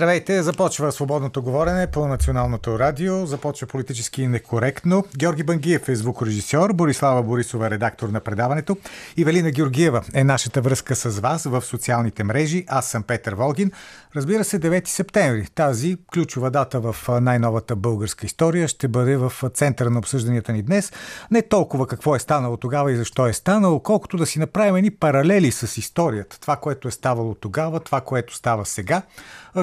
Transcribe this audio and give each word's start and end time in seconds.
Здравейте, 0.00 0.42
започва 0.42 0.92
свободното 0.92 1.42
говорене 1.42 1.86
по 1.86 2.08
националното 2.08 2.78
радио, 2.78 3.26
започва 3.26 3.66
политически 3.66 4.26
некоректно. 4.26 5.04
Георги 5.16 5.42
Бангиев 5.42 5.88
е 5.88 5.96
звукорежисьор, 5.96 6.72
Борислава 6.72 7.22
Борисова 7.22 7.70
редактор 7.70 8.08
на 8.08 8.20
предаването. 8.20 8.76
И 9.16 9.24
Велина 9.24 9.50
Георгиева 9.50 10.02
е 10.14 10.24
нашата 10.24 10.60
връзка 10.60 10.96
с 10.96 11.20
вас 11.20 11.44
в 11.44 11.62
социалните 11.62 12.24
мрежи. 12.24 12.64
Аз 12.68 12.86
съм 12.86 13.02
Петър 13.02 13.34
Волгин. 13.34 13.70
Разбира 14.16 14.44
се, 14.44 14.60
9 14.60 14.88
септември. 14.88 15.46
Тази 15.54 15.96
ключова 16.12 16.50
дата 16.50 16.80
в 16.80 16.96
най-новата 17.20 17.76
българска 17.76 18.26
история 18.26 18.68
ще 18.68 18.88
бъде 18.88 19.16
в 19.16 19.32
центъра 19.54 19.90
на 19.90 19.98
обсъжданията 19.98 20.52
ни 20.52 20.62
днес. 20.62 20.92
Не 21.30 21.42
толкова 21.42 21.86
какво 21.86 22.16
е 22.16 22.18
станало 22.18 22.56
тогава 22.56 22.92
и 22.92 22.96
защо 22.96 23.26
е 23.26 23.32
станало, 23.32 23.80
колкото 23.80 24.16
да 24.16 24.26
си 24.26 24.38
направим 24.38 24.76
едни 24.76 24.90
паралели 24.90 25.52
с 25.52 25.76
историята. 25.76 26.40
Това, 26.40 26.56
което 26.56 26.88
е 26.88 26.90
ставало 26.90 27.34
тогава, 27.34 27.80
това, 27.80 28.00
което 28.00 28.34
става 28.34 28.66
сега 28.66 29.02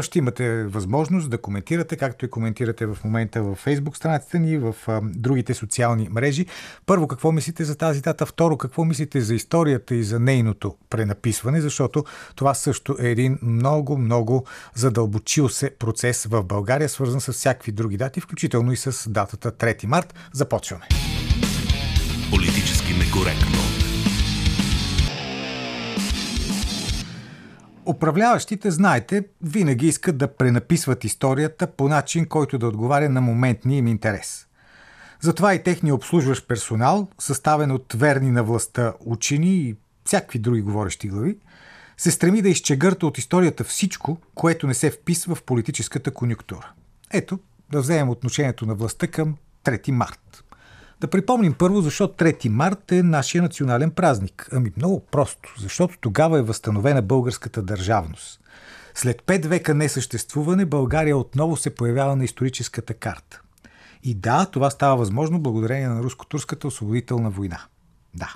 ще 0.01 0.19
имате 0.19 0.63
възможност 0.63 1.29
да 1.29 1.37
коментирате, 1.37 1.95
както 1.95 2.25
и 2.25 2.29
коментирате 2.29 2.85
в 2.85 2.97
момента 3.03 3.43
в 3.43 3.57
Facebook 3.65 3.95
страницата 3.95 4.39
ни, 4.39 4.57
в 4.57 4.75
другите 5.03 5.53
социални 5.53 6.07
мрежи. 6.11 6.45
Първо, 6.85 7.07
какво 7.07 7.31
мислите 7.31 7.63
за 7.63 7.75
тази 7.75 8.01
дата? 8.01 8.25
Второ, 8.25 8.57
какво 8.57 8.85
мислите 8.85 9.21
за 9.21 9.35
историята 9.35 9.95
и 9.95 10.03
за 10.03 10.19
нейното 10.19 10.75
пренаписване, 10.89 11.61
защото 11.61 12.03
това 12.35 12.53
също 12.53 12.95
е 12.99 13.07
един 13.07 13.39
много, 13.41 13.97
много 13.97 14.45
задълбочил 14.75 15.49
се 15.49 15.69
процес 15.79 16.25
в 16.25 16.43
България, 16.43 16.89
свързан 16.89 17.21
с 17.21 17.33
всякакви 17.33 17.71
други 17.71 17.97
дати, 17.97 18.21
включително 18.21 18.71
и 18.71 18.77
с 18.77 19.09
датата 19.09 19.51
3 19.51 19.85
март. 19.85 20.13
Започваме. 20.33 20.87
Политически 22.31 22.93
некоректно. 22.93 23.86
Управляващите, 27.87 28.71
знаете, 28.71 29.23
винаги 29.41 29.87
искат 29.87 30.17
да 30.17 30.35
пренаписват 30.35 31.03
историята 31.03 31.67
по 31.67 31.87
начин, 31.89 32.25
който 32.25 32.57
да 32.57 32.67
отговаря 32.67 33.09
на 33.09 33.21
моментния 33.21 33.77
им 33.77 33.87
интерес. 33.87 34.47
Затова 35.19 35.53
и 35.53 35.63
техния 35.63 35.95
обслужващ 35.95 36.47
персонал, 36.47 37.07
съставен 37.19 37.71
от 37.71 37.93
верни 37.93 38.31
на 38.31 38.43
властта 38.43 38.93
учени 38.99 39.55
и 39.55 39.75
всякакви 40.05 40.39
други 40.39 40.61
говорещи 40.61 41.07
глави, 41.07 41.37
се 41.97 42.11
стреми 42.11 42.41
да 42.41 42.49
изчегърта 42.49 43.07
от 43.07 43.17
историята 43.17 43.63
всичко, 43.63 44.17
което 44.35 44.67
не 44.67 44.73
се 44.73 44.91
вписва 44.91 45.35
в 45.35 45.43
политическата 45.43 46.11
конюнктура. 46.11 46.71
Ето, 47.11 47.39
да 47.71 47.81
вземем 47.81 48.09
отношението 48.09 48.65
на 48.65 48.75
властта 48.75 49.07
към 49.07 49.35
3 49.65 49.91
март. 49.91 50.43
Да 51.01 51.07
припомним 51.07 51.53
първо, 51.53 51.81
защо 51.81 52.07
3 52.07 52.49
март 52.49 52.91
е 52.91 53.03
нашия 53.03 53.41
национален 53.41 53.91
празник. 53.91 54.49
Ами 54.51 54.71
много 54.77 54.99
просто, 54.99 55.53
защото 55.59 55.97
тогава 56.01 56.39
е 56.39 56.41
възстановена 56.41 57.01
българската 57.01 57.61
държавност. 57.61 58.39
След 58.95 59.23
пет 59.23 59.45
века 59.45 59.73
несъществуване 59.73 60.65
България 60.65 61.17
отново 61.17 61.57
се 61.57 61.75
появява 61.75 62.15
на 62.15 62.23
историческата 62.23 62.93
карта. 62.93 63.41
И 64.03 64.13
да, 64.13 64.45
това 64.45 64.69
става 64.69 64.95
възможно 64.95 65.39
благодарение 65.39 65.87
на 65.87 66.03
руско-турската 66.03 66.67
освободителна 66.67 67.29
война. 67.29 67.61
Да, 68.13 68.35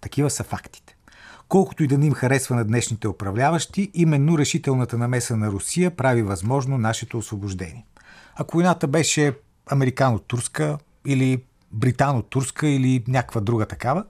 такива 0.00 0.30
са 0.30 0.44
фактите. 0.44 0.96
Колкото 1.48 1.84
и 1.84 1.86
да 1.86 1.98
не 1.98 2.06
им 2.06 2.14
харесва 2.14 2.56
на 2.56 2.64
днешните 2.64 3.08
управляващи, 3.08 3.90
именно 3.94 4.38
решителната 4.38 4.98
намеса 4.98 5.36
на 5.36 5.48
Русия 5.48 5.96
прави 5.96 6.22
възможно 6.22 6.78
нашето 6.78 7.18
освобождение. 7.18 7.86
Ако 8.36 8.56
войната 8.56 8.88
беше 8.88 9.34
американо-турска 9.66 10.78
или 11.06 11.44
британо-турска 11.72 12.66
или 12.66 13.04
някаква 13.08 13.40
друга 13.40 13.66
такава, 13.66 14.04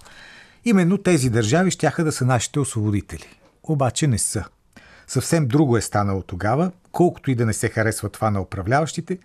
именно 0.64 0.98
тези 0.98 1.30
държави 1.30 1.70
щяха 1.70 2.04
да 2.04 2.12
са 2.12 2.24
нашите 2.24 2.60
освободители. 2.60 3.26
Обаче 3.62 4.06
не 4.06 4.18
са. 4.18 4.44
Съвсем 5.06 5.48
друго 5.48 5.76
е 5.76 5.80
станало 5.80 6.22
тогава, 6.22 6.72
колкото 6.92 7.30
и 7.30 7.34
да 7.34 7.46
не 7.46 7.52
се 7.52 7.68
харесва 7.68 8.08
това 8.08 8.30
на 8.30 8.40
управляващите, 8.40 9.18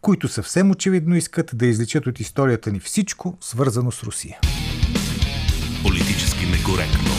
които 0.00 0.28
съвсем 0.28 0.70
очевидно 0.70 1.16
искат 1.16 1.50
да 1.54 1.66
изличат 1.66 2.06
от 2.06 2.20
историята 2.20 2.72
ни 2.72 2.80
всичко, 2.80 3.36
свързано 3.40 3.90
с 3.90 4.02
Русия. 4.02 4.38
Политически 5.82 6.46
некоректно. 6.46 7.10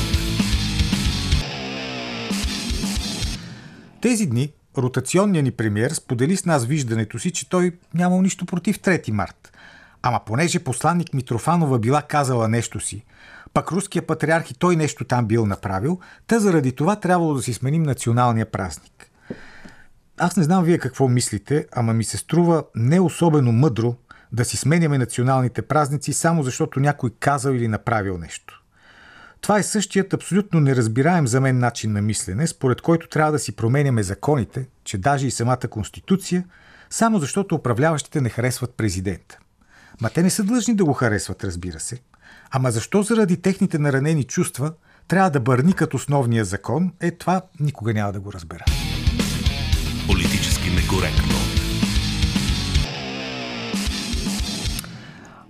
Тези 4.02 4.28
дни 4.28 4.54
ротационният 4.78 5.44
ни 5.44 5.52
премьер 5.52 5.92
сподели 5.92 6.38
с 6.38 6.46
нас 6.46 6.66
виждането 6.66 7.20
си, 7.20 7.32
че 7.32 7.50
той 7.50 7.72
нямал 7.94 8.22
нищо 8.22 8.46
против 8.46 8.80
3 8.80 9.12
март– 9.12 9.52
Ама 10.06 10.20
понеже 10.26 10.60
посланник 10.60 11.14
Митрофанова 11.14 11.80
била 11.80 12.02
казала 12.02 12.48
нещо 12.48 12.80
си, 12.80 13.06
пък 13.54 13.72
руския 13.72 14.08
патриарх 14.08 14.52
и 14.52 14.54
той 14.54 14.76
нещо 14.76 15.06
там 15.06 15.26
бил 15.26 15.46
направил, 15.46 16.00
та 16.28 16.40
заради 16.40 16.72
това 16.72 16.96
трябвало 16.96 17.34
да 17.34 17.42
си 17.42 17.54
сменим 17.54 17.84
националния 17.84 18.52
празник. 18.52 19.10
Аз 20.18 20.38
не 20.38 20.44
знам 20.44 20.64
вие 20.64 20.78
какво 20.78 21.08
мислите, 21.08 21.68
ама 21.72 21.94
ми 21.94 22.04
се 22.04 22.18
струва 22.18 22.64
не 22.76 23.00
особено 23.00 23.52
мъдро 23.52 23.96
да 24.32 24.46
си 24.46 24.58
сменяме 24.58 24.98
националните 24.98 25.62
празници 25.62 26.14
само 26.14 26.44
защото 26.44 26.80
някой 26.80 27.10
казал 27.20 27.52
или 27.52 27.68
направил 27.68 28.18
нещо. 28.18 28.64
Това 29.42 29.58
е 29.58 29.64
същият 29.64 30.14
абсолютно 30.14 30.60
неразбираем 30.60 31.28
за 31.28 31.42
мен 31.42 31.60
начин 31.60 31.92
на 31.92 32.02
мислене, 32.02 32.48
според 32.48 32.82
който 32.82 33.10
трябва 33.10 33.32
да 33.32 33.40
си 33.40 33.56
променяме 33.56 34.04
законите, 34.04 34.68
че 34.84 34.98
даже 34.98 35.28
и 35.28 35.32
самата 35.32 35.68
Конституция, 35.70 36.46
само 36.90 37.20
защото 37.20 37.56
управляващите 37.56 38.22
не 38.22 38.30
харесват 38.30 38.74
президента. 38.78 39.38
Ма 40.04 40.10
те 40.10 40.24
не 40.24 40.30
са 40.30 40.44
длъжни 40.44 40.76
да 40.76 40.86
го 40.86 40.94
харесват, 40.94 41.44
разбира 41.44 41.80
се. 41.80 42.00
Ама 42.52 42.72
защо 42.72 43.04
заради 43.04 43.42
техните 43.42 43.80
наранени 43.80 44.24
чувства 44.24 44.74
трябва 45.08 45.30
да 45.30 45.40
бърникат 45.40 45.94
основния 45.94 46.46
закон, 46.46 46.94
е 47.02 47.12
това 47.12 47.42
никога 47.60 47.94
няма 47.94 48.12
да 48.14 48.20
го 48.20 48.34
разбера. 48.34 48.66
Политически 50.08 50.70
некоректно. 50.70 51.36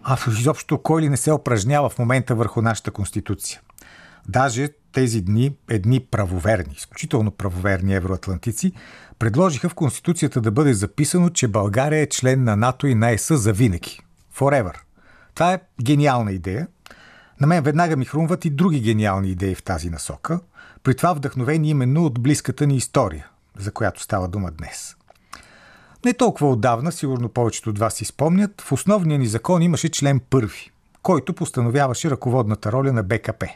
А 0.03 0.17
изобщо 0.39 0.77
кой 0.77 1.01
ли 1.01 1.09
не 1.09 1.17
се 1.17 1.31
упражнява 1.31 1.89
в 1.89 1.99
момента 1.99 2.35
върху 2.35 2.61
нашата 2.61 2.91
конституция? 2.91 3.61
Даже 4.27 4.69
тези 4.91 5.21
дни 5.21 5.55
едни 5.69 5.99
правоверни, 5.99 6.73
изключително 6.77 7.31
правоверни 7.31 7.95
евроатлантици, 7.95 8.71
предложиха 9.19 9.69
в 9.69 9.75
Конституцията 9.75 10.41
да 10.41 10.51
бъде 10.51 10.73
записано, 10.73 11.29
че 11.29 11.47
България 11.47 12.01
е 12.01 12.09
член 12.09 12.43
на 12.43 12.55
НАТО 12.55 12.87
и 12.87 12.95
на 12.95 13.11
ЕС 13.11 13.27
за 13.31 13.53
винаги. 13.53 13.99
Forever. 14.37 14.73
Това 15.35 15.53
е 15.53 15.59
гениална 15.83 16.31
идея. 16.31 16.67
На 17.41 17.47
мен 17.47 17.63
веднага 17.63 17.95
ми 17.95 18.05
хрумват 18.05 18.45
и 18.45 18.49
други 18.49 18.81
гениални 18.81 19.29
идеи 19.29 19.55
в 19.55 19.63
тази 19.63 19.89
насока, 19.89 20.39
при 20.83 20.95
това 20.95 21.13
вдъхновени 21.13 21.69
именно 21.69 22.05
от 22.05 22.19
близката 22.19 22.67
ни 22.67 22.75
история, 22.75 23.27
за 23.57 23.71
която 23.71 24.01
става 24.01 24.27
дума 24.27 24.51
днес. 24.51 24.95
Не 26.05 26.13
толкова 26.13 26.49
отдавна, 26.49 26.91
сигурно 26.91 27.29
повечето 27.29 27.69
от 27.69 27.79
вас 27.79 27.93
си 27.93 28.05
спомнят, 28.05 28.61
в 28.61 28.71
основния 28.71 29.19
ни 29.19 29.27
закон 29.27 29.61
имаше 29.61 29.89
член 29.89 30.19
първи, 30.29 30.71
който 31.01 31.33
постановяваше 31.33 32.11
ръководната 32.11 32.71
роля 32.71 32.93
на 32.93 33.03
БКП. 33.03 33.47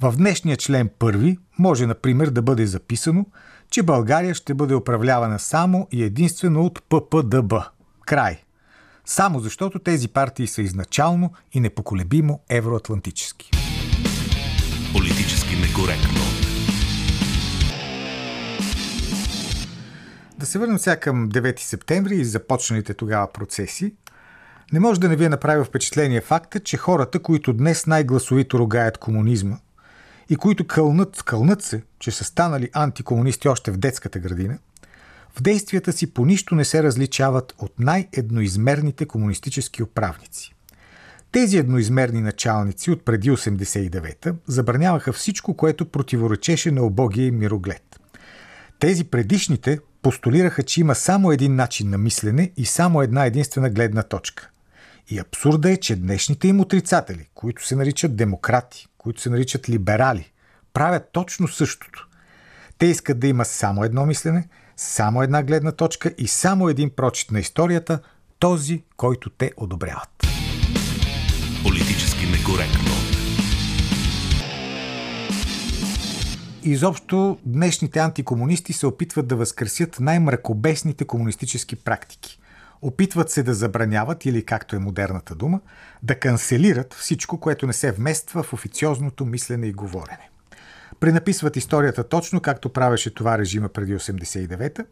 В 0.00 0.16
днешния 0.16 0.56
член 0.56 0.90
първи 0.98 1.38
може, 1.58 1.86
например, 1.86 2.30
да 2.30 2.42
бъде 2.42 2.66
записано, 2.66 3.26
че 3.70 3.82
България 3.82 4.34
ще 4.34 4.54
бъде 4.54 4.74
управлявана 4.74 5.38
само 5.38 5.88
и 5.92 6.04
единствено 6.04 6.64
от 6.64 6.82
ППДБ. 6.88 7.54
Край– 8.06 8.42
само 9.06 9.40
защото 9.40 9.78
тези 9.78 10.08
партии 10.08 10.46
са 10.46 10.62
изначално 10.62 11.32
и 11.52 11.60
непоколебимо 11.60 12.40
евроатлантически. 12.48 13.50
Политически 14.92 15.56
некоректно. 15.56 16.20
Да 20.38 20.46
се 20.46 20.58
върнем 20.58 20.78
сега 20.78 20.96
към 20.96 21.30
9 21.30 21.60
септември 21.60 22.16
и 22.16 22.24
започналите 22.24 22.94
тогава 22.94 23.32
процеси. 23.32 23.94
Не 24.72 24.80
може 24.80 25.00
да 25.00 25.08
не 25.08 25.16
ви 25.16 25.24
е 25.24 25.28
направил 25.28 25.64
впечатление 25.64 26.20
факта, 26.20 26.60
че 26.60 26.76
хората, 26.76 27.18
които 27.18 27.52
днес 27.52 27.86
най-гласовито 27.86 28.58
рогаят 28.58 28.98
комунизма 28.98 29.56
и 30.28 30.36
които 30.36 30.66
кълнат, 30.66 31.22
кълнат 31.22 31.62
се, 31.62 31.82
че 31.98 32.10
са 32.10 32.24
станали 32.24 32.70
антикомунисти 32.72 33.48
още 33.48 33.70
в 33.70 33.76
детската 33.76 34.18
градина– 34.18 34.58
в 35.34 35.42
действията 35.42 35.92
си 35.92 36.14
по 36.14 36.24
нищо 36.24 36.54
не 36.54 36.64
се 36.64 36.82
различават 36.82 37.54
от 37.58 37.72
най-едноизмерните 37.78 39.06
комунистически 39.06 39.82
управници. 39.82 40.54
Тези 41.32 41.58
едноизмерни 41.58 42.20
началници 42.20 42.90
от 42.90 43.04
преди 43.04 43.30
89-та 43.30 44.34
забраняваха 44.46 45.12
всичко, 45.12 45.56
което 45.56 45.90
противоречеше 45.90 46.70
на 46.70 46.82
обогия 46.82 47.26
и 47.26 47.30
мироглед. 47.30 48.00
Тези 48.78 49.04
предишните 49.04 49.78
постулираха, 50.02 50.62
че 50.62 50.80
има 50.80 50.94
само 50.94 51.32
един 51.32 51.54
начин 51.54 51.90
на 51.90 51.98
мислене 51.98 52.52
и 52.56 52.66
само 52.66 53.02
една 53.02 53.26
единствена 53.26 53.70
гледна 53.70 54.02
точка. 54.02 54.50
И 55.08 55.18
абсурда 55.18 55.70
е, 55.70 55.76
че 55.76 55.96
днешните 55.96 56.48
им 56.48 56.60
отрицатели, 56.60 57.28
които 57.34 57.66
се 57.66 57.76
наричат 57.76 58.16
демократи, 58.16 58.88
които 58.98 59.20
се 59.20 59.30
наричат 59.30 59.68
либерали, 59.68 60.32
правят 60.72 61.08
точно 61.12 61.48
същото. 61.48 62.08
Те 62.78 62.86
искат 62.86 63.18
да 63.18 63.26
има 63.26 63.44
само 63.44 63.84
едно 63.84 64.06
мислене– 64.06 64.48
само 64.76 65.22
една 65.22 65.42
гледна 65.42 65.72
точка 65.72 66.14
и 66.18 66.28
само 66.28 66.68
един 66.68 66.90
прочит 66.90 67.30
на 67.30 67.40
историята, 67.40 67.98
този, 68.38 68.84
който 68.96 69.30
те 69.30 69.52
одобряват. 69.56 70.10
Политически 71.62 72.26
некоректно. 72.26 72.92
изобщо 76.64 77.38
днешните 77.46 77.98
антикомунисти 77.98 78.72
се 78.72 78.86
опитват 78.86 79.26
да 79.26 79.36
възкресят 79.36 80.00
най-мракобесните 80.00 81.04
комунистически 81.04 81.76
практики. 81.76 82.38
Опитват 82.82 83.30
се 83.30 83.42
да 83.42 83.54
забраняват, 83.54 84.24
или 84.24 84.44
както 84.44 84.76
е 84.76 84.78
модерната 84.78 85.34
дума, 85.34 85.60
да 86.02 86.18
канцелират 86.18 86.94
всичко, 86.94 87.40
което 87.40 87.66
не 87.66 87.72
се 87.72 87.92
вмества 87.92 88.42
в 88.42 88.52
официозното 88.52 89.24
мислене 89.24 89.66
и 89.66 89.72
говорене. 89.72 90.31
Пренаписват 91.02 91.56
историята 91.56 92.08
точно 92.08 92.40
както 92.40 92.68
правеше 92.68 93.14
това 93.14 93.38
режима 93.38 93.68
преди 93.68 93.96
89-та, 93.96 94.84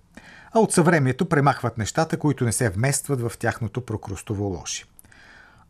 а 0.53 0.59
от 0.59 0.73
съвремието 0.73 1.29
премахват 1.29 1.79
нещата, 1.79 2.19
които 2.19 2.45
не 2.45 2.53
се 2.53 2.71
вместват 2.71 3.21
в 3.21 3.33
тяхното 3.39 3.81
прокрустово 3.81 4.45
лоши. 4.45 4.85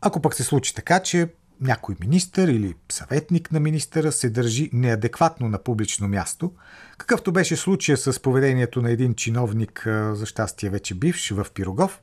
Ако 0.01 0.21
пък 0.21 0.33
се 0.33 0.43
случи 0.43 0.75
така, 0.75 0.99
че 0.99 1.27
някой 1.61 1.95
министър 1.99 2.47
или 2.47 2.75
съветник 2.91 3.51
на 3.51 3.59
министъра 3.59 4.11
се 4.11 4.29
държи 4.29 4.69
неадекватно 4.73 5.49
на 5.49 5.63
публично 5.63 6.07
място, 6.07 6.51
какъвто 6.97 7.31
беше 7.31 7.55
случая 7.55 7.97
с 7.97 8.21
поведението 8.21 8.81
на 8.81 8.91
един 8.91 9.15
чиновник, 9.15 9.83
за 10.13 10.25
щастие 10.25 10.69
вече 10.69 10.95
бивш, 10.95 11.31
в 11.31 11.47
Пирогов, 11.53 12.01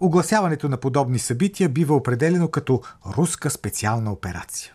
огласяването 0.00 0.68
на 0.68 0.76
подобни 0.76 1.18
събития 1.18 1.68
бива 1.68 1.96
определено 1.96 2.48
като 2.48 2.82
руска 3.06 3.50
специална 3.50 4.12
операция. 4.12 4.72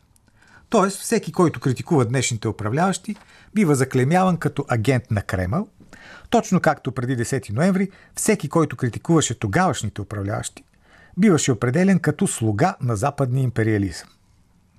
Тоест, 0.70 1.02
всеки, 1.02 1.32
който 1.32 1.60
критикува 1.60 2.06
днешните 2.06 2.48
управляващи, 2.48 3.16
бива 3.54 3.76
заклемяван 3.76 4.38
като 4.38 4.66
агент 4.68 5.12
на 5.12 5.22
Кремъл, 5.22 5.68
точно 6.30 6.60
както 6.60 6.92
преди 6.92 7.18
10 7.18 7.50
ноември, 7.50 7.90
всеки, 8.16 8.50
който 8.50 8.78
критикуваше 8.78 9.40
тогавашните 9.40 10.02
управляващи, 10.02 10.64
биваше 11.18 11.52
определен 11.52 12.00
като 12.00 12.28
слуга 12.28 12.76
на 12.82 12.96
западния 12.96 13.44
империализъм. 13.44 14.08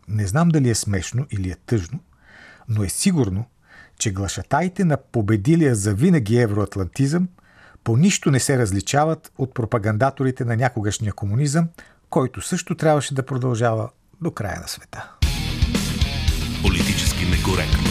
Не 0.09 0.27
знам 0.27 0.49
дали 0.49 0.71
е 0.71 0.75
смешно 0.75 1.27
или 1.31 1.51
е 1.51 1.55
тъжно, 1.55 1.99
но 2.69 2.85
е 2.85 2.89
сигурно, 2.89 3.45
че 3.99 4.13
глашатаите 4.13 4.85
на 4.85 4.97
победилия 4.97 5.75
за 5.75 5.95
винаги 5.95 6.39
евроатлантизъм 6.39 7.29
по 7.85 7.97
нищо 7.97 8.31
не 8.31 8.41
се 8.41 8.59
различават 8.59 9.33
от 9.39 9.55
пропагандаторите 9.55 10.45
на 10.45 10.57
някогашния 10.57 11.13
комунизъм, 11.13 11.69
който 12.11 12.41
също 12.41 12.75
трябваше 12.75 13.15
да 13.15 13.27
продължава 13.27 13.91
до 14.21 14.31
края 14.31 14.61
на 14.61 14.69
света. 14.69 15.20
Политически 16.63 17.25
некоректно. 17.25 17.91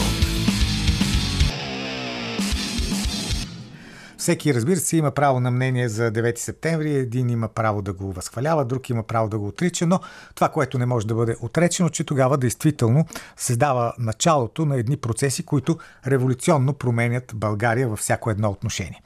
Всеки, 4.18 4.54
разбира 4.54 4.76
се, 4.76 4.96
има 4.96 5.10
право 5.10 5.40
на 5.40 5.50
мнение 5.50 5.88
за 5.88 6.12
9 6.12 6.38
септември. 6.38 6.94
Един 6.94 7.30
има 7.30 7.48
право 7.48 7.82
да 7.82 7.92
го 7.92 8.12
възхвалява, 8.12 8.64
друг 8.64 8.90
има 8.90 9.02
право 9.02 9.28
да 9.28 9.38
го 9.38 9.46
отрича, 9.46 9.86
но 9.86 10.00
това, 10.34 10.48
което 10.48 10.78
не 10.78 10.86
може 10.86 11.06
да 11.06 11.14
бъде 11.14 11.36
отречено, 11.40 11.88
че 11.88 12.04
тогава 12.04 12.38
действително 12.38 13.06
се 13.36 13.56
дава 13.56 13.92
началото 13.98 14.66
на 14.66 14.76
едни 14.76 14.96
процеси, 14.96 15.42
които 15.42 15.78
революционно 16.06 16.72
променят 16.72 17.32
България 17.34 17.88
във 17.88 17.98
всяко 17.98 18.30
едно 18.30 18.50
отношение. 18.50 19.02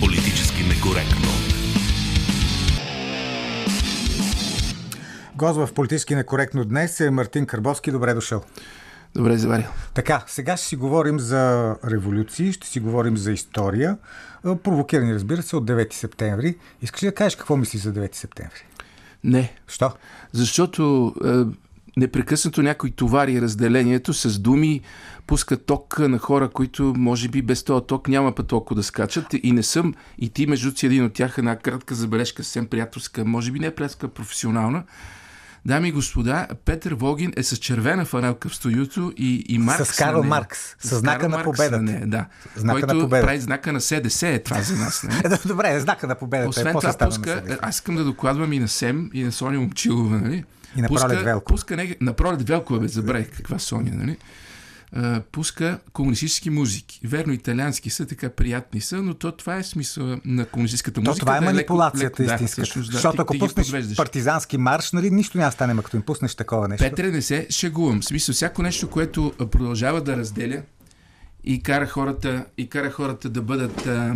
Политически 0.00 0.62
некоректно. 0.62 1.37
Гост 5.38 5.56
в 5.58 5.74
политически 5.74 6.14
некоректно 6.14 6.64
днес 6.64 7.00
е 7.00 7.10
Мартин 7.10 7.46
Карбовски. 7.46 7.90
Добре 7.90 8.14
дошъл. 8.14 8.42
Добре, 9.14 9.36
заварил. 9.36 9.66
Така, 9.94 10.24
сега 10.26 10.56
ще 10.56 10.66
си 10.66 10.76
говорим 10.76 11.20
за 11.20 11.74
революции, 11.84 12.52
ще 12.52 12.66
си 12.66 12.80
говорим 12.80 13.16
за 13.16 13.32
история. 13.32 13.98
Провокирани, 14.62 15.14
разбира 15.14 15.42
се, 15.42 15.56
от 15.56 15.64
9 15.64 15.94
септември. 15.94 16.56
Искаш 16.82 17.02
ли 17.02 17.06
да 17.06 17.14
кажеш 17.14 17.36
какво 17.36 17.56
мислиш 17.56 17.82
за 17.82 17.92
9 17.92 18.14
септември? 18.14 18.66
Не. 19.24 19.52
Що? 19.68 19.90
Защото 20.32 21.14
е, 21.24 21.30
непрекъснато 22.00 22.62
някой 22.62 22.90
товари 22.90 23.40
разделението 23.40 24.14
с 24.14 24.38
думи, 24.38 24.80
пуска 25.26 25.56
ток 25.56 25.98
на 25.98 26.18
хора, 26.18 26.48
които 26.48 26.94
може 26.96 27.28
би 27.28 27.42
без 27.42 27.64
този 27.64 27.84
ток 27.86 28.08
няма 28.08 28.34
път 28.34 28.46
толкова 28.46 28.76
да 28.76 28.82
скачат. 28.82 29.26
И 29.42 29.52
не 29.52 29.62
съм, 29.62 29.94
и 30.18 30.28
ти 30.28 30.46
между 30.46 30.76
си 30.76 30.86
един 30.86 31.04
от 31.04 31.12
тях, 31.12 31.38
една 31.38 31.56
кратка 31.56 31.94
забележка, 31.94 32.44
съвсем 32.44 32.66
приятелска, 32.66 33.24
може 33.24 33.52
би 33.52 33.58
не 33.58 33.74
приятелска, 33.74 34.08
професионална 34.08 34.84
Дами 35.66 35.88
и 35.88 35.92
господа, 35.92 36.46
Петър 36.64 36.94
Вогин 36.94 37.32
е 37.36 37.42
с 37.42 37.56
червена 37.56 38.04
фанелка 38.04 38.48
в 38.48 38.54
студиото 38.54 39.12
и, 39.16 39.44
и 39.48 39.58
Маркс. 39.58 39.88
С 39.88 39.96
Карл 39.96 40.22
Маркс. 40.22 40.58
С, 40.78 40.88
с 40.88 40.98
знака 40.98 41.28
на 41.28 41.42
победата. 41.42 41.82
Не, 41.82 42.06
да. 42.06 42.26
Знака 42.56 42.80
който 42.80 42.94
на 42.94 43.02
победата. 43.02 43.26
прави 43.26 43.40
знака 43.40 43.72
на 43.72 43.80
СДС 43.80 44.28
е 44.28 44.38
това 44.38 44.62
за 44.62 44.76
нас. 44.76 45.02
Не? 45.02 45.36
Добре, 45.46 45.80
знака 45.80 46.06
на 46.06 46.14
победата. 46.14 46.46
Е 46.46 46.48
Освен 46.48 46.76
е, 46.76 46.80
това, 46.80 46.92
пуска, 46.92 47.58
аз 47.60 47.74
искам 47.74 47.96
да 47.96 48.04
докладвам 48.04 48.52
и 48.52 48.58
на 48.58 48.68
СЕМ, 48.68 49.10
и 49.14 49.24
на 49.24 49.32
Соня 49.32 49.60
Момчилова. 49.60 50.18
Нали? 50.18 50.44
И 50.76 50.80
на 50.80 50.88
Пролет 50.88 51.22
Велко. 51.22 51.52
Пуска, 51.52 51.76
не, 51.76 51.96
на 52.00 52.12
Пролет 52.12 52.48
Велко, 52.48 52.78
бе, 52.80 52.88
забравих 52.88 53.30
каква 53.36 53.58
Соня. 53.58 53.90
Нали? 53.94 54.16
Пуска 55.32 55.78
комунистически 55.92 56.50
музики. 56.50 57.00
Верно, 57.04 57.32
италиански 57.32 57.90
са, 57.90 58.06
така 58.06 58.30
приятни 58.30 58.80
са, 58.80 59.02
но 59.02 59.14
то 59.14 59.32
това 59.32 59.56
е 59.56 59.62
смисъл 59.62 60.16
на 60.24 60.46
комунистическата 60.46 61.00
музика. 61.00 61.14
То 61.14 61.20
това 61.20 61.36
е 61.36 61.40
манипулацията 61.40 62.24
да 62.24 62.32
е 62.32 62.34
истинска. 62.34 62.80
Да, 62.80 62.86
да, 62.86 62.92
Защото 62.92 63.22
ако 63.22 63.32
ти, 63.32 63.38
пуснеш 63.38 63.96
партизански 63.96 64.58
марш, 64.58 64.92
нали, 64.92 65.10
нищо 65.10 65.38
няма 65.38 65.52
стане, 65.52 65.82
като 65.82 65.96
им 65.96 66.02
пуснеш 66.02 66.34
такова 66.34 66.68
нещо. 66.68 66.84
Петре, 66.90 67.10
не 67.10 67.22
се 67.22 67.46
шегувам. 67.50 68.00
В 68.00 68.04
смисъл, 68.04 68.32
всяко 68.32 68.62
нещо, 68.62 68.90
което 68.90 69.32
продължава 69.50 70.00
да 70.00 70.16
разделя 70.16 70.62
и 71.44 71.62
кара 71.62 71.86
хората, 71.86 72.46
и 72.58 72.68
кара 72.68 72.90
хората 72.90 73.28
да 73.28 73.42
бъдат 73.42 73.86
а, 73.86 74.14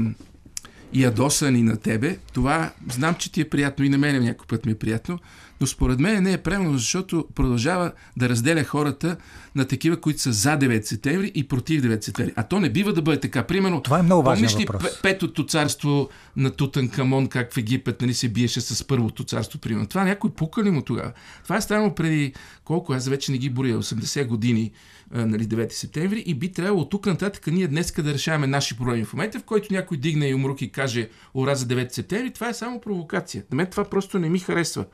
ядосани 0.94 1.62
на 1.62 1.76
тебе, 1.76 2.18
това 2.32 2.72
знам, 2.92 3.14
че 3.14 3.32
ти 3.32 3.40
е 3.40 3.48
приятно 3.48 3.84
и 3.84 3.88
на 3.88 3.98
мен 3.98 4.24
някой 4.24 4.46
път 4.46 4.66
ми 4.66 4.72
е 4.72 4.78
приятно, 4.78 5.18
но 5.62 5.66
според 5.66 6.00
мен 6.00 6.22
не 6.22 6.32
е 6.32 6.38
правилно, 6.38 6.78
защото 6.78 7.26
продължава 7.34 7.92
да 8.16 8.28
разделя 8.28 8.64
хората 8.64 9.16
на 9.54 9.64
такива, 9.64 9.96
които 9.96 10.20
са 10.20 10.32
за 10.32 10.50
9 10.50 10.82
септември 10.82 11.32
и 11.34 11.48
против 11.48 11.82
9 11.82 12.04
септември. 12.04 12.32
А 12.36 12.42
то 12.42 12.60
не 12.60 12.70
бива 12.70 12.92
да 12.92 13.02
бъде 13.02 13.20
така. 13.20 13.42
Примерно, 13.42 13.80
това 13.80 13.98
е 13.98 14.02
много 14.02 14.22
важен 14.22 14.46
помниш 14.46 14.60
ли 14.60 14.66
въпрос. 14.72 15.02
петото 15.02 15.46
царство 15.46 16.08
на 16.36 16.50
Тутанкамон, 16.50 17.26
как 17.26 17.52
в 17.52 17.56
Египет 17.56 18.00
нали, 18.00 18.14
се 18.14 18.28
биеше 18.28 18.60
с 18.60 18.86
първото 18.86 19.24
царство, 19.24 19.58
примерно. 19.58 19.86
Това 19.86 20.04
някой 20.04 20.30
пука 20.30 20.64
ли 20.64 20.70
му 20.70 20.82
тогава? 20.82 21.12
Това 21.42 21.56
е 21.56 21.60
станало 21.60 21.94
преди 21.94 22.32
колко, 22.64 22.92
аз 22.92 23.08
вече 23.08 23.32
не 23.32 23.38
ги 23.38 23.50
боря, 23.50 23.82
80 23.82 24.26
години, 24.26 24.72
нали, 25.12 25.44
9 25.44 25.72
септември 25.72 26.22
и 26.26 26.34
би 26.34 26.52
трябвало 26.52 26.88
тук 26.88 27.06
нататък 27.06 27.46
ние 27.46 27.68
днес 27.68 27.92
да 27.92 28.14
решаваме 28.14 28.46
наши 28.46 28.76
проблеми. 28.76 29.04
В 29.04 29.12
момента, 29.12 29.38
в 29.38 29.44
който 29.44 29.74
някой 29.74 29.96
дигне 29.96 30.28
и 30.28 30.34
умрук 30.34 30.62
и 30.62 30.72
каже 30.72 31.08
ура 31.34 31.54
за 31.54 31.66
9 31.66 31.92
септември, 31.92 32.30
това 32.30 32.48
е 32.48 32.54
само 32.54 32.80
провокация. 32.80 33.44
На 33.50 33.56
мен 33.56 33.66
това 33.66 33.84
просто 33.84 34.18
не 34.18 34.28
ми 34.28 34.38
харесва. 34.38 34.84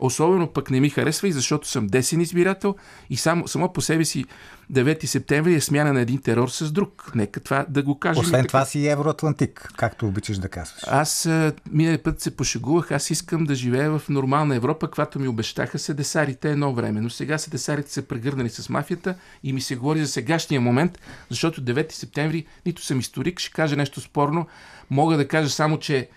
Особено 0.00 0.46
пък 0.46 0.70
не 0.70 0.80
ми 0.80 0.90
харесва 0.90 1.28
и 1.28 1.32
защото 1.32 1.68
съм 1.68 1.86
десен 1.86 2.20
избирател 2.20 2.74
и 3.10 3.16
само, 3.16 3.48
само 3.48 3.72
по 3.72 3.80
себе 3.80 4.04
си 4.04 4.24
9 4.72 5.04
септември 5.04 5.54
е 5.54 5.60
смяна 5.60 5.92
на 5.92 6.00
един 6.00 6.22
терор 6.22 6.48
с 6.48 6.72
друг. 6.72 7.12
Нека 7.14 7.40
това 7.40 7.66
да 7.68 7.82
го 7.82 7.98
кажем. 7.98 8.20
Освен 8.20 8.46
това 8.46 8.64
си 8.64 8.86
евроатлантик, 8.86 9.72
както 9.76 10.06
обичаш 10.06 10.38
да 10.38 10.48
казваш. 10.48 10.82
Аз 10.86 11.28
миналия 11.70 12.02
път 12.02 12.20
се 12.20 12.36
пошегувах, 12.36 12.90
аз 12.90 13.10
искам 13.10 13.44
да 13.44 13.54
живея 13.54 13.98
в 13.98 14.08
нормална 14.08 14.56
Европа, 14.56 14.86
каквато 14.86 15.18
ми 15.18 15.28
обещаха 15.28 15.78
се 15.78 15.94
десарите 15.94 16.50
едно 16.50 16.74
време. 16.74 17.00
Но 17.00 17.10
сега 17.10 17.38
се 17.38 17.50
десарите 17.50 17.92
се 17.92 18.08
прегърнали 18.08 18.48
с 18.48 18.68
мафията 18.68 19.14
и 19.42 19.52
ми 19.52 19.60
се 19.60 19.76
говори 19.76 20.00
за 20.00 20.08
сегашния 20.08 20.60
момент, 20.60 20.98
защото 21.30 21.62
9 21.62 21.92
септември 21.92 22.46
нито 22.66 22.82
съм 22.82 23.00
историк, 23.00 23.40
ще 23.40 23.50
кажа 23.50 23.76
нещо 23.76 24.00
спорно. 24.00 24.46
Мога 24.90 25.16
да 25.16 25.28
кажа 25.28 25.50
само, 25.50 25.78
че 25.78 26.08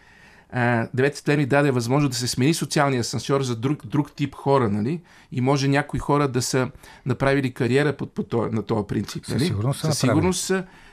9 0.56 1.16
септември 1.16 1.46
даде 1.46 1.72
възможност 1.72 2.12
да 2.12 2.18
се 2.18 2.28
смени 2.28 2.54
социалния 2.54 3.00
асансьор 3.00 3.42
за 3.42 3.56
друг, 3.56 3.86
друг 3.86 4.12
тип 4.12 4.36
хора, 4.36 4.70
нали? 4.70 5.02
И 5.32 5.42
може 5.42 5.68
някои 5.68 6.00
хора 6.00 6.28
да 6.28 6.42
са 6.42 6.72
направили 7.06 7.54
кариера 7.54 7.98
по, 7.98 8.06
по, 8.06 8.24
по, 8.24 8.46
на 8.52 8.64
този 8.64 8.88
принцип. 8.88 9.28
Нали? 9.30 9.40
Със 9.40 9.48
сигурност, 9.48 9.80
Със 9.80 10.00
сигурност 10.00 10.52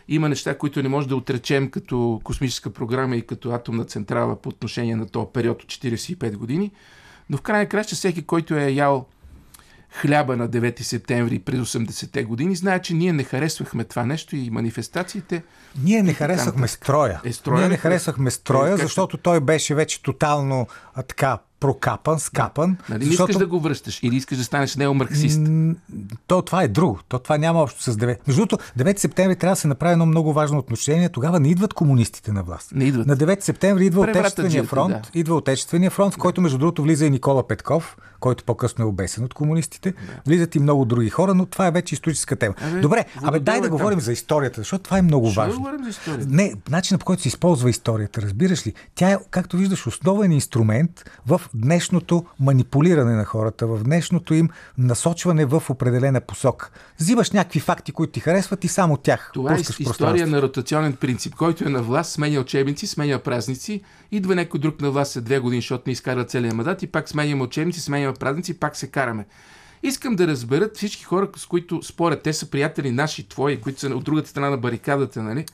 има 0.09 0.29
неща, 0.29 0.59
които 0.59 0.83
не 0.83 0.89
може 0.89 1.09
да 1.09 1.17
отречем 1.17 1.71
като 1.71 2.21
космическа 2.25 2.71
програма 2.71 3.17
и 3.17 3.27
като 3.27 3.51
атомна 3.51 3.85
централа 3.85 4.43
по 4.43 4.49
отношение 4.49 4.97
на 4.97 5.07
този 5.07 5.27
период 5.33 5.63
от 5.63 5.69
45 5.69 6.37
години. 6.37 6.71
Но 7.31 7.37
в 7.37 7.43
крайна 7.43 7.69
краща 7.69 7.95
всеки, 7.95 8.23
който 8.23 8.55
е 8.55 8.71
ял 8.71 9.07
хляба 9.93 10.37
на 10.37 10.49
9 10.49 10.83
септември 10.83 11.39
през 11.39 11.61
80-те 11.61 12.25
години, 12.25 12.57
знае, 12.57 12.83
че 12.83 12.95
ние 12.95 13.13
не 13.13 13.25
харесвахме 13.25 13.85
това 13.85 14.07
нещо 14.07 14.37
и 14.37 14.51
манифестациите. 14.51 15.43
Ние 15.83 16.03
не 16.03 16.15
харесвахме 16.15 16.69
строя. 16.69 17.21
Е, 17.25 17.33
строя. 17.33 17.61
Ние 17.61 17.69
не 17.69 17.77
харесвахме 17.77 18.31
строя, 18.31 18.75
е, 18.75 18.77
защото 18.77 19.17
той 19.17 19.41
беше 19.41 19.75
вече 19.75 20.03
тотално 20.03 20.67
а, 20.95 21.03
така 21.03 21.39
прокапан, 21.61 22.21
скапан. 22.21 22.77
Да. 22.89 22.95
Нали 22.95 23.05
защото... 23.05 23.31
искаш 23.31 23.41
да 23.41 23.47
го 23.47 23.61
връщаш 23.61 24.01
или 24.03 24.17
искаш 24.17 24.39
да 24.39 24.45
станеш 24.45 24.77
неомарксист? 24.77 25.41
То 26.27 26.43
това 26.43 26.63
е 26.63 26.69
друго. 26.69 27.01
То 27.09 27.19
това 27.19 27.39
няма 27.39 27.63
общо 27.63 27.83
с 27.83 27.97
9. 27.97 28.17
Между 28.27 28.47
другото, 28.47 28.59
9 28.79 28.99
септември 28.99 29.37
трябва 29.37 29.53
да 29.53 29.61
се 29.61 29.69
направи 29.69 29.93
едно 29.93 30.07
много 30.07 30.33
важно 30.33 30.59
отношение. 30.59 31.09
Тогава 31.09 31.41
не 31.41 31.49
идват 31.49 31.75
комунистите 31.75 32.33
на 32.33 32.43
власт. 32.43 32.73
Не 32.75 32.85
идват. 32.85 33.07
На 33.07 33.17
9 33.17 33.41
септември 33.41 33.87
идва 33.87 34.01
Отечествения 34.01 34.65
фронт. 34.65 34.91
Да. 34.91 35.19
Идва 35.19 35.35
Отечествения 35.35 35.91
фронт, 35.91 36.15
в 36.15 36.19
който 36.19 36.41
между 36.41 36.59
другото 36.59 36.83
влиза 36.83 37.07
и 37.07 37.11
Никола 37.11 37.49
Петков, 37.49 37.97
който 38.21 38.45
по-късно 38.45 38.85
е 38.85 38.89
обесен 38.89 39.25
от 39.25 39.35
комунистите. 39.35 39.91
Да. 39.91 39.97
Влизат 40.27 40.55
и 40.55 40.59
много 40.59 40.85
други 40.85 41.11
хора, 41.11 41.35
но 41.35 41.47
това 41.47 41.67
е 41.67 41.71
вече 41.71 41.95
историческа 41.95 42.37
тема. 42.37 42.55
Абе, 42.63 42.81
Добре, 42.81 43.05
абе 43.23 43.41
дай 43.41 43.61
да 43.61 43.69
говорим 43.69 44.01
за 44.01 44.13
историята, 44.13 44.61
защото 44.61 44.85
това 44.85 44.99
е 44.99 45.03
много 45.03 45.31
Ще 45.31 45.41
важно. 45.41 45.53
Да 45.53 45.59
говорим 45.59 45.85
за 45.85 45.91
историята. 45.91 46.27
Не, 46.31 46.55
начинът 46.71 47.01
по 47.01 47.05
който 47.05 47.23
се 47.23 47.29
използва 47.29 47.71
историята, 47.71 48.23
разбираш 48.23 48.67
ли? 48.67 48.75
Тя 48.95 49.11
е, 49.11 49.19
както 49.31 49.57
виждаш, 49.57 49.87
основен 49.87 50.33
инструмент 50.33 51.11
в 51.27 51.41
днешното 51.55 52.27
манипулиране 52.41 53.13
на 53.13 53.25
хората, 53.25 53.67
в 53.67 53.85
днешното 53.85 54.35
им 54.35 54.49
насочване 54.79 55.45
в 55.45 55.63
определена 55.71 56.21
посока. 56.21 56.71
Взимаш 57.01 57.31
някакви 57.31 57.61
факти, 57.61 57.93
които 57.93 58.13
ти 58.13 58.21
харесват 58.21 58.65
и 58.65 58.69
само 58.69 58.97
тях. 58.97 59.31
Това 59.35 59.55
е 59.55 59.61
история 59.79 60.27
на 60.27 60.43
ротационен 60.43 60.93
принцип. 60.93 61.35
Който 61.35 61.65
е 61.65 61.69
на 61.69 61.83
власт, 61.83 62.13
сменя 62.13 62.41
учебници, 62.41 62.87
сменя 62.87 63.19
празници, 63.19 63.83
идва 64.13 64.35
някой 64.35 64.61
друг 64.61 64.81
на 64.81 64.91
власт 64.91 65.13
след 65.13 65.25
две 65.25 65.39
години, 65.39 65.61
защото 65.61 65.83
не 65.87 65.93
изкара 65.93 66.25
целия 66.25 66.55
мандат 66.55 66.83
и 66.83 66.87
пак 66.87 67.09
сменяме 67.09 67.43
учебници, 67.43 67.81
сменяме 67.81 68.15
празници, 68.15 68.61
пак 68.61 68.77
се 68.77 68.87
караме. 68.87 69.27
Искам 69.83 70.17
да 70.17 70.27
разберат 70.27 70.77
всички 70.77 71.05
хора, 71.05 71.29
с 71.37 71.47
които 71.47 71.83
спорят, 71.83 72.23
те 72.23 72.33
са 72.33 72.51
приятели 72.51 72.91
наши, 72.91 73.29
твои, 73.29 73.61
които 73.61 73.81
са 73.81 73.87
от 73.87 74.05
другата 74.05 74.29
страна 74.29 74.51
на 74.51 74.57
барикадата, 74.57 75.23
нали? 75.23 75.47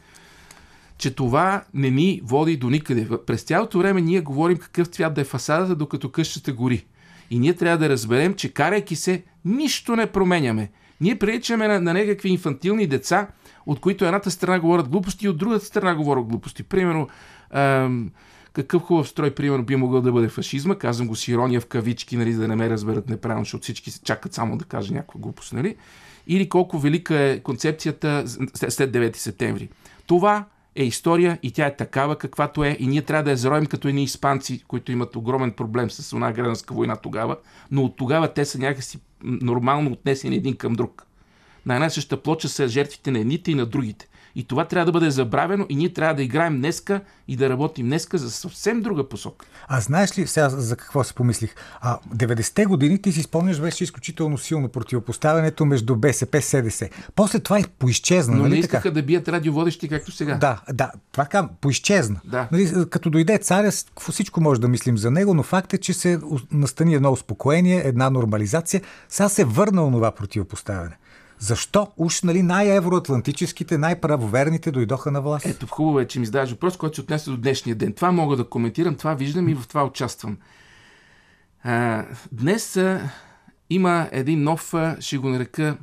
Че 1.02 1.14
това 1.14 1.64
не 1.74 1.90
ни 1.90 2.20
води 2.24 2.56
до 2.56 2.70
никъде. 2.70 3.08
През 3.26 3.42
цялото 3.42 3.78
време 3.78 4.00
ние 4.00 4.20
говорим 4.20 4.58
какъв 4.58 4.88
цвят 4.88 5.14
да 5.14 5.20
е 5.20 5.24
фасадата, 5.24 5.76
докато 5.76 6.10
къщата 6.10 6.52
гори. 6.52 6.84
И 7.30 7.38
ние 7.38 7.54
трябва 7.54 7.78
да 7.78 7.88
разберем, 7.88 8.34
че 8.34 8.52
карайки 8.52 8.96
се, 8.96 9.22
нищо 9.44 9.96
не 9.96 10.06
променяме. 10.06 10.70
Ние 11.00 11.18
приличаме 11.18 11.68
на, 11.68 11.80
на 11.80 11.94
някакви 11.94 12.28
инфантилни 12.28 12.86
деца, 12.86 13.28
от 13.66 13.80
които 13.80 14.04
едната 14.04 14.30
страна 14.30 14.60
говорят 14.60 14.88
глупости 14.88 15.26
и 15.26 15.28
от 15.28 15.38
другата 15.38 15.64
страна 15.64 15.94
говорят 15.94 16.24
глупости. 16.24 16.62
Примерно, 16.62 17.08
ам, 17.50 18.10
какъв 18.52 18.82
хубав 18.82 19.08
строй, 19.08 19.30
примерно, 19.30 19.64
би 19.64 19.76
могъл 19.76 20.00
да 20.00 20.12
бъде 20.12 20.28
фашизма. 20.28 20.74
Казвам 20.74 21.08
го 21.08 21.16
с 21.16 21.28
ирония 21.28 21.60
в 21.60 21.66
кавички, 21.66 22.16
нали, 22.16 22.32
да 22.32 22.48
не 22.48 22.56
ме 22.56 22.70
разберат 22.70 23.08
неправилно, 23.08 23.44
защото 23.44 23.62
всички 23.62 23.90
се 23.90 24.02
чакат 24.02 24.34
само 24.34 24.56
да 24.56 24.64
кажа 24.64 24.94
някаква 24.94 25.20
глупост. 25.20 25.52
Нали? 25.52 25.76
Или 26.26 26.48
колко 26.48 26.78
велика 26.78 27.20
е 27.20 27.40
концепцията 27.40 28.24
след 28.54 28.92
9 28.92 29.16
септември. 29.16 29.68
Това 30.06 30.44
е 30.76 30.84
история 30.84 31.38
и 31.42 31.50
тя 31.50 31.66
е 31.66 31.76
такава 31.76 32.16
каквато 32.16 32.64
е 32.64 32.76
и 32.80 32.86
ние 32.86 33.02
трябва 33.02 33.22
да 33.22 33.30
я 33.30 33.36
заровим 33.36 33.66
като 33.66 33.88
едни 33.88 34.02
испанци, 34.02 34.64
които 34.68 34.92
имат 34.92 35.16
огромен 35.16 35.52
проблем 35.52 35.90
с 35.90 36.12
една 36.12 36.32
гражданска 36.32 36.74
война 36.74 36.96
тогава, 36.96 37.36
но 37.70 37.84
от 37.84 37.96
тогава 37.96 38.32
те 38.32 38.44
са 38.44 38.58
някакси 38.58 38.98
нормално 39.22 39.92
отнесени 39.92 40.36
един 40.36 40.56
към 40.56 40.72
друг. 40.72 41.06
На 41.66 41.74
една 41.74 41.90
съща 41.90 42.22
плоча 42.22 42.48
са 42.48 42.68
жертвите 42.68 43.10
на 43.10 43.18
едните 43.18 43.50
и 43.50 43.54
на 43.54 43.66
другите. 43.66 44.08
И 44.34 44.44
това 44.44 44.64
трябва 44.64 44.86
да 44.86 44.92
бъде 44.92 45.10
забравено 45.10 45.66
и 45.68 45.76
ние 45.76 45.92
трябва 45.92 46.14
да 46.14 46.22
играем 46.22 46.56
днеска 46.56 47.00
и 47.28 47.36
да 47.36 47.48
работим 47.48 47.86
днеска 47.86 48.18
за 48.18 48.30
съвсем 48.30 48.80
друга 48.80 49.08
посока. 49.08 49.46
А 49.68 49.80
знаеш 49.80 50.18
ли 50.18 50.26
сега 50.26 50.48
за 50.48 50.76
какво 50.76 51.04
се 51.04 51.14
помислих? 51.14 51.54
А, 51.80 51.98
90-те 52.16 52.64
години 52.64 53.02
ти 53.02 53.12
си 53.12 53.22
спомняш 53.22 53.60
беше 53.60 53.84
изключително 53.84 54.38
силно 54.38 54.68
противопоставянето 54.68 55.64
между 55.64 55.96
БСП 55.96 56.38
и 56.38 56.42
СДС. 56.42 56.88
После 57.14 57.40
това 57.40 57.60
и 57.60 57.64
поизчезна. 57.78 58.36
Но 58.36 58.42
нали 58.42 58.52
не 58.52 58.58
искаха 58.58 58.92
да 58.92 59.02
бият 59.02 59.28
радиоводещи 59.28 59.88
както 59.88 60.12
сега. 60.12 60.34
Да, 60.34 60.60
да, 60.72 60.92
това 61.12 61.24
казвам, 61.24 61.50
поизчезна. 61.60 62.20
Да. 62.24 62.48
Нали, 62.52 62.72
като 62.90 63.10
дойде 63.10 63.38
царя, 63.38 63.70
всичко 64.10 64.40
може 64.40 64.60
да 64.60 64.68
мислим 64.68 64.98
за 64.98 65.10
него, 65.10 65.34
но 65.34 65.42
факт 65.42 65.74
е, 65.74 65.78
че 65.78 65.92
се 65.92 66.20
настани 66.52 66.94
едно 66.94 67.12
успокоение, 67.12 67.82
една 67.84 68.10
нормализация. 68.10 68.82
Сега 69.08 69.28
се 69.28 69.44
върна 69.44 69.86
онова 69.86 70.10
противопоставяне. 70.10 70.96
Защо? 71.42 71.88
Уж 71.96 72.22
нали, 72.22 72.42
най-евроатлантическите, 72.42 73.78
най-правоверните 73.78 74.70
дойдоха 74.70 75.10
на 75.10 75.22
власт. 75.22 75.46
Ето, 75.46 75.66
хубаво 75.66 76.00
е, 76.00 76.06
че 76.06 76.20
ми 76.20 76.26
задаваш 76.26 76.50
въпрос, 76.50 76.76
който 76.76 76.94
се 76.94 77.00
отнесе 77.00 77.30
до 77.30 77.36
днешния 77.36 77.76
ден. 77.76 77.92
Това 77.92 78.12
мога 78.12 78.36
да 78.36 78.48
коментирам, 78.48 78.94
това 78.94 79.14
виждам 79.14 79.48
и 79.48 79.54
в 79.54 79.68
това 79.68 79.84
участвам. 79.84 80.38
А, 81.62 82.04
днес 82.32 82.76
а, 82.76 83.10
има 83.70 84.08
един 84.12 84.42
нов, 84.42 84.74
а, 84.74 84.96
ще 85.00 85.18
го 85.18 85.28
нарека, 85.28 85.76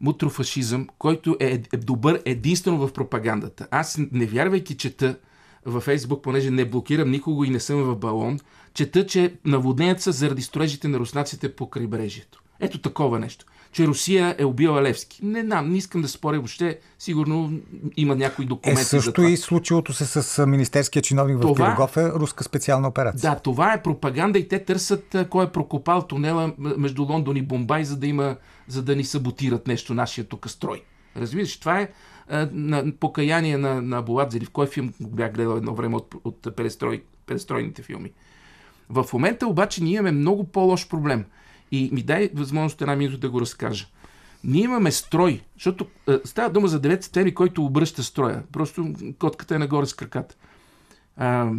мутрофашизъм, 0.00 0.88
който 0.98 1.36
е, 1.40 1.62
е 1.72 1.76
добър 1.76 2.22
единствено 2.24 2.78
в 2.78 2.92
пропагандата. 2.92 3.68
Аз, 3.70 3.98
не 4.12 4.26
вярвайки, 4.26 4.76
чета 4.76 5.18
във 5.66 5.82
Фейсбук, 5.82 6.22
понеже 6.22 6.50
не 6.50 6.64
блокирам 6.64 7.10
никого 7.10 7.44
и 7.44 7.50
не 7.50 7.60
съм 7.60 7.82
в 7.82 7.96
балон, 7.96 8.38
чета, 8.74 9.06
че 9.06 9.34
наводненията 9.44 10.02
са 10.02 10.12
заради 10.12 10.42
строежите 10.42 10.88
на 10.88 10.98
руснаците 10.98 11.56
по 11.56 11.70
крайбрежието. 11.70 12.42
Ето 12.60 12.78
такова 12.78 13.18
нещо 13.18 13.44
че 13.72 13.86
Русия 13.86 14.36
е 14.38 14.44
убила 14.44 14.82
Левски. 14.82 15.20
Не 15.22 15.40
знам, 15.40 15.70
не 15.70 15.76
искам 15.76 16.02
да 16.02 16.08
споря 16.08 16.36
въобще. 16.36 16.78
Сигурно 16.98 17.52
има 17.96 18.16
някои 18.16 18.44
документи. 18.44 18.80
Е, 18.80 18.84
също 18.84 19.04
за 19.04 19.12
това. 19.12 19.28
и 19.28 19.36
случилото 19.36 19.92
се 19.92 20.06
с 20.06 20.46
министерския 20.46 21.02
чиновник 21.02 21.40
това, 21.40 21.54
в 21.54 21.56
Пирогов 21.56 21.96
е 21.96 22.10
руска 22.10 22.44
специална 22.44 22.88
операция. 22.88 23.30
Да, 23.30 23.38
това 23.40 23.72
е 23.72 23.82
пропаганда 23.82 24.38
и 24.38 24.48
те 24.48 24.64
търсят 24.64 25.16
кой 25.30 25.44
е 25.44 25.48
прокопал 25.48 26.02
тунела 26.02 26.52
между 26.58 27.02
Лондон 27.02 27.36
и 27.36 27.42
Бомбай, 27.42 27.84
за 27.84 27.96
да, 27.96 28.06
има, 28.06 28.36
за 28.68 28.82
да 28.82 28.96
ни 28.96 29.04
саботират 29.04 29.66
нещо 29.66 29.94
нашия 29.94 30.24
тук 30.24 30.50
строй. 30.50 30.82
Разбираш, 31.16 31.60
това 31.60 31.80
е 31.80 31.88
а, 32.28 32.48
на 32.52 32.92
покаяние 33.00 33.58
на, 33.58 33.82
на 33.82 34.02
Буладзели, 34.02 34.44
в 34.44 34.50
кой 34.50 34.66
филм 34.66 34.92
бях 35.00 35.32
гледал 35.32 35.56
едно 35.56 35.74
време 35.74 35.96
от, 35.96 36.14
от 36.24 36.56
перестрой, 36.56 37.02
перестройните 37.26 37.82
филми. 37.82 38.12
В 38.90 39.06
момента 39.12 39.46
обаче 39.46 39.82
ние 39.82 39.94
имаме 39.94 40.12
много 40.12 40.44
по-лош 40.44 40.88
проблем– 40.88 41.24
и 41.72 41.90
ми 41.92 42.02
дай 42.02 42.30
възможност 42.34 42.82
една 42.82 42.96
минута 42.96 43.18
да 43.18 43.30
го 43.30 43.40
разкажа. 43.40 43.86
Ние 44.44 44.62
имаме 44.62 44.92
строй, 44.92 45.40
защото 45.54 45.86
е, 46.08 46.18
става 46.24 46.50
дума 46.50 46.68
за 46.68 46.80
9 46.80 47.00
септември, 47.00 47.34
който 47.34 47.64
обръща 47.64 48.02
строя. 48.02 48.42
Просто 48.52 48.94
котката 49.18 49.54
е 49.54 49.58
нагоре 49.58 49.86
с 49.86 49.94
краката. 49.94 50.34
А, 51.16 51.50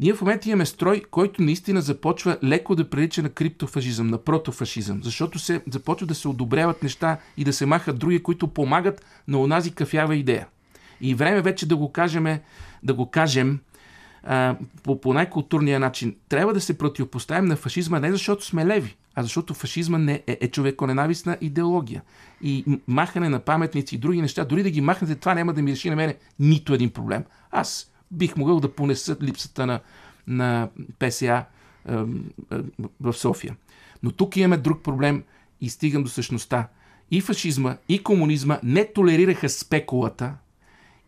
ние 0.00 0.14
в 0.14 0.20
момента 0.20 0.48
имаме 0.48 0.66
строй, 0.66 1.02
който 1.10 1.42
наистина 1.42 1.80
започва 1.80 2.38
леко 2.44 2.74
да 2.74 2.90
прилича 2.90 3.22
на 3.22 3.28
криптофашизъм, 3.28 4.06
на 4.06 4.18
протофашизъм, 4.18 5.00
защото 5.02 5.38
се 5.38 5.62
започва 5.72 6.06
да 6.06 6.14
се 6.14 6.28
одобряват 6.28 6.82
неща 6.82 7.18
и 7.36 7.44
да 7.44 7.52
се 7.52 7.66
махат 7.66 7.98
други, 7.98 8.22
които 8.22 8.48
помагат 8.48 9.04
на 9.28 9.40
онази 9.40 9.70
кафява 9.70 10.16
идея. 10.16 10.46
И 11.00 11.14
време 11.14 11.42
вече 11.42 11.68
да 11.68 11.76
го 11.76 11.92
кажем, 11.92 12.38
да 12.82 12.94
го 12.94 13.10
кажем 13.10 13.60
по, 14.82 15.00
по 15.00 15.14
най-културния 15.14 15.80
начин. 15.80 16.16
Трябва 16.28 16.52
да 16.52 16.60
се 16.60 16.78
противопоставим 16.78 17.44
на 17.44 17.56
фашизма 17.56 18.00
не 18.00 18.12
защото 18.12 18.44
сме 18.44 18.66
леви, 18.66 18.96
а 19.14 19.22
защото 19.22 19.54
фашизма 19.54 19.98
не 19.98 20.22
е, 20.26 20.38
е 20.40 20.48
човеконенавистна 20.48 21.36
идеология. 21.40 22.02
И 22.42 22.64
махане 22.86 23.28
на 23.28 23.40
паметници 23.40 23.94
и 23.94 23.98
други 23.98 24.22
неща, 24.22 24.44
дори 24.44 24.62
да 24.62 24.70
ги 24.70 24.80
махнете, 24.80 25.14
това 25.14 25.34
няма 25.34 25.52
да 25.52 25.62
ми 25.62 25.72
реши 25.72 25.90
на 25.90 25.96
мене 25.96 26.16
нито 26.38 26.74
един 26.74 26.90
проблем. 26.90 27.24
Аз 27.50 27.90
бих 28.10 28.36
могъл 28.36 28.60
да 28.60 28.74
понеса 28.74 29.16
липсата 29.22 29.66
на, 29.66 29.80
на 30.26 30.68
ПСА 30.98 31.44
е, 31.88 31.94
е, 31.94 31.98
в 33.00 33.12
София. 33.12 33.56
Но 34.02 34.12
тук 34.12 34.36
имаме 34.36 34.56
друг 34.56 34.82
проблем 34.82 35.24
и 35.60 35.70
стигам 35.70 36.02
до 36.02 36.08
същността. 36.08 36.68
И 37.10 37.20
фашизма, 37.20 37.76
и 37.88 38.02
комунизма 38.02 38.58
не 38.62 38.92
толерираха 38.92 39.48
спекулата 39.48 40.34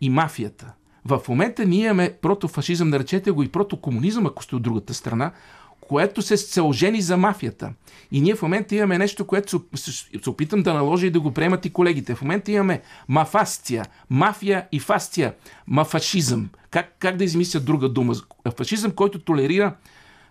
и 0.00 0.10
мафията. 0.10 0.72
В 1.04 1.20
момента 1.28 1.64
ние 1.64 1.84
имаме 1.84 2.12
протофашизъм, 2.22 2.88
наречете 2.88 3.30
го 3.30 3.42
и 3.42 3.48
протокомунизъм, 3.48 4.26
ако 4.26 4.42
сте 4.42 4.56
от 4.56 4.62
другата 4.62 4.94
страна, 4.94 5.32
което 5.80 6.22
се, 6.22 6.60
ожени 6.60 7.00
за 7.00 7.16
мафията. 7.16 7.72
И 8.12 8.20
ние 8.20 8.34
в 8.34 8.42
момента 8.42 8.74
имаме 8.74 8.98
нещо, 8.98 9.26
което 9.26 9.62
се, 9.74 10.30
опитам 10.30 10.62
да 10.62 10.74
наложа 10.74 11.06
и 11.06 11.10
да 11.10 11.20
го 11.20 11.32
приемат 11.32 11.66
и 11.66 11.70
колегите. 11.70 12.14
В 12.14 12.22
момента 12.22 12.52
имаме 12.52 12.82
мафасция, 13.08 13.84
мафия 14.10 14.66
и 14.72 14.80
фасция, 14.80 15.34
мафашизъм. 15.66 16.48
Как, 16.70 16.96
как 16.98 17.16
да 17.16 17.24
измисля 17.24 17.60
друга 17.60 17.88
дума? 17.88 18.14
Фашизъм, 18.56 18.90
който 18.90 19.18
толерира 19.18 19.74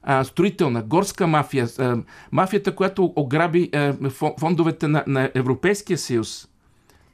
а, 0.03 0.23
строителна, 0.23 0.81
горска 0.81 1.27
мафия, 1.27 1.67
а, 1.79 1.97
мафията, 2.31 2.75
която 2.75 3.13
ограби 3.15 3.69
а, 3.73 3.95
фондовете 4.39 4.87
на, 4.87 5.03
на 5.07 5.31
Европейския 5.35 5.97
съюз. 5.97 6.47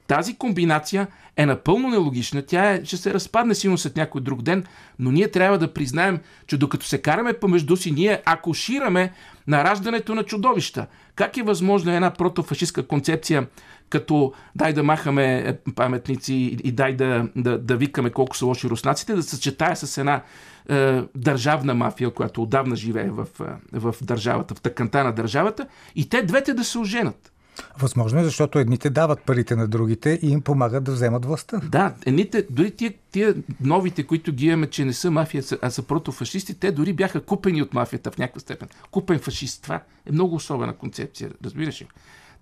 Тази 0.07 0.37
комбинация 0.37 1.07
е 1.37 1.45
напълно 1.45 1.89
нелогична. 1.89 2.41
Тя 2.41 2.71
е, 2.71 2.85
ще 2.85 2.97
се 2.97 3.13
разпадне 3.13 3.55
силно 3.55 3.77
след 3.77 3.95
някой 3.95 4.21
друг 4.21 4.41
ден, 4.41 4.63
но 4.99 5.11
ние 5.11 5.31
трябва 5.31 5.57
да 5.57 5.73
признаем, 5.73 6.19
че 6.47 6.57
докато 6.57 6.85
се 6.85 7.01
караме 7.01 7.33
помежду 7.33 7.77
си, 7.77 7.91
ние 7.91 8.21
акушираме 8.25 9.13
нараждането 9.47 10.15
на 10.15 10.23
чудовища. 10.23 10.87
Как 11.15 11.37
е 11.37 11.43
възможно 11.43 11.91
една 11.91 12.11
протофашистска 12.11 12.87
концепция, 12.87 13.47
като 13.89 14.33
дай 14.55 14.73
да 14.73 14.83
махаме 14.83 15.37
е, 15.37 15.71
паметници 15.71 16.57
и 16.63 16.71
дай 16.71 16.95
да, 16.95 17.29
да, 17.35 17.57
да 17.57 17.77
викаме 17.77 18.09
колко 18.09 18.37
са 18.37 18.45
лоши 18.45 18.69
руснаците, 18.69 19.13
да 19.13 19.23
се 19.23 19.29
съчетая 19.29 19.75
с 19.75 19.97
една 19.97 20.21
е, 20.69 21.01
държавна 21.15 21.73
мафия, 21.73 22.11
която 22.11 22.41
отдавна 22.41 22.75
живее 22.75 23.09
в, 23.09 23.27
е, 23.73 23.79
в 23.79 23.95
държавата, 24.01 24.55
в 24.55 24.61
тъканта 24.61 25.03
на 25.03 25.11
държавата, 25.11 25.67
и 25.95 26.09
те 26.09 26.21
двете 26.21 26.53
да 26.53 26.63
се 26.63 26.79
оженат. 26.79 27.31
Възможно 27.79 28.19
е, 28.19 28.23
защото 28.23 28.59
едните 28.59 28.89
дават 28.89 29.21
парите 29.21 29.55
на 29.55 29.67
другите 29.67 30.19
и 30.21 30.29
им 30.29 30.41
помагат 30.41 30.83
да 30.83 30.91
вземат 30.91 31.25
властта. 31.25 31.61
Да, 31.71 31.93
едните, 32.05 32.45
дори 32.49 32.71
тия, 32.71 32.93
тия 33.11 33.35
новите, 33.61 34.03
които 34.03 34.33
ги 34.33 34.45
имаме, 34.45 34.67
че 34.67 34.85
не 34.85 34.93
са 34.93 35.11
мафия, 35.11 35.43
а 35.61 35.69
са 35.69 35.83
протофашисти, 35.83 36.59
те 36.59 36.71
дори 36.71 36.93
бяха 36.93 37.21
купени 37.21 37.61
от 37.61 37.73
мафията 37.73 38.11
в 38.11 38.17
някаква 38.17 38.39
степен. 38.39 38.67
Купен 38.91 39.19
фашист. 39.19 39.63
Това 39.63 39.75
е 40.05 40.11
много 40.11 40.35
особена 40.35 40.73
концепция, 40.73 41.29
разбираш 41.45 41.81
ли? 41.81 41.87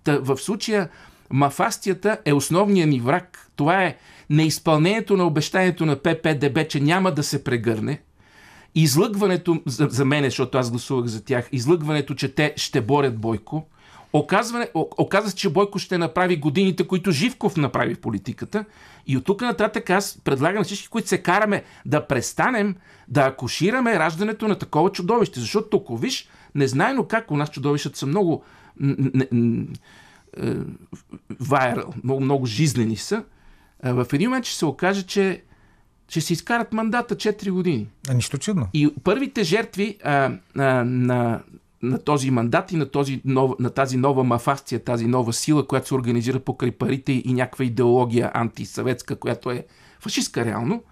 Та, 0.04 0.18
в 0.18 0.36
случая 0.36 0.88
мафастията 1.30 2.18
е 2.24 2.32
основният 2.32 2.90
ни 2.90 3.00
враг. 3.00 3.50
Това 3.56 3.84
е 3.84 3.96
неизпълнението 4.30 5.16
на 5.16 5.24
обещанието 5.24 5.86
на 5.86 5.96
ППДБ, 5.96 6.68
че 6.68 6.80
няма 6.80 7.12
да 7.12 7.22
се 7.22 7.44
прегърне. 7.44 8.02
Излъгването, 8.74 9.62
за, 9.66 9.88
за 9.90 10.04
мен, 10.04 10.24
защото 10.24 10.58
аз 10.58 10.70
гласувах 10.70 11.06
за 11.06 11.24
тях, 11.24 11.48
излъгването, 11.52 12.14
че 12.14 12.34
те 12.34 12.54
ще 12.56 12.80
борят 12.80 13.18
Бойко 13.18 13.66
Оказва, 14.12 14.66
оказва 14.74 15.30
се, 15.30 15.36
че 15.36 15.50
Бойко 15.50 15.78
ще 15.78 15.98
направи 15.98 16.36
годините, 16.36 16.86
които 16.86 17.10
Живков 17.10 17.56
направи 17.56 17.94
в 17.94 18.00
политиката. 18.00 18.64
И 19.06 19.16
от 19.16 19.24
тук 19.24 19.40
нататък 19.40 19.90
аз 19.90 20.20
предлагам 20.24 20.58
на 20.58 20.64
всички, 20.64 20.88
които 20.88 21.08
се 21.08 21.22
караме 21.22 21.64
да 21.86 22.06
престанем 22.06 22.76
да 23.08 23.20
акушираме 23.20 23.98
раждането 23.98 24.48
на 24.48 24.58
такова 24.58 24.92
чудовище. 24.92 25.40
Защото 25.40 25.68
тук, 25.68 26.00
виж, 26.00 26.28
незнайно 26.54 27.04
как 27.04 27.30
у 27.30 27.36
нас 27.36 27.50
чудовищата 27.50 27.98
са 27.98 28.06
много 28.06 28.44
вайрал, 31.40 31.94
много, 32.04 32.20
много 32.20 32.46
жизнени 32.46 32.96
са. 32.96 33.24
В 33.84 34.06
един 34.12 34.30
момент 34.30 34.44
ще 34.44 34.56
се 34.56 34.66
окаже, 34.66 35.02
че 35.02 35.42
ще 36.08 36.20
си 36.20 36.32
изкарат 36.32 36.72
мандата 36.72 37.16
4 37.16 37.50
години. 37.50 37.88
А 38.08 38.14
нищо 38.14 38.38
чудно. 38.38 38.68
И 38.74 38.94
първите 39.04 39.44
жертви 39.44 39.98
а, 40.04 40.32
а, 40.56 40.84
на, 40.84 41.40
на 41.82 41.98
този 41.98 42.30
мандат 42.30 42.72
и 42.72 42.76
на, 42.76 42.90
този 42.90 43.20
нов, 43.24 43.50
на 43.58 43.70
тази 43.70 43.96
нова 43.96 44.24
мафасция, 44.24 44.84
тази 44.84 45.06
нова 45.06 45.32
сила, 45.32 45.66
която 45.66 45.88
се 45.88 45.94
организира 45.94 46.40
покрай 46.40 46.70
парите 46.70 47.12
и 47.12 47.32
някаква 47.32 47.64
идеология 47.64 48.30
антисъветска, 48.34 49.16
която 49.16 49.50
е 49.50 49.66
фашистка 50.00 50.44
реално, 50.44 50.82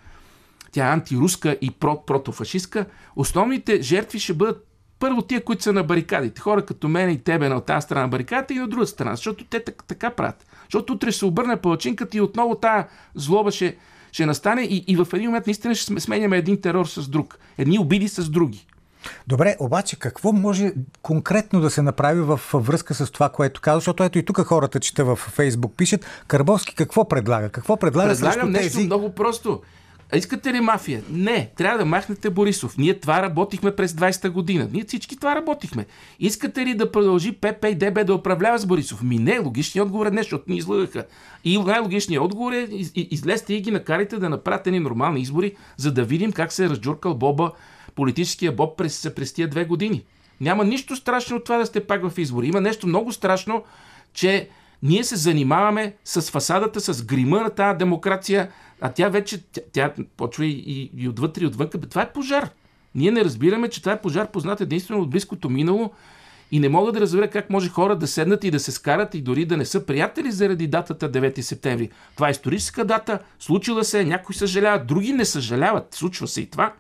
тя 0.73 0.89
е 0.89 0.93
антируска 0.93 1.57
и 1.61 1.71
про, 1.71 2.05
протофашистка, 2.07 2.87
основните 3.17 3.83
жертви 3.83 4.19
ще 4.19 4.35
бъдат 4.35 4.67
първо 4.99 5.23
тия, 5.23 5.45
които 5.45 5.63
са 5.63 5.73
на 5.73 5.83
барикадите. 5.83 6.41
Хора 6.41 6.67
като 6.67 6.89
мен 6.89 7.11
и 7.11 7.19
тебе 7.19 7.49
на 7.49 7.61
тази 7.61 7.85
страна 7.85 8.03
на 8.03 8.09
барикадата 8.09 8.55
и 8.55 8.59
на 8.59 8.69
друга 8.69 8.87
страна, 8.87 9.17
защото 9.17 9.45
те 9.45 9.65
така, 9.65 9.85
така 9.89 10.11
правят. 10.11 10.47
Защото 10.65 10.93
утре 10.93 11.13
се 11.13 11.27
обърне 11.27 11.57
палачинката 11.57 12.17
и 12.17 12.21
отново 12.21 12.55
тази 12.55 12.85
злоба 13.15 13.51
ще, 13.51 13.77
ще 14.13 14.27
настане 14.27 14.63
и, 14.63 14.85
и 14.89 14.97
в 14.97 15.09
един 15.13 15.27
момент 15.27 15.47
наистина 15.47 15.75
ще 15.75 16.01
сменяме 16.01 16.37
един 16.37 16.61
терор 16.61 16.87
с 16.87 17.09
друг. 17.09 17.39
Едни 17.59 17.79
обиди 17.79 18.09
с 18.09 18.31
други. 18.31 18.67
Добре, 19.27 19.57
обаче 19.61 19.99
какво 19.99 20.33
може 20.33 20.73
конкретно 21.03 21.61
да 21.61 21.71
се 21.71 21.83
направи 21.83 22.21
в 22.21 22.41
връзка 22.55 22.95
с 22.95 23.11
това, 23.11 23.29
което 23.29 23.61
казва? 23.61 23.81
Защото 23.81 24.03
ето 24.03 24.19
и 24.19 24.25
тук 24.25 24.41
хората 24.41 24.81
чета 24.81 25.05
в 25.05 25.17
Фейсбук 25.17 25.77
пишат. 25.77 26.07
Карбовски 26.27 26.75
какво 26.75 27.09
предлага? 27.09 27.49
Какво 27.49 27.77
предлага 27.77 28.09
Предлагам 28.09 28.51
нещо 28.51 28.77
тези... 28.77 28.87
много 28.87 29.15
просто. 29.15 29.61
А 30.13 30.17
искате 30.17 30.53
ли 30.53 30.61
мафия? 30.61 31.03
Не, 31.11 31.51
трябва 31.57 31.79
да 31.79 31.85
махнете 31.85 32.31
Борисов. 32.31 32.79
Ние 32.79 33.01
това 33.01 33.23
работихме 33.23 33.77
през 33.77 33.93
20-та 33.93 34.31
година. 34.31 34.69
Ние 34.73 34.85
всички 34.85 35.17
това 35.17 35.35
работихме. 35.35 35.87
Искате 36.21 36.67
ли 36.67 36.75
да 36.75 36.93
продължи 36.93 37.33
ПП 37.33 37.65
и 37.65 37.75
ДБ 37.75 38.07
да 38.07 38.15
управлява 38.15 38.59
с 38.59 38.67
Борисов? 38.67 39.03
Ми 39.03 39.19
не, 39.19 39.39
логичният 39.39 39.87
отговор 39.87 40.07
е 40.07 40.11
не, 40.11 40.23
защото 40.23 40.45
ни 40.49 40.57
излъгаха. 40.57 41.05
И 41.45 41.59
най-логичният 41.59 42.25
отговор 42.25 42.53
е 42.53 42.69
излезте 42.95 43.55
и 43.55 43.61
ги 43.61 43.71
накарайте 43.71 44.17
да 44.19 44.29
направите 44.29 44.71
ни 44.71 44.81
нормални 44.81 45.21
избори, 45.21 45.57
за 45.77 45.93
да 45.93 46.05
видим 46.05 46.33
как 46.33 46.53
се 46.53 46.65
е 46.65 46.69
разджуркал 46.69 47.15
Боба, 47.15 47.53
политическия 47.95 48.53
Боб 48.53 48.79
през, 48.79 49.11
през 49.17 49.33
тия 49.33 49.49
две 49.49 49.65
години. 49.65 50.05
Няма 50.41 50.65
нищо 50.65 50.97
страшно 50.97 51.37
от 51.37 51.45
това 51.45 51.59
да 51.59 51.67
сте 51.67 51.87
пак 51.87 52.09
в 52.09 52.19
избори. 52.19 52.47
Има 52.47 52.61
нещо 52.61 52.87
много 52.87 53.13
страшно, 53.13 53.65
че 54.13 54.49
ние 54.83 55.05
се 55.05 55.17
занимаваме 55.17 55.95
с 56.05 56.31
фасадата, 56.31 56.81
с 56.81 57.05
грима 57.05 57.41
на 57.41 57.51
тази 57.51 57.79
демокрация, 57.79 58.51
а 58.81 58.93
тя 58.93 59.09
вече, 59.09 59.43
тя, 59.43 59.61
тя 59.73 59.93
почва 60.17 60.47
и, 60.47 60.91
и 60.97 61.09
отвътре 61.09 61.45
и 61.45 61.47
отвън. 61.47 61.69
Това 61.91 62.03
е 62.03 62.13
пожар. 62.13 62.51
Ние 62.95 63.11
не 63.11 63.25
разбираме, 63.25 63.69
че 63.69 63.81
това 63.81 63.93
е 63.93 64.01
пожар, 64.01 64.31
познат 64.31 64.61
единствено 64.61 65.01
от 65.01 65.11
близкото 65.11 65.51
минало 65.51 65.91
и 66.51 66.61
не 66.61 66.69
мога 66.69 66.93
да 66.93 67.01
разбера 67.01 67.31
как 67.31 67.51
може 67.51 67.69
хора 67.69 67.97
да 67.97 68.07
седнат 68.07 68.45
и 68.45 68.51
да 68.51 68.61
се 68.61 68.73
скарат 68.73 69.15
и 69.15 69.23
дори 69.23 69.45
да 69.45 69.57
не 69.57 69.65
са 69.65 69.87
приятели 69.87 70.31
заради 70.33 70.67
датата 70.67 71.13
9 71.13 71.41
септември. 71.41 71.91
Това 72.15 72.29
е 72.29 72.31
историческа 72.31 72.85
дата, 72.85 73.19
случила 73.39 73.85
се, 73.85 74.05
някои 74.05 74.35
съжаляват, 74.35 74.87
други 74.87 75.13
не 75.13 75.25
съжаляват, 75.25 75.95
случва 75.95 76.29
се 76.29 76.41
и 76.41 76.51
това. 76.51 76.73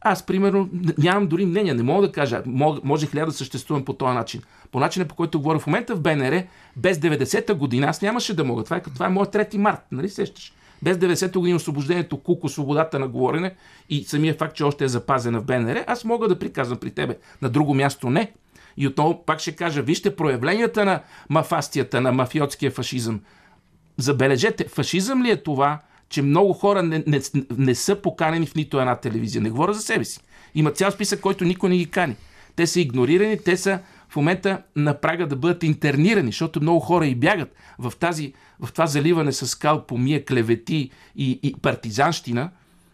Аз, 0.00 0.26
примерно, 0.26 0.68
нямам 0.98 1.26
дори 1.26 1.46
мнение, 1.46 1.74
не 1.74 1.82
мога 1.82 2.06
да 2.06 2.12
кажа, 2.12 2.42
можех 2.84 3.14
ли 3.14 3.20
да 3.20 3.32
съществувам 3.32 3.84
по 3.84 3.92
този 3.92 4.14
начин. 4.14 4.42
По 4.72 4.80
начина, 4.80 5.04
по 5.04 5.14
който 5.14 5.40
говоря 5.40 5.58
в 5.58 5.66
момента 5.66 5.96
в 5.96 6.00
БНР, 6.00 6.42
без 6.76 6.98
90-та 6.98 7.54
година, 7.54 7.86
аз 7.86 8.02
нямаше 8.02 8.36
да 8.36 8.44
мога. 8.44 8.64
Това 8.64 8.76
е, 8.76 8.82
това 8.82 9.06
е 9.06 9.10
моят 9.10 9.30
трети 9.30 9.58
март, 9.58 9.80
нали 9.92 10.08
сещаш? 10.08 10.52
Без 10.82 10.96
90-та 10.96 11.38
година 11.38 11.56
освобождението 11.56 12.22
Куко, 12.22 12.48
свободата 12.48 12.98
на 12.98 13.08
говорене 13.08 13.54
и 13.90 14.04
самия 14.04 14.34
факт, 14.34 14.56
че 14.56 14.64
още 14.64 14.84
е 14.84 14.88
запазена 14.88 15.40
в 15.40 15.44
БНР, 15.44 15.84
аз 15.86 16.04
мога 16.04 16.28
да 16.28 16.38
приказвам 16.38 16.78
при 16.78 16.90
тебе. 16.90 17.18
На 17.42 17.48
друго 17.48 17.74
място 17.74 18.10
не. 18.10 18.32
И 18.76 18.86
отново 18.86 19.24
пак 19.24 19.40
ще 19.40 19.52
кажа, 19.52 19.82
вижте 19.82 20.16
проявленията 20.16 20.84
на 20.84 21.00
мафастията, 21.28 22.00
на 22.00 22.12
мафиотския 22.12 22.70
фашизъм. 22.70 23.20
Забележете, 23.96 24.68
фашизъм 24.68 25.22
ли 25.22 25.30
е 25.30 25.42
това, 25.42 25.78
че 26.08 26.22
много 26.22 26.52
хора 26.52 26.82
не, 26.82 27.04
не, 27.06 27.20
не 27.58 27.74
са 27.74 27.96
поканени 27.96 28.46
в 28.46 28.54
нито 28.54 28.80
една 28.80 28.96
телевизия? 28.96 29.42
Не 29.42 29.50
говоря 29.50 29.74
за 29.74 29.80
себе 29.80 30.04
си. 30.04 30.20
Има 30.54 30.70
цял 30.70 30.90
списък, 30.90 31.20
който 31.20 31.44
никой 31.44 31.70
не 31.70 31.76
ги 31.76 31.90
кани. 31.90 32.16
Те 32.56 32.66
са 32.66 32.80
игнорирани, 32.80 33.38
те 33.38 33.56
са 33.56 33.78
в 34.08 34.16
момента 34.16 34.62
на 34.76 35.00
прага 35.00 35.26
да 35.26 35.36
бъдат 35.36 35.62
интернирани, 35.62 36.28
защото 36.28 36.60
много 36.60 36.80
хора 36.80 37.06
и 37.06 37.14
бягат 37.14 37.54
в, 37.78 37.92
тази, 38.00 38.32
в 38.60 38.72
това 38.72 38.86
заливане 38.86 39.32
с 39.32 39.46
скал, 39.46 39.86
помия, 39.86 40.24
клевети 40.24 40.90
и, 41.16 41.40
и 41.42 41.54
партизанщина. 41.62 42.50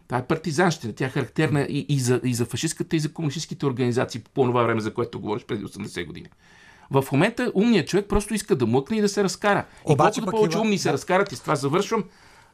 Това 0.08 0.18
е 0.18 0.26
партизанщина. 0.26 0.92
Тя 0.92 1.06
е 1.06 1.08
характерна 1.08 1.60
и, 1.60 1.86
и, 1.88 2.00
за, 2.00 2.20
и 2.24 2.34
за 2.34 2.44
фашистската, 2.44 2.96
и 2.96 3.00
за 3.00 3.12
комунистическите 3.12 3.66
организации 3.66 4.20
по 4.34 4.44
това 4.44 4.62
време, 4.62 4.80
за 4.80 4.94
което 4.94 5.20
говориш 5.20 5.44
преди 5.44 5.64
80 5.64 6.06
години. 6.06 6.26
В 6.90 7.04
момента 7.12 7.52
умният 7.54 7.88
човек 7.88 8.06
просто 8.08 8.34
иска 8.34 8.56
да 8.56 8.66
мъкне 8.66 8.96
и 8.96 9.00
да 9.00 9.08
се 9.08 9.24
разкара. 9.24 9.64
Обаче, 9.84 10.20
и 10.20 10.22
колкото 10.22 10.36
повече 10.36 10.56
има... 10.56 10.64
умни 10.64 10.78
се 10.78 10.92
разкарат, 10.92 11.32
и 11.32 11.36
с 11.36 11.40
това 11.40 11.54
завършвам, 11.54 12.04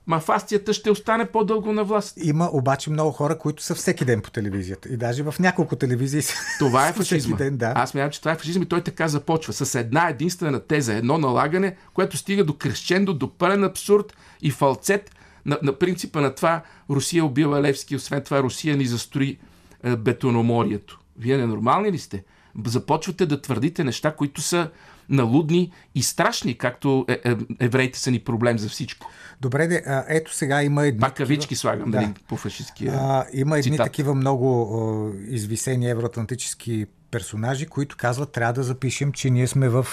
мафастията 0.08 0.72
ще 0.72 0.90
остане 0.90 1.26
по-дълго 1.26 1.72
на 1.72 1.84
власт. 1.84 2.18
Има 2.22 2.50
обаче 2.52 2.90
много 2.90 3.10
хора, 3.10 3.38
които 3.38 3.62
са 3.62 3.74
всеки 3.74 4.04
ден 4.04 4.20
по 4.20 4.30
телевизията. 4.30 4.88
И 4.88 4.96
даже 4.96 5.22
в 5.22 5.34
няколко 5.40 5.76
телевизии 5.76 6.22
Това 6.58 6.88
е 6.88 6.92
фашизма. 6.96 7.36
Ден, 7.36 7.56
да. 7.56 7.72
Аз 7.76 7.94
мятам, 7.94 8.10
че 8.10 8.20
това 8.20 8.32
е 8.32 8.36
фашизъм 8.36 8.62
и 8.62 8.66
той 8.66 8.80
така 8.80 9.08
започва. 9.08 9.52
С 9.52 9.80
една 9.80 10.08
единствена 10.08 10.60
теза, 10.60 10.94
едно 10.94 11.18
налагане, 11.18 11.76
което 11.94 12.16
стига 12.16 12.44
до 12.44 12.54
крещендо, 12.54 13.14
до 13.14 13.30
пълен 13.30 13.64
абсурд 13.64 14.16
и 14.42 14.50
фалцет 14.50 15.10
на, 15.46 15.58
на 15.62 15.72
принципа 15.72 16.20
на 16.20 16.34
това 16.34 16.62
Русия 16.90 17.24
убива 17.24 17.62
Левски, 17.62 17.96
освен 17.96 18.22
това 18.22 18.42
Русия 18.42 18.76
ни 18.76 18.86
застрои 18.86 19.38
е, 19.82 19.96
бетономорието. 19.96 21.00
Вие 21.18 21.36
ненормални 21.36 21.92
ли 21.92 21.98
сте? 21.98 22.24
Започвате 22.66 23.26
да 23.26 23.40
твърдите 23.40 23.84
неща, 23.84 24.14
които 24.16 24.40
са 24.40 24.70
налудни 25.08 25.72
и 25.94 26.02
страшни, 26.02 26.58
както 26.58 27.04
е, 27.08 27.20
е, 27.24 27.36
евреите 27.60 27.98
са 27.98 28.10
ни 28.10 28.18
проблем 28.18 28.58
за 28.58 28.68
всичко. 28.68 29.10
Добре, 29.40 29.66
де, 29.66 29.82
а, 29.86 30.04
ето 30.08 30.34
сега 30.34 30.62
има 30.62 30.86
едни... 30.86 31.00
Пак 31.00 31.16
кавички 31.16 31.56
слагам, 31.56 31.90
да. 31.90 32.00
нали, 32.00 32.14
по 32.28 32.36
фашистския 32.36 32.92
а, 32.94 33.26
Има 33.32 33.58
едни 33.58 33.70
цитат. 33.72 33.86
такива 33.86 34.14
много 34.14 34.62
о, 34.62 35.10
извисени 35.28 35.90
евроатлантически 35.90 36.86
персонажи, 37.10 37.66
които 37.66 37.96
казват, 37.96 38.32
трябва 38.32 38.52
да 38.52 38.62
запишем, 38.62 39.12
че 39.12 39.30
ние 39.30 39.46
сме 39.46 39.68
в 39.68 39.86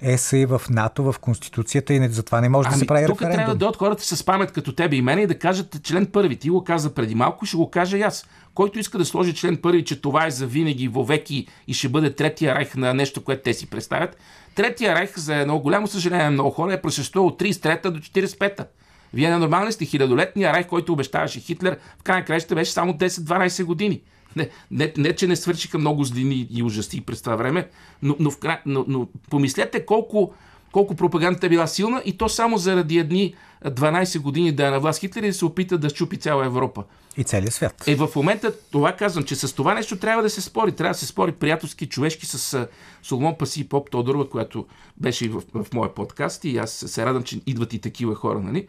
ЕС 0.00 0.32
и 0.32 0.46
в 0.46 0.62
НАТО, 0.70 1.12
в 1.12 1.18
Конституцията 1.18 1.94
и 1.94 2.00
не, 2.00 2.08
затова 2.08 2.40
не 2.40 2.48
може 2.48 2.66
ами, 2.66 2.74
да 2.74 2.78
се 2.78 2.86
прави 2.86 3.06
тук 3.06 3.22
референдум. 3.22 3.36
трябва 3.36 3.54
да 3.54 3.58
дойдат 3.58 3.76
хората 3.76 4.16
с 4.16 4.24
памет 4.24 4.52
като 4.52 4.72
тебе 4.72 4.96
и 4.96 5.02
мене 5.02 5.22
и 5.22 5.26
да 5.26 5.38
кажат 5.38 5.82
член 5.82 6.06
първи. 6.06 6.36
Ти 6.36 6.50
го 6.50 6.64
каза 6.64 6.94
преди 6.94 7.14
малко, 7.14 7.46
ще 7.46 7.56
го 7.56 7.70
кажа 7.70 7.98
и 7.98 8.02
аз. 8.02 8.26
Който 8.54 8.78
иска 8.78 8.98
да 8.98 9.04
сложи 9.04 9.34
член 9.34 9.56
първи, 9.56 9.84
че 9.84 10.00
това 10.00 10.26
е 10.26 10.30
за 10.30 10.46
винаги, 10.46 10.88
вовеки 10.88 11.46
и 11.68 11.74
ще 11.74 11.88
бъде 11.88 12.14
третия 12.14 12.54
райх 12.54 12.74
на 12.74 12.94
нещо, 12.94 13.24
което 13.24 13.42
те 13.42 13.54
си 13.54 13.70
представят, 13.70 14.16
Третия 14.56 14.94
райх, 14.94 15.18
за 15.18 15.36
едно 15.36 15.58
голямо 15.58 15.86
съжаление 15.86 16.24
на 16.24 16.30
много 16.30 16.50
хора, 16.50 16.72
е 16.72 16.82
просъществувал 16.82 17.28
от 17.28 17.40
33-та 17.42 17.90
до 17.90 18.00
45-та. 18.00 18.66
Вие 19.14 19.30
ненормални 19.30 19.72
сте. 19.72 19.84
Хилядолетния 19.84 20.52
райх, 20.52 20.66
който 20.66 20.92
обещаваше 20.92 21.40
Хитлер, 21.40 21.78
в 21.98 22.02
крайна 22.02 22.24
краща 22.24 22.54
беше 22.54 22.72
само 22.72 22.92
10-12 22.92 23.64
години. 23.64 24.02
Не, 24.36 24.48
не, 24.70 24.92
не, 24.96 25.16
че 25.16 25.26
не 25.26 25.36
свършиха 25.36 25.78
много 25.78 26.04
злини 26.04 26.48
и 26.50 26.62
ужаси 26.62 27.00
през 27.00 27.22
това 27.22 27.36
време, 27.36 27.68
но, 28.02 28.16
но, 28.18 28.30
в, 28.30 28.38
но, 28.66 28.84
но 28.88 29.08
помислете 29.30 29.86
колко, 29.86 30.34
колко 30.76 30.94
пропагандата 30.94 31.46
е 31.46 31.48
била 31.48 31.66
силна 31.66 32.02
и 32.04 32.16
то 32.16 32.28
само 32.28 32.58
заради 32.58 32.98
едни 32.98 33.34
12 33.64 34.20
години 34.20 34.52
да 34.52 34.66
е 34.66 34.70
на 34.70 34.80
власт 34.80 35.00
Хитлер 35.00 35.22
и 35.22 35.26
да 35.26 35.34
се 35.34 35.44
опита 35.44 35.78
да 35.78 35.88
щупи 35.88 36.16
цяла 36.16 36.46
Европа. 36.46 36.84
И 37.16 37.24
целият 37.24 37.54
свят. 37.54 37.84
Е, 37.86 37.94
в 37.94 38.08
момента 38.16 38.52
това 38.70 38.92
казвам, 38.92 39.24
че 39.24 39.36
с 39.36 39.52
това 39.54 39.74
нещо 39.74 39.96
трябва 39.96 40.22
да 40.22 40.30
се 40.30 40.40
спори. 40.40 40.72
Трябва 40.72 40.94
да 40.94 40.98
се 40.98 41.06
спори 41.06 41.32
приятелски, 41.32 41.86
човешки 41.86 42.26
с 42.26 42.68
Соломон 43.02 43.34
Паси 43.38 43.60
и 43.60 43.64
Поп 43.64 43.90
Тодорова, 43.90 44.30
която 44.30 44.66
беше 44.96 45.24
и 45.24 45.28
в, 45.28 45.42
в 45.54 45.66
моя 45.74 45.94
подкаст 45.94 46.44
и 46.44 46.58
аз 46.58 46.70
се 46.70 47.06
радвам, 47.06 47.22
че 47.22 47.40
идват 47.46 47.72
и 47.72 47.78
такива 47.78 48.14
хора, 48.14 48.40
нали? 48.40 48.66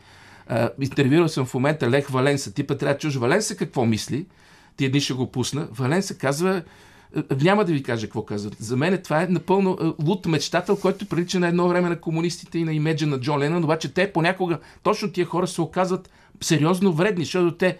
интервюрал 0.81 1.27
съм 1.27 1.45
в 1.45 1.53
момента 1.53 1.89
Лех 1.89 2.07
Валенса. 2.07 2.53
Типа 2.53 2.75
трябва 2.75 2.93
да 2.93 2.99
чуш 2.99 3.15
Валенса 3.15 3.55
какво 3.55 3.85
мисли. 3.85 4.25
Ти 4.77 4.89
дни 4.89 5.01
ще 5.01 5.13
го 5.13 5.31
пусна. 5.31 5.67
Валенса 5.71 6.17
казва, 6.17 6.63
няма 7.41 7.65
да 7.65 7.73
ви 7.73 7.83
кажа 7.83 8.07
какво 8.07 8.25
казват. 8.25 8.55
За 8.59 8.77
мен 8.77 9.01
това 9.03 9.21
е 9.21 9.27
напълно 9.27 9.95
лут 10.05 10.25
мечтател, 10.25 10.77
който 10.77 11.05
прилича 11.05 11.39
на 11.39 11.47
едно 11.47 11.67
време 11.67 11.89
на 11.89 11.99
комунистите 11.99 12.59
и 12.59 12.63
на 12.63 12.73
имеджа 12.73 13.07
на 13.07 13.19
Джон 13.19 13.39
Ленън, 13.39 13.63
обаче 13.63 13.93
те 13.93 14.13
понякога, 14.13 14.59
точно 14.83 15.11
тия 15.11 15.25
хора 15.25 15.47
се 15.47 15.61
оказват 15.61 16.09
сериозно 16.41 16.93
вредни, 16.93 17.23
защото 17.23 17.57
те 17.57 17.77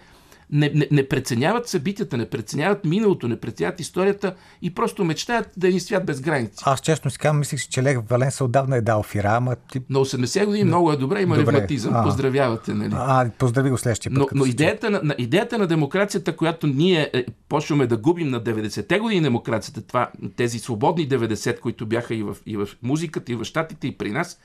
не, 0.52 0.70
не, 0.74 0.88
не 0.90 1.08
преценяват 1.08 1.68
събитията, 1.68 2.16
не 2.16 2.30
преценяват 2.30 2.84
миналото, 2.84 3.28
не 3.28 3.40
преценяват 3.40 3.80
историята 3.80 4.34
и 4.62 4.74
просто 4.74 5.04
мечтаят 5.04 5.48
да 5.56 5.68
ни 5.68 5.80
свят 5.80 6.06
без 6.06 6.20
граници. 6.20 6.62
Аз 6.66 6.80
честно 6.80 7.10
си 7.10 7.18
казвам, 7.18 7.38
мислих, 7.38 7.68
че 7.68 7.82
Лех 7.82 7.98
Валенса 8.08 8.44
отдавна 8.44 8.76
е 8.76 8.80
дал 8.80 9.02
фира, 9.02 9.28
ама 9.28 9.56
ти... 9.72 9.80
На 9.90 9.98
80 9.98 10.46
години 10.46 10.64
много 10.64 10.92
е 10.92 10.96
добре, 10.96 11.22
има 11.22 11.36
добре. 11.36 11.52
ревматизъм. 11.52 11.96
А, 11.96 12.04
Поздравявате, 12.04 12.74
нали? 12.74 12.94
А, 12.94 13.30
поздрави 13.38 13.70
го 13.70 13.78
следващия 13.78 14.14
път. 14.14 14.18
Но, 14.18 14.26
но 14.32 14.46
идеята, 14.46 14.90
на, 14.90 15.00
на, 15.04 15.14
идеята 15.18 15.58
на 15.58 15.66
демокрацията, 15.66 16.36
която 16.36 16.66
ние 16.66 17.10
е, 17.12 17.24
почваме 17.48 17.86
да 17.86 17.96
губим 17.96 18.30
на 18.30 18.44
90-те 18.44 18.98
години 18.98 19.20
демокрацията, 19.20 19.82
това, 19.82 20.10
тези 20.36 20.58
свободни 20.58 21.08
90, 21.08 21.60
които 21.60 21.86
бяха 21.86 22.14
и 22.14 22.22
в, 22.22 22.36
и 22.46 22.56
в 22.56 22.68
музиката, 22.82 23.32
и 23.32 23.34
в 23.34 23.44
щатите, 23.44 23.86
и 23.86 23.98
при 23.98 24.10
нас, 24.10 24.38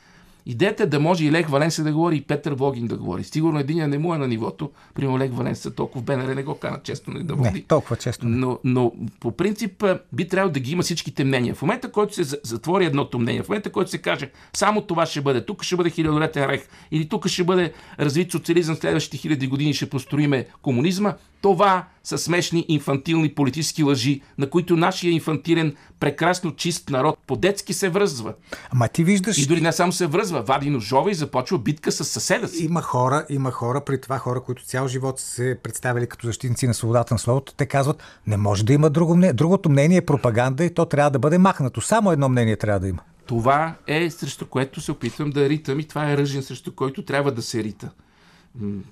Идеята 0.46 0.84
е 0.84 0.86
да 0.86 1.00
може 1.00 1.26
и 1.26 1.32
Лех 1.32 1.50
Валенса 1.50 1.84
да 1.84 1.92
говори, 1.92 2.16
и 2.16 2.22
Петър 2.22 2.54
Влогин 2.54 2.88
да 2.88 2.98
говори. 2.98 3.24
Сигурно 3.24 3.60
един 3.60 3.90
не 3.90 3.98
му 3.98 4.16
е 4.16 4.18
на 4.18 4.28
нивото. 4.28 4.72
Примерно 4.94 5.20
Лех 5.20 5.32
Валенса 5.32 5.72
толкова 5.72 6.02
в 6.02 6.06
БНР 6.06 6.36
не 6.36 6.44
го 6.44 6.56
кана 6.56 6.80
често 6.84 7.12
нали, 7.12 7.24
да 7.24 7.36
води. 7.36 7.50
Не, 7.50 7.62
толкова 7.62 7.96
често. 7.96 8.26
Но, 8.26 8.60
но 8.64 8.92
по 9.20 9.32
принцип 9.32 9.84
би 10.14 10.28
трябвало 10.28 10.54
да 10.54 10.60
ги 10.60 10.72
има 10.72 10.84
всичките 10.84 11.24
мнения. 11.24 11.56
В 11.56 11.62
момента, 11.62 11.92
който 11.92 12.14
се 12.14 12.40
затвори 12.44 12.86
едното 12.86 13.20
мнение, 13.20 13.44
в 13.44 13.50
момента, 13.50 13.72
който 13.72 13.92
се 13.92 13.98
каже 13.98 14.32
само 14.54 14.82
това 14.82 15.06
ще 15.06 15.22
бъде, 15.22 15.46
тук 15.46 15.64
ще 15.64 15.76
бъде 15.76 15.90
хилядолетен 15.90 16.46
рех, 16.46 16.68
или 16.92 17.10
тук 17.10 17.28
ще 17.28 17.44
бъде 17.44 17.74
развит 18.00 18.32
социализъм 18.32 18.76
следващите 18.76 19.18
хиляди 19.18 19.48
години, 19.48 19.74
ще 19.74 19.90
построиме 19.90 20.46
комунизма, 20.62 21.14
това 21.42 21.88
са 22.04 22.18
смешни 22.18 22.66
инфантилни 22.68 23.30
политически 23.30 23.84
лъжи, 23.84 24.22
на 24.38 24.50
които 24.50 24.76
нашия 24.76 25.12
инфантилен, 25.12 25.76
прекрасно 26.04 26.56
чист 26.56 26.90
народ 26.90 27.20
по-детски 27.28 27.74
се 27.74 27.90
връзва. 27.90 28.34
Ама 28.72 28.88
ти 28.88 29.04
виждаш... 29.04 29.38
И 29.38 29.48
дори 29.48 29.62
не 29.62 29.72
само 29.72 29.92
се 29.92 30.08
връзва, 30.08 30.42
вади 30.42 30.70
ножове 30.70 31.12
и 31.12 31.14
започва 31.14 31.60
битка 31.60 31.92
с 31.92 32.04
съседа 32.04 32.48
си. 32.48 32.66
Има 32.66 32.82
хора, 32.82 33.26
има 33.30 33.52
хора, 33.52 33.82
при 33.86 34.02
това 34.02 34.18
хора, 34.18 34.42
които 34.42 34.66
цял 34.66 34.88
живот 34.88 35.20
се 35.20 35.60
представили 35.64 36.08
като 36.08 36.28
защитници 36.28 36.68
на 36.68 36.74
свободата 36.74 37.14
на 37.14 37.20
словото, 37.20 37.54
те 37.54 37.66
казват, 37.66 38.04
не 38.28 38.38
може 38.38 38.66
да 38.66 38.74
има 38.74 38.90
друго 38.90 39.16
мнение. 39.16 39.34
Другото 39.34 39.70
мнение 39.70 39.98
е 39.98 40.06
пропаганда 40.06 40.66
и 40.66 40.74
то 40.74 40.86
трябва 40.86 41.12
да 41.12 41.20
бъде 41.20 41.38
махнато. 41.38 41.82
Само 41.82 42.12
едно 42.12 42.30
мнение 42.30 42.56
трябва 42.56 42.80
да 42.80 42.88
има. 42.88 43.02
Това 43.26 43.76
е 43.88 44.10
срещу 44.10 44.46
което 44.46 44.82
се 44.82 44.92
опитвам 44.92 45.30
да 45.30 45.50
ритам 45.50 45.80
и 45.80 45.88
това 45.88 46.12
е 46.12 46.18
ръжен 46.18 46.44
срещу 46.44 46.76
който 46.76 47.06
трябва 47.06 47.32
да 47.32 47.42
се 47.42 47.64
рита 47.64 47.90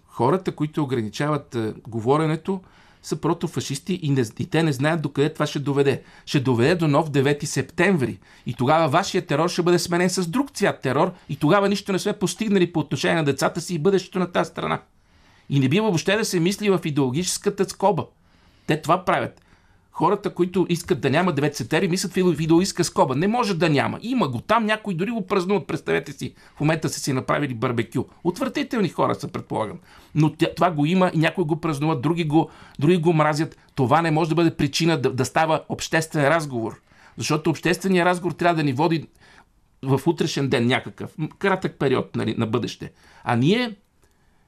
хората, 0.08 0.52
които 0.52 0.84
ограничават 0.84 1.56
а, 1.56 1.74
говоренето, 1.88 2.62
са 3.04 3.16
протофашисти 3.16 4.00
и, 4.02 4.10
не, 4.10 4.24
и 4.40 4.46
те 4.46 4.64
не 4.64 4.74
знаят 4.74 5.02
докъде 5.02 5.34
това 5.34 5.46
ще 5.46 5.60
доведе. 5.60 6.02
Ще 6.26 6.40
доведе 6.40 6.76
до 6.76 6.88
нов 6.88 7.10
9 7.10 7.46
септември. 7.46 8.20
И 8.46 8.54
тогава 8.54 8.88
вашия 8.88 9.26
терор 9.26 9.50
ще 9.50 9.62
бъде 9.62 9.80
сменен 9.80 10.10
с 10.10 10.28
друг 10.28 10.52
цвят 10.52 10.82
терор 10.82 11.14
и 11.30 11.36
тогава 11.36 11.70
нищо 11.70 11.92
не 11.92 12.00
сме 12.00 12.14
постигнали 12.14 12.74
по 12.74 12.80
отношение 12.80 13.16
на 13.16 13.24
децата 13.24 13.62
си 13.62 13.76
и 13.76 13.80
бъдещето 13.80 14.20
на 14.20 14.32
тази 14.32 14.50
страна. 14.50 14.82
И 15.50 15.60
не 15.60 15.70
бива 15.70 15.88
въобще 15.88 16.18
да 16.18 16.26
се 16.26 16.40
мисли 16.40 16.70
в 16.70 16.80
идеологическата 16.86 17.70
скоба. 17.70 18.06
Те 18.68 18.82
това 18.82 19.06
правят 19.06 19.42
хората, 20.02 20.34
които 20.34 20.66
искат 20.70 21.02
да 21.02 21.10
няма 21.10 21.34
9 21.34 21.54
септември, 21.54 21.88
мислят 21.88 22.14
видеоиска 22.14 22.84
скоба. 22.84 23.16
Не 23.16 23.28
може 23.28 23.54
да 23.54 23.70
няма. 23.70 24.00
Има 24.02 24.28
го 24.28 24.42
там, 24.42 24.66
някои 24.66 24.94
дори 24.94 25.12
го 25.12 25.28
празнуват. 25.28 25.68
Представете 25.68 26.12
си, 26.12 26.34
в 26.56 26.60
момента 26.60 26.90
са 26.90 27.00
си 27.00 27.14
направили 27.14 27.54
барбекю. 27.54 28.04
Отвратителни 28.24 28.90
хора 28.90 29.16
са, 29.16 29.28
предполагам. 29.28 29.80
Но 30.16 30.34
това 30.56 30.72
го 30.72 30.86
има 30.86 31.12
и 31.14 31.18
някои 31.18 31.44
го 31.44 31.62
празнуват, 31.62 32.02
други 32.02 32.24
го, 32.24 32.50
други 32.80 32.98
го 32.98 33.14
мразят. 33.14 33.58
Това 33.76 34.02
не 34.02 34.12
може 34.12 34.30
да 34.30 34.36
бъде 34.36 34.56
причина 34.56 34.98
да, 34.98 35.14
да 35.14 35.26
става 35.26 35.62
обществен 35.70 36.28
разговор. 36.28 36.82
Защото 37.18 37.50
общественият 37.50 38.06
разговор 38.06 38.34
трябва 38.34 38.56
да 38.56 38.64
ни 38.64 38.74
води 38.74 39.08
в 39.84 40.02
утрешен 40.06 40.50
ден 40.50 40.68
някакъв, 40.68 41.12
кратък 41.40 41.80
период 41.80 42.16
нали, 42.16 42.36
на 42.38 42.48
бъдеще. 42.48 42.92
А 43.24 43.36
ние 43.36 43.76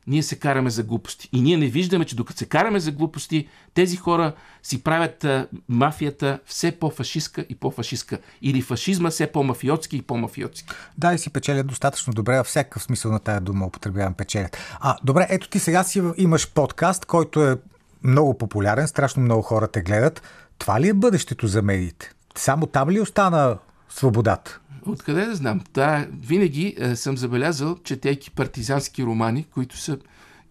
ние 0.08 0.24
се 0.24 0.40
караме 0.40 0.70
за 0.70 0.84
глупости. 0.84 1.30
И 1.34 1.42
ние 1.42 1.58
не 1.58 1.68
виждаме, 1.68 2.06
че 2.06 2.16
докато 2.16 2.40
се 2.40 2.46
караме 2.46 2.80
за 2.80 2.92
глупости, 2.92 3.48
тези 3.74 3.98
хора 3.98 4.34
си 4.64 4.84
правят 4.84 5.24
а, 5.24 5.48
мафията 5.70 6.40
все 6.46 6.72
по-фашистка 6.72 7.46
и 7.50 7.56
по-фашистка. 7.56 8.18
Или 8.42 8.62
фашизма 8.62 9.10
все 9.10 9.28
по-мафиотски 9.28 9.98
и 9.98 10.02
по-мафиотски. 10.02 10.68
Да, 10.98 11.14
и 11.14 11.18
си 11.18 11.30
печелят 11.30 11.68
достатъчно 11.68 12.14
добре, 12.14 12.38
във 12.38 12.48
всякакъв 12.48 12.84
смисъл 12.84 13.12
на 13.12 13.20
тая 13.20 13.42
дума 13.42 13.66
употребявам 13.66 14.14
печелят. 14.14 14.58
А, 14.80 14.98
добре, 15.04 15.28
ето 15.30 15.50
ти 15.50 15.60
сега 15.60 15.84
си 15.84 16.02
имаш 16.18 16.52
подкаст, 16.52 17.06
който 17.06 17.44
е 17.48 17.58
много 18.04 18.38
популярен, 18.38 18.88
страшно 18.88 19.24
много 19.24 19.42
хора 19.42 19.68
те 19.68 19.82
гледат. 19.82 20.22
Това 20.58 20.82
ли 20.82 20.88
е 20.88 20.94
бъдещето 20.94 21.48
за 21.48 21.62
медиите? 21.62 22.12
Само 22.36 22.66
там 22.66 22.90
ли 22.90 23.02
остана 23.02 23.58
свободата? 23.90 24.60
Откъде 24.88 25.26
да 25.26 25.36
знам? 25.36 25.62
Да, 25.74 26.08
винаги 26.22 26.76
е, 26.78 26.96
съм 26.96 27.18
забелязал, 27.18 27.78
четейки 27.84 28.32
партизански 28.32 29.04
романи, 29.04 29.44
които 29.44 29.78
са 29.78 29.98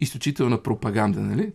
изключителна 0.01 0.63
пропаганда, 0.63 1.21
нали? 1.21 1.53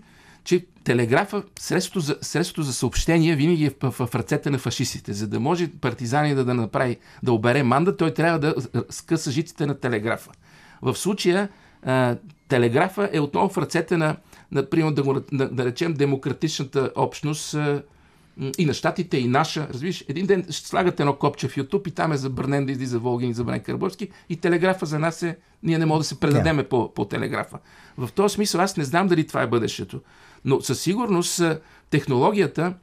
че 0.48 0.66
телеграфа, 0.84 1.44
средството 1.60 2.00
за, 2.00 2.18
средството 2.22 2.64
за 2.64 2.74
съобщение 2.74 3.36
винаги 3.36 3.66
е 3.66 3.72
в, 3.82 3.92
в, 3.92 4.16
ръцете 4.16 4.50
на 4.50 4.58
фашистите. 4.58 5.14
За 5.14 5.28
да 5.28 5.40
може 5.40 5.72
партизани 5.72 6.36
да, 6.36 6.46
да 6.46 6.54
направи, 6.54 6.98
да 7.24 7.34
обере 7.34 7.64
манда, 7.64 7.98
той 7.98 8.14
трябва 8.14 8.40
да 8.40 8.56
скъса 8.90 9.32
жиците 9.32 9.66
на 9.66 9.80
телеграфа. 9.80 10.32
В 10.82 10.96
случая 10.96 11.50
а, 11.84 12.18
телеграфа 12.48 13.10
е 13.14 13.20
отново 13.20 13.50
в 13.50 13.58
ръцете 13.58 13.98
на, 13.98 14.16
например, 14.52 14.92
да, 14.92 15.04
го, 15.04 15.14
да, 15.14 15.50
да 15.50 15.66
речем, 15.66 15.94
демократичната 15.94 16.92
общност, 16.96 17.54
а, 17.54 17.84
и 18.58 18.66
на 18.66 18.74
щатите, 18.74 19.18
и 19.18 19.28
наша. 19.28 19.68
Разбираш, 19.74 20.06
един 20.08 20.26
ден 20.26 20.46
ще 20.50 20.68
слагате 20.68 21.04
едно 21.04 21.16
копче 21.16 21.48
в 21.48 21.56
YouTube 21.56 21.88
и 21.88 21.92
там 21.92 22.12
е 22.12 22.18
забранен 22.18 22.66
да 22.66 22.72
излиза 22.72 23.00
Волгин 23.00 23.30
и 23.30 23.34
забранен 23.34 23.64
Карбовски 23.64 24.10
и 24.30 24.36
телеграфа 24.38 24.86
за 24.86 25.00
нас 25.00 25.24
е, 25.24 25.38
ние 25.64 25.78
не 25.78 25.86
можем 25.86 26.00
да 26.00 26.04
се 26.04 26.20
предадеме 26.20 26.64
yeah. 26.64 26.68
по, 26.68 26.94
по 26.94 27.06
телеграфа. 27.06 27.58
В 27.98 28.10
този 28.16 28.34
смисъл 28.36 28.62
аз 28.62 28.78
не 28.78 28.84
знам 28.84 29.08
дали 29.08 29.28
това 29.28 29.42
е 29.42 29.48
бъдещето. 29.48 30.02
Но 30.46 30.62
със 30.62 30.82
сигурност 30.82 31.42
технологията 31.90 32.74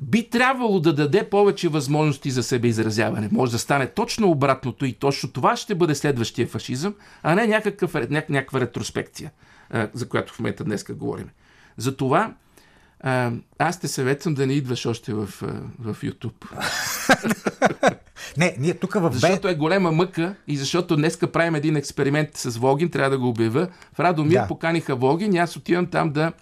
би 0.00 0.30
трябвало 0.30 0.80
да 0.80 0.94
даде 0.94 1.30
повече 1.30 1.68
възможности 1.68 2.30
за 2.30 2.42
себеизразяване. 2.42 3.28
Може 3.32 3.52
да 3.52 3.58
стане 3.58 3.86
точно 3.86 4.30
обратното 4.30 4.84
и 4.84 4.92
точно 4.92 5.32
това 5.32 5.56
ще 5.56 5.74
бъде 5.74 5.94
следващия 5.94 6.46
фашизъм, 6.46 6.94
а 7.22 7.34
не 7.34 7.46
някакъв, 7.46 7.94
някаква 8.10 8.60
ретроспекция, 8.60 9.30
за 9.92 10.08
която 10.08 10.32
в 10.32 10.38
момента 10.38 10.64
днеска 10.64 10.94
говорим. 10.94 11.30
Затова 11.76 12.34
а, 13.00 13.32
аз 13.58 13.80
те 13.80 13.88
съветвам 13.88 14.34
да 14.34 14.46
не 14.46 14.52
идваш 14.52 14.86
още 14.86 15.14
в, 15.14 15.26
в 15.78 15.96
YouTube. 16.02 16.32
не, 18.36 18.56
ние 18.58 18.74
тук 18.74 18.94
в 18.94 19.00
Б... 19.00 19.12
Защото 19.12 19.48
е 19.48 19.54
голема 19.54 19.92
мъка 19.92 20.34
и 20.46 20.56
защото 20.56 20.96
днеска 20.96 21.32
правим 21.32 21.54
един 21.54 21.76
експеримент 21.76 22.36
с 22.36 22.56
Волгин, 22.56 22.90
трябва 22.90 23.10
да 23.10 23.18
го 23.18 23.28
обявя. 23.28 23.68
В 23.92 24.00
Радомир 24.00 24.40
да. 24.40 24.46
поканиха 24.46 24.96
Волгин 24.96 25.34
и 25.34 25.38
аз 25.38 25.56
отивам 25.56 25.86
там 25.86 26.10
да, 26.10 26.32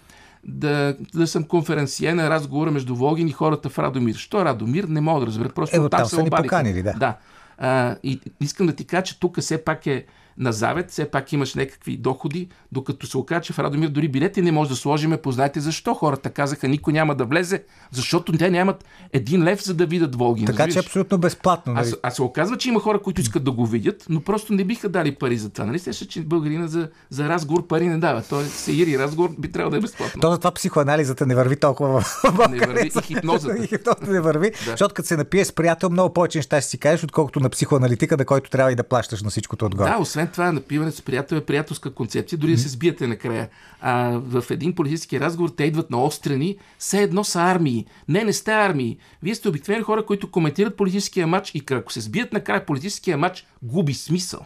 да, 0.43 0.95
да 1.13 1.27
съм 1.27 1.43
конференция 1.43 2.15
на 2.15 2.29
разговора 2.29 2.71
между 2.71 2.95
Волгин 2.95 3.27
и 3.27 3.31
хората 3.31 3.69
в 3.69 3.79
Радомир. 3.79 4.15
Що 4.15 4.45
Радомир? 4.45 4.83
Не 4.83 5.01
мога 5.01 5.19
да 5.19 5.27
разбера. 5.27 5.49
Просто 5.49 5.75
е, 5.75 5.79
там, 5.79 5.89
там 5.89 6.05
са 6.05 6.23
ни 6.23 6.29
поканили, 6.29 6.83
да. 6.83 6.93
да. 6.93 7.17
А, 7.57 7.95
и 8.03 8.19
искам 8.41 8.67
да 8.67 8.73
ти 8.73 8.85
кажа, 8.85 9.03
че 9.03 9.19
тук 9.19 9.39
все 9.39 9.63
пак 9.63 9.87
е 9.87 10.05
на 10.37 10.51
завет, 10.51 10.91
все 10.91 11.05
пак 11.05 11.33
имаш 11.33 11.55
някакви 11.55 11.97
доходи, 11.97 12.47
докато 12.71 13.07
се 13.07 13.17
окаже, 13.17 13.41
че 13.41 13.53
в 13.53 13.59
Радомир 13.59 13.89
дори 13.89 14.07
билети 14.07 14.41
не 14.41 14.51
може 14.51 14.69
да 14.69 14.75
сложиме. 14.75 15.17
Познайте 15.17 15.59
защо 15.59 15.93
хората 15.93 16.29
казаха, 16.29 16.67
никой 16.67 16.93
няма 16.93 17.15
да 17.15 17.25
влезе, 17.25 17.63
защото 17.91 18.31
те 18.31 18.49
нямат 18.49 18.85
един 19.13 19.43
лев, 19.43 19.63
за 19.63 19.73
да 19.73 19.85
видят 19.85 20.15
Волгин. 20.15 20.45
Така 20.45 20.67
че 20.67 20.79
е 20.79 20.81
абсолютно 20.81 21.17
безплатно. 21.17 21.73
Нали? 21.73 21.87
А, 22.03 22.07
а 22.07 22.11
се 22.11 22.21
оказва, 22.21 22.57
че 22.57 22.69
има 22.69 22.79
хора, 22.79 23.01
които 23.01 23.21
искат 23.21 23.43
да 23.43 23.51
го 23.51 23.65
видят, 23.65 24.05
но 24.09 24.21
просто 24.21 24.53
не 24.53 24.63
биха 24.63 24.89
дали 24.89 25.15
пари 25.15 25.37
за 25.37 25.49
това. 25.49 25.65
Нали 25.65 25.79
се, 25.79 26.07
че 26.07 26.21
българина 26.21 26.67
за, 26.67 26.89
за 27.09 27.29
разговор 27.29 27.67
пари 27.67 27.87
не 27.87 27.97
дава. 27.97 28.23
Той 28.29 28.43
се 28.43 28.71
ири 28.71 28.99
разговор 28.99 29.29
би 29.39 29.51
трябвало 29.51 29.71
да 29.71 29.77
е 29.77 29.81
безплатно. 29.81 30.21
То 30.21 30.37
това 30.37 30.51
психоанализата 30.51 31.25
не 31.25 31.35
върви 31.35 31.55
толкова 31.55 32.01
в 32.01 32.49
Не 32.49 32.59
върви 32.59 32.87
и 32.87 33.01
хипнозата. 33.01 33.57
и 33.63 33.67
хипнозата 33.67 34.11
не 34.11 34.21
върви, 34.21 34.51
да. 34.51 34.71
защото 34.71 34.93
като 34.93 35.07
се 35.07 35.17
напие 35.17 35.45
с 35.45 35.51
приятел, 35.51 35.89
много 35.89 36.13
повече 36.13 36.37
неща 36.37 36.61
ще 36.61 36.69
си 36.69 36.77
кажеш, 36.77 37.03
отколкото 37.03 37.39
на 37.39 37.49
психоаналитика, 37.49 38.17
на 38.17 38.25
който 38.25 38.49
трябва 38.49 38.71
и 38.71 38.75
да 38.75 38.83
плащаш 38.83 39.23
на 39.23 39.29
всичкото 39.29 39.65
отгоре. 39.65 39.89
Да, 39.89 39.97
освен 39.97 40.22
това, 40.31 40.51
напиване 40.51 40.91
с 40.91 41.01
приятел 41.01 41.35
е 41.35 41.45
приятелска 41.45 41.93
концепция, 41.93 42.39
дори 42.39 42.51
да 42.51 42.57
се 42.57 42.69
сбиете 42.69 43.07
накрая. 43.07 43.49
А 43.81 44.21
в 44.23 44.43
един 44.49 44.75
политически 44.75 45.19
разговор 45.19 45.49
те 45.49 45.63
идват 45.63 45.91
на 45.91 46.03
острани, 46.03 46.57
все 46.79 47.01
едно 47.01 47.23
са 47.23 47.41
армии. 47.41 47.85
Не, 48.07 48.23
не 48.23 48.33
сте 48.33 48.51
армии. 48.51 48.97
Вие 49.23 49.35
сте 49.35 49.49
обикновени 49.49 49.83
хора, 49.83 50.05
които 50.05 50.31
коментират 50.31 50.77
политическия 50.77 51.27
матч 51.27 51.51
и 51.55 51.63
ако 51.71 51.93
се 51.93 52.01
сбият 52.01 52.33
накрая 52.33 52.65
политическия 52.65 53.17
матч, 53.17 53.47
губи 53.63 53.93
смисъл. 53.93 54.39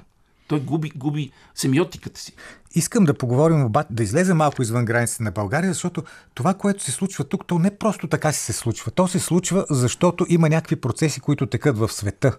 Той 0.48 0.60
губи, 0.60 0.92
губи 0.96 1.32
семиотиката 1.56 2.20
си. 2.20 2.34
Искам 2.76 3.06
да 3.06 3.14
поговорим 3.14 3.66
обаче, 3.66 3.88
да 3.92 4.04
излезе 4.04 4.34
малко 4.34 4.62
извън 4.62 4.86
границите 4.86 5.24
на 5.24 5.32
България, 5.32 5.74
защото 5.74 6.04
това, 6.34 6.54
което 6.54 6.84
се 6.84 6.92
случва 6.92 7.24
тук, 7.24 7.48
то 7.48 7.60
не 7.60 7.78
просто 7.78 8.08
така 8.08 8.32
си 8.32 8.40
се 8.40 8.54
случва. 8.54 8.92
То 8.92 9.08
се 9.08 9.20
случва, 9.20 9.66
защото 9.70 10.26
има 10.30 10.50
някакви 10.50 10.76
процеси, 10.76 11.20
които 11.20 11.48
текат 11.48 11.78
в 11.78 11.90
света. 11.92 12.38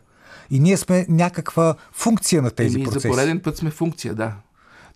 И 0.51 0.61
ние 0.61 0.77
сме 0.77 1.07
някаква 1.09 1.75
функция 1.93 2.43
на 2.43 2.51
тези 2.51 2.77
Еми, 2.77 2.85
процеси. 2.85 3.09
За 3.09 3.15
пореден 3.15 3.41
път 3.41 3.57
сме 3.57 3.71
функция, 3.71 4.15
да. 4.15 4.33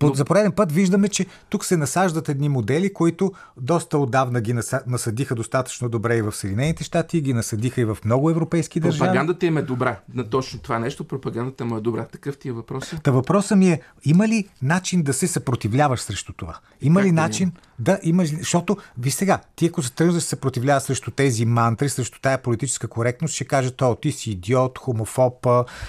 Но... 0.02 0.14
За 0.14 0.24
пореден 0.24 0.52
път 0.52 0.72
виждаме, 0.72 1.08
че 1.08 1.26
тук 1.48 1.64
се 1.64 1.76
насаждат 1.76 2.28
едни 2.28 2.48
модели, 2.48 2.92
които 2.92 3.32
доста 3.56 3.98
отдавна 3.98 4.40
ги 4.40 4.54
насъдиха 4.86 5.34
достатъчно 5.34 5.88
добре 5.88 6.16
и 6.16 6.22
в 6.22 6.32
Съединените 6.32 6.84
щати, 6.84 7.20
ги 7.20 7.34
насъдиха 7.34 7.80
и 7.80 7.84
в 7.84 7.98
много 8.04 8.30
европейски 8.30 8.80
държави. 8.80 8.98
Пропагандата 8.98 9.46
им 9.46 9.58
е 9.58 9.62
добра. 9.62 10.00
На 10.14 10.24
точно 10.24 10.60
това 10.60 10.78
нещо 10.78 11.04
пропагандата 11.04 11.64
му 11.64 11.76
е 11.76 11.80
добра. 11.80 12.04
Такъв 12.04 12.38
ти 12.38 12.48
е 12.48 12.52
въпрос. 12.52 12.94
Та 13.02 13.10
въпросът 13.10 13.58
ми 13.58 13.70
е, 13.70 13.80
има 14.04 14.28
ли 14.28 14.48
начин 14.62 15.02
да 15.02 15.12
се 15.12 15.28
съпротивляваш 15.28 16.00
срещу 16.00 16.32
това? 16.32 16.58
Има 16.80 17.00
как 17.00 17.06
ли 17.06 17.12
начин 17.12 17.52
да 17.82 17.98
имаш... 18.02 18.36
Защото, 18.36 18.76
ви 18.98 19.10
сега, 19.10 19.38
ти 19.56 19.66
ако 19.66 19.82
се 19.82 19.92
тръгнеш 19.92 20.14
да 20.14 20.20
се 20.20 20.28
съпротивляваш 20.28 20.82
срещу 20.82 21.10
тези 21.10 21.44
мантри, 21.44 21.88
срещу 21.88 22.18
тая 22.22 22.42
политическа 22.42 22.88
коректност, 22.88 23.34
ще 23.34 23.44
кажат, 23.44 23.82
о, 23.82 23.94
ти 23.94 24.12
си 24.12 24.30
идиот, 24.30 24.78
хомофоб, 24.78 25.46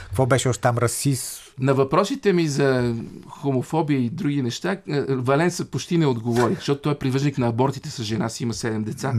какво 0.07 0.25
беше 0.25 0.49
още 0.49 0.61
там, 0.61 0.77
расист, 0.77 1.43
на 1.59 1.73
въпросите 1.73 2.33
ми 2.33 2.47
за 2.47 2.95
хомофобия 3.29 3.99
и 3.99 4.09
други 4.09 4.41
неща, 4.41 4.71
е, 4.71 5.01
Валенса 5.09 5.65
почти 5.65 5.97
не 5.97 6.05
отговори, 6.05 6.55
защото 6.55 6.81
той 6.81 6.93
е 6.93 6.95
привърженик 6.95 7.37
на 7.37 7.47
абортите 7.47 7.89
с 7.89 8.03
жена 8.03 8.29
си, 8.29 8.43
има 8.43 8.53
7 8.53 8.83
деца. 8.83 9.13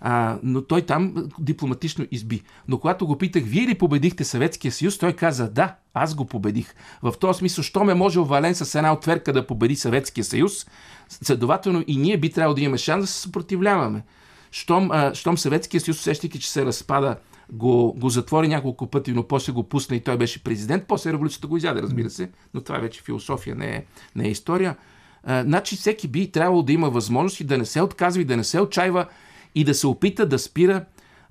А, 0.00 0.38
но 0.42 0.62
той 0.62 0.82
там 0.82 1.14
дипломатично 1.38 2.06
изби. 2.10 2.42
Но 2.68 2.78
когато 2.78 3.06
го 3.06 3.18
питах, 3.18 3.42
вие 3.46 3.66
ли 3.66 3.74
победихте 3.74 4.24
Съветския 4.24 4.72
съюз, 4.72 4.98
той 4.98 5.12
каза, 5.12 5.50
да, 5.50 5.74
аз 5.94 6.14
го 6.14 6.24
победих. 6.24 6.74
В 7.02 7.14
този 7.20 7.38
смисъл, 7.38 7.64
що 7.64 7.84
ме 7.84 7.94
може 7.94 8.20
Вален 8.20 8.54
с 8.54 8.74
една 8.74 8.92
отверка 8.92 9.32
да 9.32 9.46
победи 9.46 9.76
Съветския 9.76 10.24
съюз, 10.24 10.66
следователно 11.08 11.84
и 11.86 11.96
ние 11.96 12.16
би 12.16 12.30
трябвало 12.30 12.54
да 12.54 12.60
имаме 12.60 12.78
шанс 12.78 13.04
да 13.04 13.06
се 13.06 13.20
съпротивляваме. 13.20 14.02
Щом, 14.50 14.90
а, 14.90 15.14
щом 15.14 15.38
Съветския 15.38 15.80
съюз, 15.80 15.98
усещайки, 15.98 16.40
че 16.40 16.50
се 16.50 16.66
разпада 16.66 17.16
го, 17.52 17.92
го 17.92 18.08
затвори 18.08 18.48
няколко 18.48 18.86
пъти, 18.86 19.12
но 19.12 19.22
после 19.22 19.52
го 19.52 19.68
пусна 19.68 19.96
и 19.96 20.00
той 20.00 20.16
беше 20.16 20.44
президент. 20.44 20.84
После 20.88 21.12
революцията 21.12 21.46
го 21.46 21.56
изяде, 21.56 21.82
разбира 21.82 22.10
се, 22.10 22.30
но 22.54 22.60
това 22.60 22.78
вече 22.78 23.02
философия, 23.02 23.56
не 23.56 23.66
е, 23.66 23.84
не 24.16 24.24
е 24.24 24.30
история. 24.30 24.76
А, 25.24 25.42
значи 25.42 25.76
всеки 25.76 26.08
би 26.08 26.30
трябвало 26.30 26.62
да 26.62 26.72
има 26.72 26.90
възможност 26.90 27.40
и 27.40 27.44
да 27.44 27.58
не 27.58 27.64
се 27.64 27.82
отказва 27.82 28.22
и 28.22 28.24
да 28.24 28.36
не 28.36 28.44
се 28.44 28.60
отчаива 28.60 29.06
и 29.54 29.64
да 29.64 29.74
се 29.74 29.86
опита 29.86 30.26
да 30.26 30.38
спира 30.38 30.84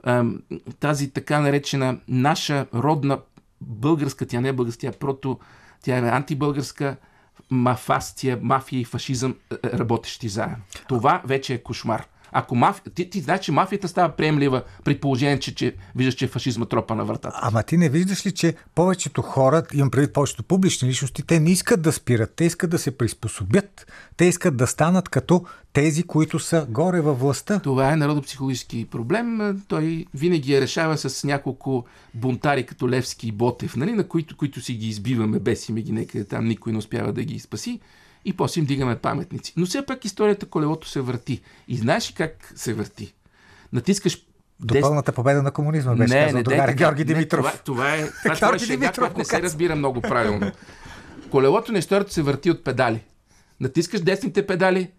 а, 0.03 0.25
тази 0.79 1.09
така 1.09 1.39
наречена 1.39 1.99
наша 2.07 2.65
родна 2.73 3.19
българска, 3.61 4.25
тя 4.25 4.41
не 4.41 4.49
е 4.49 4.53
българска, 4.53 4.81
тя 4.81 4.87
е 4.87 4.91
прото, 4.91 5.39
тя 5.83 5.97
е 5.97 6.01
антибългарска 6.01 6.95
мафастия, 7.49 8.39
мафия 8.41 8.79
и 8.79 8.85
фашизъм 8.85 9.35
работещи 9.63 10.29
заедно. 10.29 10.57
Това 10.87 11.21
вече 11.25 11.53
е 11.53 11.63
кошмар. 11.63 12.05
Ако 12.33 12.55
маф... 12.55 12.81
ти, 12.95 13.09
ти 13.09 13.19
знаеш, 13.19 13.39
че 13.39 13.51
мафията 13.51 13.87
става 13.87 14.09
приемлива 14.09 14.63
при 14.83 14.99
положение, 14.99 15.39
че, 15.39 15.55
че 15.55 15.75
виждаш, 15.95 16.15
че 16.15 16.25
е 16.25 16.27
фашизма 16.27 16.65
тропа 16.65 16.95
на 16.95 17.05
вратата. 17.05 17.39
Ама 17.41 17.63
ти 17.63 17.77
не 17.77 17.89
виждаш 17.89 18.25
ли, 18.25 18.31
че 18.31 18.55
повечето 18.75 19.21
хора, 19.21 19.63
имам 19.73 19.91
предвид 19.91 20.13
повечето 20.13 20.43
публични 20.43 20.89
личности, 20.89 21.23
те 21.27 21.39
не 21.39 21.51
искат 21.51 21.81
да 21.81 21.91
спират, 21.91 22.33
те 22.35 22.45
искат 22.45 22.69
да 22.69 22.77
се 22.77 22.97
приспособят, 22.97 23.87
те 24.17 24.25
искат 24.25 24.57
да 24.57 24.67
станат 24.67 25.09
като 25.09 25.45
тези, 25.73 26.03
които 26.03 26.39
са 26.39 26.65
горе 26.69 27.01
във 27.01 27.19
властта. 27.19 27.59
Това 27.59 27.91
е 27.91 27.95
народопсихологически 27.95 28.85
проблем. 28.85 29.61
Той 29.67 30.05
винаги 30.13 30.53
е 30.53 30.61
решава 30.61 30.97
с 30.97 31.23
няколко 31.23 31.85
бунтари, 32.13 32.65
като 32.65 32.89
Левски 32.89 33.27
и 33.27 33.31
Ботев, 33.31 33.75
нали, 33.75 33.91
на 33.91 34.07
които, 34.07 34.37
които 34.37 34.61
си 34.61 34.73
ги 34.73 34.87
избиваме, 34.87 35.39
бесиме 35.39 35.81
ги 35.81 35.91
некъде 35.91 36.25
там, 36.25 36.45
никой 36.45 36.71
не 36.71 36.77
успява 36.77 37.13
да 37.13 37.23
ги 37.23 37.39
спаси 37.39 37.79
и 38.25 38.33
после 38.33 38.59
им 38.59 38.65
дигаме 38.65 38.95
паметници. 38.95 39.53
Но 39.57 39.65
все 39.65 39.85
пак 39.85 40.05
историята 40.05 40.45
колелото 40.45 40.89
се 40.89 41.01
върти. 41.01 41.41
И 41.67 41.77
знаеш 41.77 42.13
как 42.17 42.53
се 42.55 42.73
върти? 42.73 43.13
Натискаш 43.73 44.25
до 44.59 44.81
пълната 44.81 45.11
победа 45.11 45.43
на 45.43 45.51
комунизма 45.51 45.95
беше 45.95 46.13
не, 46.13 46.25
казал 46.25 46.37
не, 46.37 46.43
другаря 46.43 46.73
Георги 46.73 47.03
Димитров. 47.03 47.45
Не, 47.45 47.51
това, 47.51 47.63
това 47.63 47.95
е, 47.95 48.09
това, 48.23 48.35
това 48.35 48.55
е 48.55 48.59
шега, 48.59 48.91
която 48.91 49.17
не 49.17 49.25
се 49.25 49.41
разбира 49.41 49.75
много 49.75 50.01
правилно. 50.01 50.51
Колелото 51.31 51.71
на 51.71 51.79
историята 51.79 52.13
се 52.13 52.21
върти 52.21 52.51
от 52.51 52.63
педали. 52.63 53.01
Натискаш 53.59 54.01
десните 54.01 54.47
педали 54.47 54.91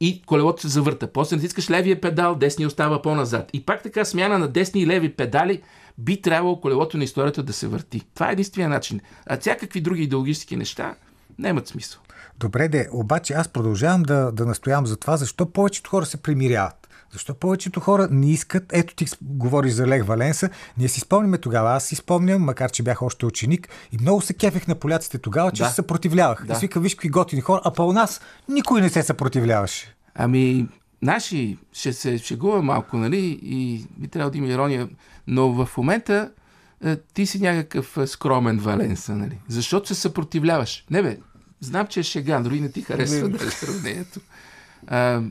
и 0.00 0.22
колелото 0.26 0.62
се 0.62 0.68
завърта. 0.68 1.12
После 1.12 1.36
натискаш 1.36 1.70
левия 1.70 2.00
педал, 2.00 2.34
десния 2.34 2.66
остава 2.66 3.02
по-назад. 3.02 3.50
И 3.52 3.66
пак 3.66 3.82
така 3.82 4.04
смяна 4.04 4.38
на 4.38 4.48
десни 4.48 4.82
и 4.82 4.86
леви 4.86 5.08
педали 5.08 5.62
би 5.98 6.22
трябвало 6.22 6.60
колелото 6.60 6.96
на 6.96 7.04
историята 7.04 7.42
да 7.42 7.52
се 7.52 7.68
върти. 7.68 8.02
Това 8.14 8.28
е 8.28 8.32
единствения 8.32 8.68
начин. 8.68 9.00
А 9.26 9.38
всякакви 9.38 9.80
други 9.80 10.02
идеологически 10.02 10.56
неща 10.56 10.94
нямат 11.38 11.68
смисъл. 11.68 12.00
Добре, 12.40 12.68
де, 12.68 12.88
обаче 12.92 13.34
аз 13.34 13.48
продължавам 13.48 14.02
да, 14.02 14.32
да 14.32 14.46
настоявам 14.46 14.86
за 14.86 14.96
това, 14.96 15.16
защо 15.16 15.52
повечето 15.52 15.90
хора 15.90 16.06
се 16.06 16.16
примиряват. 16.16 16.88
Защо 17.12 17.34
повечето 17.34 17.80
хора 17.80 18.08
не 18.10 18.32
искат, 18.32 18.64
ето 18.72 18.94
ти 18.94 19.06
говориш 19.22 19.72
за 19.72 19.86
Лех 19.86 20.04
Валенса, 20.04 20.50
ние 20.78 20.88
си 20.88 21.00
спомняме 21.00 21.38
тогава, 21.38 21.72
аз 21.72 21.84
си 21.84 21.94
спомням, 21.96 22.42
макар 22.42 22.70
че 22.70 22.82
бях 22.82 23.02
още 23.02 23.26
ученик 23.26 23.68
и 23.92 23.98
много 24.00 24.20
се 24.20 24.34
кефех 24.34 24.66
на 24.66 24.74
поляците 24.74 25.18
тогава, 25.18 25.52
че 25.52 25.62
да. 25.62 25.68
се 25.68 25.74
съпротивлявах. 25.74 26.46
Да. 26.46 26.52
И 26.52 26.56
свика, 26.56 26.80
виж 26.80 26.94
какви 26.94 27.08
готини 27.08 27.42
хора, 27.42 27.60
а 27.64 27.70
по 27.70 27.92
нас 27.92 28.20
никой 28.48 28.80
не 28.80 28.88
се 28.88 29.02
съпротивляваше. 29.02 29.94
Ами, 30.14 30.68
наши 31.02 31.58
ще 31.72 31.92
се 31.92 32.18
шегува 32.18 32.62
малко, 32.62 32.96
нали, 32.96 33.40
и 33.42 33.86
би 33.98 34.08
трябвало 34.08 34.30
да 34.30 34.38
има 34.38 34.48
ирония, 34.48 34.88
но 35.26 35.64
в 35.64 35.76
момента 35.76 36.30
е, 36.84 36.96
ти 36.96 37.26
си 37.26 37.40
някакъв 37.40 37.96
е, 37.96 38.06
скромен 38.06 38.58
Валенса, 38.58 39.16
нали? 39.16 39.38
Защото 39.48 39.88
се 39.88 39.94
съпротивляваш. 39.94 40.84
Не 40.90 41.02
бе, 41.02 41.18
Знам, 41.60 41.86
че 41.86 42.00
е 42.00 42.02
шега, 42.02 42.40
дори 42.40 42.60
не 42.60 42.72
ти 42.72 42.82
харесва 42.82 43.28
да 43.28 43.46
е 43.46 43.50
сравнението. 43.50 44.20
А, 44.86 45.22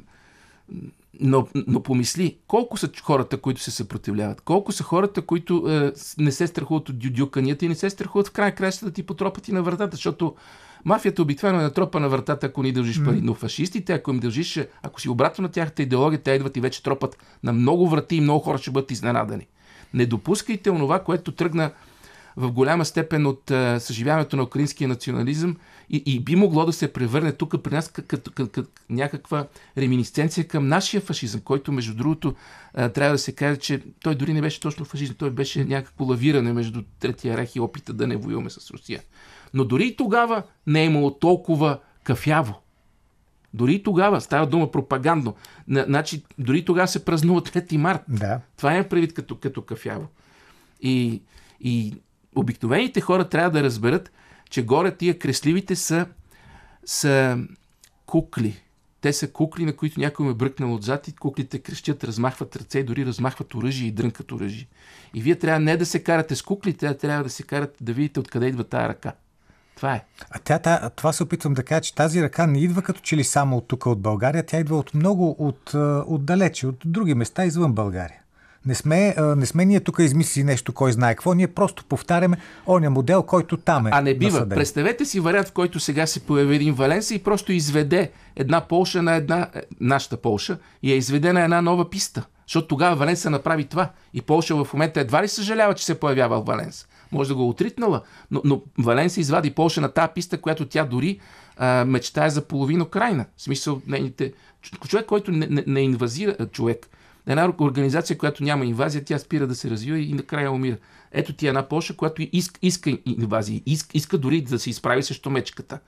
но, 1.20 1.48
но 1.68 1.84
помисли, 1.84 2.38
колко 2.48 2.78
са 2.78 2.90
хората, 3.04 3.38
които 3.38 3.62
се 3.62 3.72
съпротивляват? 3.72 4.42
Колко 4.42 4.72
са 4.72 4.84
хората, 4.84 5.22
които 5.22 5.66
е, 5.70 5.94
не 6.18 6.32
се 6.32 6.48
страхуват 6.48 6.90
от 6.90 7.00
дюдюканията 7.00 7.66
и 7.66 7.70
не 7.70 7.76
се 7.76 7.90
страхуват 7.90 8.28
в 8.28 8.32
край 8.32 8.56
краща 8.56 8.86
да 8.86 8.92
ти 8.92 9.04
потропат 9.04 9.48
и 9.48 9.52
на 9.52 9.64
вратата, 9.64 9.96
защото 9.96 10.36
мафията 10.86 11.22
обикновено 11.22 11.60
е 11.60 11.64
на 11.64 11.74
тропа 11.74 12.00
на 12.00 12.10
вратата, 12.10 12.46
ако 12.46 12.64
ни 12.64 12.72
дължиш 12.72 13.04
пари. 13.04 13.20
Но 13.22 13.34
фашистите, 13.34 13.94
ако 13.94 14.12
им 14.12 14.20
дължиш, 14.20 14.60
ако 14.82 15.02
си 15.02 15.10
обратно 15.10 15.42
на 15.42 15.50
тяхната 15.50 15.82
идеология, 15.82 16.22
те 16.22 16.32
идват 16.32 16.58
и 16.58 16.62
вече 16.62 16.84
тропат 16.84 17.18
на 17.44 17.54
много 17.54 17.90
врати 17.90 18.16
и 18.16 18.22
много 18.22 18.40
хора 18.40 18.58
ще 18.58 18.72
бъдат 18.72 18.92
изненадани. 18.92 19.48
Не 19.94 20.06
допускайте 20.06 20.70
онова, 20.70 21.04
което 21.04 21.32
тръгна 21.32 21.72
в 22.38 22.52
голяма 22.52 22.86
степен 22.86 23.26
от 23.26 23.52
а, 23.52 23.80
съживяването 23.80 24.36
на 24.36 24.44
украинския 24.44 24.88
национализъм 24.88 25.58
и, 25.90 26.04
и 26.06 26.20
би 26.20 26.36
могло 26.36 26.66
да 26.66 26.74
се 26.74 26.94
превърне 26.94 27.32
тук 27.32 27.64
при 27.64 27.74
нас 27.74 27.88
като, 27.88 28.08
като, 28.08 28.32
като 28.32 28.70
някаква 28.90 29.48
реминисценция 29.78 30.48
към 30.48 30.68
нашия 30.68 31.02
фашизъм, 31.02 31.42
който 31.42 31.72
между 31.72 31.94
другото 31.94 32.36
а, 32.74 32.90
трябва 32.90 33.12
да 33.12 33.20
се 33.20 33.32
каже, 33.32 33.60
че 33.60 33.82
той 34.04 34.16
дори 34.16 34.34
не 34.34 34.42
беше 34.42 34.60
точно 34.60 34.86
фашизъм, 34.86 35.16
той 35.16 35.30
беше 35.30 35.66
някакво 35.66 36.06
лавиране 36.06 36.54
между 36.54 36.84
Третия 37.00 37.38
рех 37.38 37.56
и 37.56 37.60
опита 37.60 37.94
да 37.94 38.08
не 38.08 38.18
воюваме 38.18 38.50
с 38.50 38.72
Русия. 38.72 39.02
Но 39.54 39.66
дори 39.66 39.88
и 39.88 39.96
тогава 39.96 40.44
не 40.68 40.82
е 40.82 40.86
имало 40.86 41.12
толкова 41.12 41.80
кафяво. 42.04 42.62
Дори 43.54 43.74
и 43.74 43.84
тогава 43.84 44.22
става 44.22 44.48
дума 44.48 44.72
пропагандно. 44.72 45.36
Значи, 45.68 46.24
дори 46.38 46.58
и 46.58 46.66
тогава 46.66 46.88
се 46.88 47.06
празнува 47.06 47.42
3 47.42 47.78
март. 47.78 48.02
Да. 48.08 48.42
Това 48.58 48.76
е 48.76 48.90
предвид 48.90 49.14
като, 49.14 49.36
като 49.36 49.62
кафяво. 49.62 50.08
И, 50.82 51.22
и 51.62 51.94
обикновените 52.36 53.02
хора 53.02 53.30
трябва 53.30 53.52
да 53.52 53.64
разберат, 53.64 54.12
че 54.50 54.66
горе 54.66 54.98
тия 54.98 55.20
кресливите 55.20 55.76
са, 55.76 56.06
са 56.86 57.38
кукли. 58.06 58.62
Те 59.02 59.14
са 59.14 59.32
кукли, 59.32 59.66
на 59.66 59.76
които 59.76 60.00
някой 60.00 60.26
ме 60.26 60.34
бръкнал 60.34 60.74
отзад 60.74 61.08
и 61.08 61.16
куклите 61.16 61.60
крещят, 61.60 62.04
размахват 62.04 62.56
ръце 62.56 62.84
дори 62.84 63.06
размахват 63.06 63.56
оръжие 63.56 63.88
и 63.88 63.92
дрънкат 63.92 64.32
оръжие. 64.32 64.68
И 65.14 65.22
вие 65.22 65.36
трябва 65.36 65.60
не 65.60 65.78
да 65.78 65.86
се 65.86 66.04
карате 66.04 66.36
с 66.36 66.42
куклите, 66.42 66.88
а 66.88 66.98
трябва 66.98 67.24
да 67.24 67.30
се 67.30 67.44
карате 67.44 67.84
да 67.84 67.94
видите 67.94 68.20
откъде 68.20 68.48
идва 68.48 68.64
тая 68.64 68.90
ръка. 68.90 69.14
Това 69.76 69.96
е. 69.96 70.04
А 70.30 70.40
тя, 70.40 70.60
тя, 70.60 70.90
това 70.90 71.14
се 71.14 71.24
опитвам 71.24 71.54
да 71.54 71.64
кажа, 71.64 71.82
че 71.82 71.96
тази 71.96 72.22
ръка 72.22 72.48
не 72.48 72.60
идва 72.60 72.82
като 72.82 73.02
че 73.02 73.18
ли 73.18 73.24
само 73.24 73.58
от 73.58 73.68
тук, 73.68 73.86
от 73.86 74.02
България, 74.02 74.46
тя 74.46 74.60
идва 74.60 74.78
от 74.78 74.94
много 74.94 75.36
от, 75.40 75.74
от 76.08 76.26
далече, 76.26 76.68
от 76.68 76.78
други 76.86 77.14
места 77.14 77.46
извън 77.46 77.74
България. 77.74 78.19
Не 78.66 78.76
сме, 78.76 79.16
не 79.38 79.46
сме 79.46 79.66
ние 79.66 79.80
тук 79.80 80.00
измислили 80.00 80.44
нещо, 80.44 80.74
кой 80.74 80.92
знае 80.92 81.16
какво. 81.16 81.34
Ние 81.34 81.48
просто 81.48 81.86
повтаряме 81.86 82.38
оня 82.68 82.90
модел, 82.90 83.24
който 83.24 83.58
там 83.58 83.88
е. 83.88 83.90
А 83.94 84.02
не 84.02 84.18
бива. 84.18 84.32
Насъден. 84.32 84.56
Представете 84.56 85.06
си 85.06 85.20
вариант, 85.20 85.48
в 85.48 85.52
който 85.52 85.80
сега 85.80 86.08
се 86.08 86.20
появи 86.20 86.56
един 86.56 86.74
Валенса 86.74 87.16
и 87.16 87.24
просто 87.24 87.52
изведе 87.52 88.12
една 88.36 88.62
Полша 88.62 89.02
на 89.02 89.16
една, 89.16 89.48
е, 89.56 89.62
нашата 89.82 90.18
Полша, 90.18 90.58
и 90.84 90.92
я 90.92 90.98
изведе 90.98 91.34
на 91.34 91.44
една 91.44 91.62
нова 91.62 91.90
писта. 91.90 92.26
Защото 92.48 92.68
тогава 92.68 92.96
Валенса 92.96 93.30
направи 93.30 93.64
това. 93.64 93.90
И 94.14 94.22
Полша 94.22 94.64
в 94.64 94.74
момента 94.74 95.00
едва 95.00 95.24
ли 95.24 95.28
съжалява, 95.28 95.74
че 95.74 95.86
се 95.86 96.00
появява 96.00 96.42
в 96.42 96.46
Валенса. 96.46 96.88
Може 97.12 97.30
да 97.30 97.36
го 97.36 97.50
отритнала, 97.50 98.02
но, 98.32 98.42
но 98.46 98.62
Валенса 98.78 99.20
извади 99.20 99.52
Полша 99.52 99.82
на 99.82 99.90
тази 99.90 100.12
писта, 100.16 100.42
която 100.42 100.66
тя 100.66 100.86
дори 100.86 101.20
а, 101.58 101.86
мечтае 101.86 102.30
за 102.30 102.42
половина 102.42 102.90
крайна. 102.90 103.26
В 103.38 103.42
смисъл, 103.42 103.82
нейните... 103.88 104.34
човек, 104.88 105.06
който 105.06 105.32
не, 105.32 105.48
не, 105.48 105.64
не 105.68 105.82
инвазира 105.82 106.36
човек, 106.52 106.90
една 107.28 107.54
организация, 107.60 108.18
която 108.18 108.44
няма 108.44 108.66
инвазия, 108.66 109.04
тя 109.06 109.20
спира 109.20 109.48
да 109.48 109.56
се 109.56 109.70
развива 109.70 110.00
и 110.00 110.14
накрая 110.14 110.52
умира. 110.52 110.78
Ето 111.12 111.34
ти 111.34 111.48
една 111.48 111.68
Польша, 111.68 111.96
която 111.96 112.28
иска, 112.32 112.60
иска 112.62 112.98
инвазия, 113.06 113.62
иска, 113.66 113.98
иска 113.98 114.18
дори 114.18 114.42
да 114.42 114.60
се 114.60 114.70
изправи 114.70 115.04
срещу 115.04 115.30
мечката. 115.30 115.80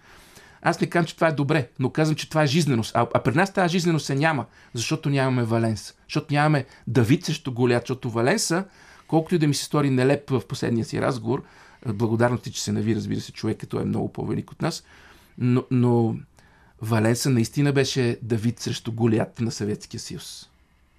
Аз 0.62 0.82
не 0.82 0.88
казвам, 0.88 1.06
че 1.06 1.16
това 1.16 1.28
е 1.28 1.32
добре, 1.32 1.70
но 1.80 1.90
казвам, 1.90 2.16
че 2.16 2.30
това 2.30 2.44
е 2.44 2.48
жизненост. 2.48 2.92
А, 2.96 3.08
а 3.14 3.24
при 3.24 3.36
нас 3.36 3.54
тази 3.54 3.72
жизненост 3.72 4.06
се 4.06 4.16
няма, 4.16 4.46
защото 4.74 5.10
нямаме 5.10 5.44
Валенс. 5.44 5.94
Защото 6.08 6.34
нямаме 6.34 6.66
Давид 6.88 7.26
срещу 7.26 7.54
Голят, 7.54 7.84
защото 7.84 8.10
Валенса, 8.10 8.66
колкото 9.08 9.36
и 9.36 9.38
да 9.38 9.48
ми 9.48 9.54
се 9.54 9.64
стори 9.64 9.90
нелеп 9.90 10.30
в 10.30 10.42
последния 10.48 10.86
си 10.86 11.02
разговор, 11.02 11.44
благодарности, 11.88 12.52
че 12.52 12.64
се 12.64 12.72
нави, 12.72 12.96
разбира 12.96 13.22
се, 13.22 13.32
човек, 13.32 13.58
като 13.60 13.80
е 13.80 13.86
много 13.86 14.14
по-велик 14.14 14.52
от 14.52 14.62
нас, 14.62 14.84
но, 15.38 15.64
но 15.72 16.16
Валенса 16.82 17.30
наистина 17.30 17.74
беше 17.74 18.20
Давид 18.22 18.60
срещу 18.60 18.92
Голият 18.92 19.42
на 19.42 19.52
Съветския 19.52 20.00
съюз. 20.00 20.51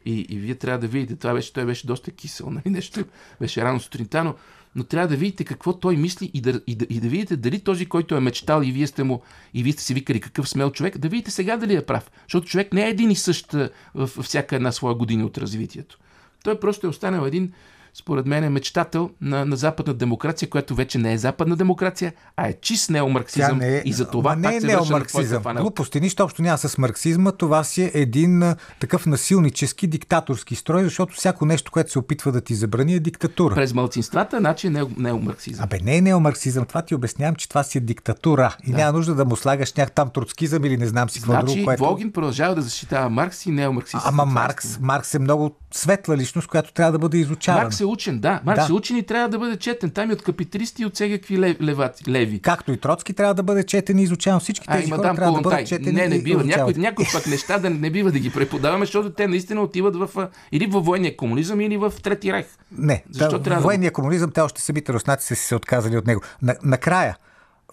И, 0.04 0.20
и 0.20 0.38
вие 0.38 0.54
трябва 0.54 0.78
да 0.78 0.86
видите, 0.86 1.16
това 1.16 1.34
беше, 1.34 1.52
той 1.52 1.64
беше 1.64 1.86
доста 1.86 2.10
кисел, 2.10 2.50
нали? 2.50 2.62
нещо 2.66 3.04
беше 3.40 3.64
рано 3.64 3.80
сутринта, 3.80 4.24
но, 4.24 4.34
но 4.74 4.84
трябва 4.84 5.08
да 5.08 5.16
видите 5.16 5.44
какво 5.44 5.72
той 5.72 5.96
мисли 5.96 6.30
и 6.34 6.40
да, 6.40 6.60
и, 6.66 6.74
да, 6.74 6.86
и 6.90 7.00
да 7.00 7.08
видите 7.08 7.36
дали 7.36 7.60
този, 7.60 7.86
който 7.86 8.16
е 8.16 8.20
мечтал 8.20 8.62
и 8.62 8.72
вие 8.72 8.86
сте 8.86 9.02
му, 9.02 9.22
и 9.54 9.62
вие 9.62 9.72
сте 9.72 9.82
си 9.82 9.94
викали 9.94 10.20
какъв 10.20 10.48
смел 10.48 10.70
човек, 10.70 10.98
да 10.98 11.08
видите 11.08 11.30
сега 11.30 11.56
дали 11.56 11.74
е 11.74 11.86
прав. 11.86 12.10
Защото 12.22 12.46
човек 12.46 12.72
не 12.72 12.84
е 12.86 12.90
един 12.90 13.10
и 13.10 13.16
същ 13.16 13.56
във 13.94 14.10
всяка 14.10 14.56
една 14.56 14.72
своя 14.72 14.94
година 14.94 15.26
от 15.26 15.38
развитието. 15.38 15.98
Той 16.44 16.60
просто 16.60 16.86
е 16.86 16.90
останал 16.90 17.26
един 17.26 17.52
според 17.94 18.26
мен 18.26 18.44
е 18.44 18.50
мечтател 18.50 19.10
на, 19.20 19.44
на 19.44 19.56
западна 19.56 19.94
демокрация, 19.94 20.50
която 20.50 20.74
вече 20.74 20.98
не 20.98 21.12
е 21.12 21.18
западна 21.18 21.56
демокрация, 21.56 22.12
а 22.36 22.48
е 22.48 22.52
чист 22.60 22.90
неомарксизъм. 22.90 23.58
Тя 23.58 23.66
не 23.66 23.76
е, 23.76 23.82
и 23.84 23.92
за 23.92 24.10
това 24.10 24.36
не 24.36 24.56
е 24.56 24.60
неомарксизъм. 24.60 25.42
Глупости, 25.42 26.00
нищо 26.00 26.22
общо 26.22 26.42
няма 26.42 26.58
с 26.58 26.78
марксизма. 26.78 27.32
Това 27.32 27.64
си 27.64 27.82
е 27.82 27.90
един 27.94 28.42
а, 28.42 28.56
такъв 28.80 29.06
насилнически, 29.06 29.86
диктаторски 29.86 30.54
строй, 30.54 30.84
защото 30.84 31.14
всяко 31.14 31.46
нещо, 31.46 31.72
което 31.72 31.92
се 31.92 31.98
опитва 31.98 32.32
да 32.32 32.40
ти 32.40 32.54
забрани 32.54 32.94
е 32.94 33.00
диктатура. 33.00 33.54
През 33.54 33.74
малцинствата, 33.74 34.38
значи 34.38 34.66
е 34.66 34.70
неомарксизъм. 34.96 35.64
Абе, 35.64 35.78
не 35.82 35.96
е 35.96 36.00
неомарксизъм. 36.00 36.64
Това 36.64 36.82
ти 36.82 36.94
обяснявам, 36.94 37.34
че 37.34 37.48
това 37.48 37.62
си 37.62 37.78
е 37.78 37.80
диктатура. 37.80 38.56
И 38.66 38.70
да. 38.70 38.76
няма 38.76 38.92
нужда 38.92 39.14
да 39.14 39.24
му 39.24 39.36
слагаш 39.36 39.72
някак 39.74 39.94
там 39.94 40.10
троцкизъм 40.10 40.64
или 40.64 40.76
не 40.76 40.86
знам 40.86 41.10
си 41.10 41.20
какво 41.20 41.32
значи, 41.32 41.54
друго. 41.54 41.64
Което... 41.64 41.84
Волгин 41.84 42.12
продължава 42.12 42.54
да 42.54 42.62
защитава 42.62 43.08
Маркс 43.08 43.46
и 43.46 43.50
неомарксизъм. 43.50 44.02
Ама 44.04 44.24
Маркс, 44.24 44.78
Маркс 44.80 45.14
е 45.14 45.18
много 45.18 45.56
светла 45.74 46.16
личност, 46.16 46.48
която 46.48 46.72
трябва 46.72 46.92
да 46.92 46.98
бъде 46.98 47.18
изучавана. 47.18 47.64
Маркс 47.64 47.81
е 47.82 47.86
учен, 47.86 48.18
да. 48.18 48.40
Маркс 48.44 48.66
да. 48.66 48.72
е 48.72 48.76
учен 48.76 48.96
и 48.96 49.02
трябва 49.02 49.28
да 49.28 49.38
бъде 49.38 49.56
четен. 49.56 49.90
Там 49.90 50.10
и 50.10 50.12
от 50.12 50.22
капиталисти 50.22 50.82
и 50.82 50.86
от 50.86 50.94
всякакви 50.94 51.38
лев, 51.38 51.56
левати, 51.60 52.10
леви. 52.10 52.40
Както 52.40 52.72
и 52.72 52.76
Троцки 52.76 53.12
трябва 53.12 53.34
да 53.34 53.42
бъде 53.42 53.64
четен 53.64 53.98
и 53.98 54.02
изучаван. 54.02 54.40
Всички 54.40 54.66
тези 54.66 54.92
а, 54.92 54.96
хора 54.96 55.14
трябва 55.14 55.32
да 55.32 55.40
бъдат 55.40 55.66
четени 55.66 55.92
Не, 55.92 56.08
не 56.08 56.18
бива. 56.18 56.44
Някои, 56.44 56.74
някои 56.74 57.06
пък 57.12 57.26
неща 57.26 57.58
да 57.58 57.70
не 57.70 57.90
бива 57.90 58.12
да 58.12 58.18
ги 58.18 58.30
преподаваме, 58.30 58.84
защото 58.84 59.12
те 59.12 59.28
наистина 59.28 59.60
отиват 59.60 59.96
в, 59.96 60.28
или 60.52 60.66
в 60.66 60.80
военния 60.80 61.16
комунизъм, 61.16 61.60
или 61.60 61.76
в 61.76 61.92
Трети 62.02 62.32
рех. 62.32 62.46
Не, 62.78 63.04
Защо 63.10 63.38
да, 63.38 63.44
трябва 63.44 63.62
военния 63.62 63.90
да... 63.90 63.94
комунизъм, 63.94 64.30
те 64.30 64.40
още 64.40 64.60
самите 64.60 64.92
руснаци 64.92 65.26
са 65.26 65.36
се 65.36 65.54
отказали 65.54 65.96
от 65.96 66.06
него. 66.06 66.20
На, 66.42 66.56
накрая, 66.62 67.16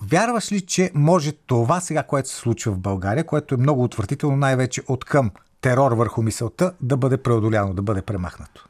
Вярваш 0.01 0.51
ли, 0.51 0.61
че 0.61 0.91
може 0.93 1.31
това 1.31 1.79
сега, 1.79 2.03
което 2.03 2.29
се 2.29 2.35
случва 2.35 2.71
в 2.71 2.79
България, 2.79 3.23
което 3.23 3.55
е 3.55 3.57
много 3.57 3.83
отвратително 3.83 4.37
най-вече 4.37 4.81
от 4.87 5.05
към 5.05 5.31
терор 5.61 5.91
върху 5.91 6.21
мисълта, 6.21 6.73
да 6.81 6.97
бъде 6.97 7.17
преодоляно, 7.17 7.73
да 7.73 7.81
бъде 7.81 8.01
премахнато? 8.01 8.68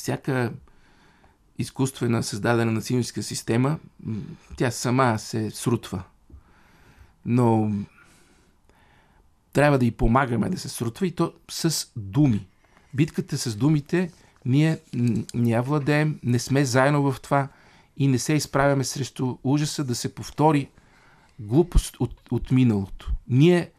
Всяка 0.00 0.52
изкуствена 1.58 2.22
създадена 2.22 2.72
насилническа 2.72 3.22
система, 3.22 3.78
тя 4.56 4.70
сама 4.70 5.18
се 5.18 5.50
срутва. 5.50 6.02
Но 7.26 7.72
трябва 9.52 9.78
да 9.78 9.86
й 9.86 9.90
помагаме 9.90 10.50
да 10.50 10.58
се 10.58 10.68
срутва 10.68 11.06
и 11.06 11.10
то 11.10 11.32
с 11.50 11.86
думи. 11.96 12.46
Битката 12.94 13.38
с 13.38 13.56
думите, 13.56 14.10
ние 14.44 14.78
не 15.34 15.60
владеем, 15.60 16.18
не 16.22 16.38
сме 16.38 16.64
заедно 16.64 17.12
в 17.12 17.20
това 17.20 17.48
и 17.96 18.08
не 18.08 18.18
се 18.18 18.32
изправяме 18.32 18.84
срещу 18.84 19.36
ужаса 19.44 19.84
да 19.84 19.94
се 19.94 20.14
повтори 20.14 20.68
глупост 21.40 21.96
от, 22.00 22.20
от 22.30 22.50
миналото. 22.50 23.12
Ние 23.28 23.70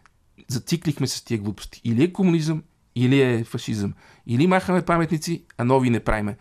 зациклихме 0.48 1.08
с 1.08 1.22
тия 1.22 1.40
глупости. 1.40 1.82
Или 1.84 2.04
е 2.04 2.14
комунизъм, 2.14 2.64
или 2.96 3.22
е 3.22 3.44
фашизъм. 3.44 3.94
Или 4.28 4.48
махаме 4.48 4.82
паметници, 4.82 5.44
а 5.58 5.64
нови 5.64 5.90
не 5.90 6.00
правиме. 6.00 6.38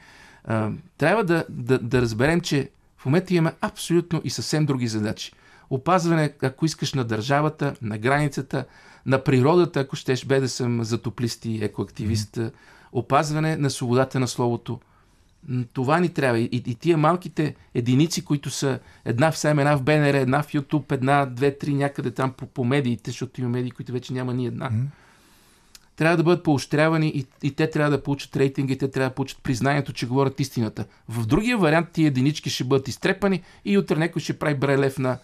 Трябва 0.98 1.24
да, 1.24 1.44
да, 1.48 1.78
да 1.78 2.02
разберем, 2.02 2.40
че 2.40 2.70
в 2.98 3.06
момента 3.06 3.34
имаме 3.34 3.56
абсолютно 3.60 4.20
и 4.24 4.30
съвсем 4.30 4.66
други 4.66 4.86
задачи. 4.86 5.32
Опазване, 5.70 6.32
ако 6.42 6.66
искаш, 6.66 6.94
на 6.94 7.04
държавата, 7.04 7.74
на 7.82 7.98
границата, 7.98 8.64
на 9.06 9.24
природата, 9.24 9.80
ако 9.80 9.96
щеш 9.96 10.24
бе 10.24 10.40
да 10.40 10.48
съм 10.48 10.84
затоплист 10.84 11.44
и 11.44 11.64
екоактивист, 11.64 12.36
mm-hmm. 12.36 12.52
опазване 12.92 13.56
на 13.56 13.70
свободата 13.70 14.20
на 14.20 14.28
словото. 14.28 14.80
Това 15.72 16.00
ни 16.00 16.08
трябва. 16.08 16.38
И, 16.38 16.62
и 16.66 16.74
тия 16.74 16.96
малките 16.96 17.54
единици, 17.74 18.24
които 18.24 18.50
са 18.50 18.78
една 19.04 19.30
в 19.32 19.38
СЕМ, 19.38 19.58
една 19.58 19.76
в 19.76 19.82
БНР, 19.82 20.14
една 20.14 20.42
в 20.42 20.52
YouTube, 20.52 20.92
една, 20.92 21.26
две, 21.26 21.58
три 21.58 21.74
някъде 21.74 22.10
там 22.10 22.32
по, 22.32 22.46
по 22.46 22.64
медиите, 22.64 23.10
защото 23.10 23.40
има 23.40 23.50
медии, 23.50 23.70
които 23.70 23.92
вече 23.92 24.12
няма 24.12 24.34
ни 24.34 24.46
една. 24.46 24.70
Mm-hmm 24.70 24.99
трябва 25.96 26.16
да 26.16 26.22
бъдат 26.22 26.44
поощрявани 26.44 27.08
и, 27.08 27.26
и 27.42 27.54
те 27.54 27.70
трябва 27.70 27.90
да 27.90 28.02
получат 28.02 28.36
рейтинги, 28.36 28.78
те 28.78 28.90
трябва 28.90 29.10
да 29.10 29.14
получат 29.14 29.42
признанието, 29.42 29.92
че 29.92 30.06
говорят 30.06 30.40
истината. 30.40 30.84
В 31.08 31.26
другия 31.26 31.58
вариант 31.58 31.88
тия 31.92 32.06
единички 32.06 32.50
ще 32.50 32.64
бъдат 32.64 32.88
изтрепани 32.88 33.42
и 33.64 33.78
утре 33.78 33.96
някой 33.96 34.22
ще 34.22 34.38
прави 34.38 34.54
брелев 34.54 34.98
на 34.98 35.18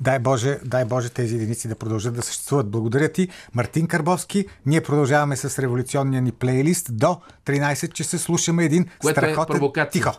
Дай 0.00 0.18
Боже, 0.18 0.58
дай 0.64 0.84
Боже 0.84 1.08
тези 1.08 1.34
единици 1.34 1.68
да 1.68 1.74
продължат 1.74 2.14
да 2.14 2.22
съществуват. 2.22 2.70
Благодаря 2.70 3.08
ти, 3.08 3.28
Мартин 3.54 3.86
Карбовски. 3.86 4.46
Ние 4.66 4.80
продължаваме 4.80 5.36
с 5.36 5.58
революционния 5.58 6.22
ни 6.22 6.32
плейлист. 6.32 6.96
До 6.96 7.20
13 7.46 7.92
часа 7.92 8.18
слушаме 8.18 8.64
един 8.64 8.86
Което 8.98 9.20
е 9.20 9.22
страхотен... 9.22 9.56
Е 9.56 9.58
провокация. 9.58 9.90
Тихо. 9.92 10.12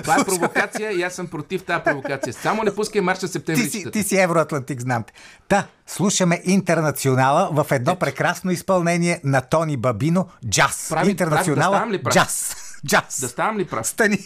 Това 0.00 0.20
е 0.20 0.24
провокация 0.24 0.92
и 0.92 1.02
аз 1.02 1.14
съм 1.14 1.26
против 1.26 1.62
тази 1.62 1.84
провокация. 1.84 2.32
Само 2.32 2.62
не 2.62 2.74
пускай 2.74 3.00
марша 3.00 3.28
септември. 3.28 3.62
Ти 3.64 3.70
си, 3.70 3.90
ти 3.90 4.02
си 4.02 4.16
евроатлантик, 4.16 4.80
знам. 4.80 5.04
Та, 5.48 5.66
слушаме 5.86 6.40
Интернационала 6.44 7.48
в 7.52 7.66
едно 7.72 7.96
прекрасно 7.96 8.50
изпълнение 8.50 9.20
на 9.24 9.40
Тони 9.40 9.76
Бабино 9.76 10.28
джаз. 10.48 10.86
Прави, 10.90 11.10
Интернационала 11.10 11.76
прав, 11.78 11.88
да 11.88 11.94
ли 11.94 12.02
прав? 12.02 12.14
джаз. 12.14 12.56
Джаз. 12.86 13.20
Да 13.20 13.28
ставам 13.28 13.58
ли 13.58 13.64
прав? 13.64 13.86
Стани. 13.86 14.18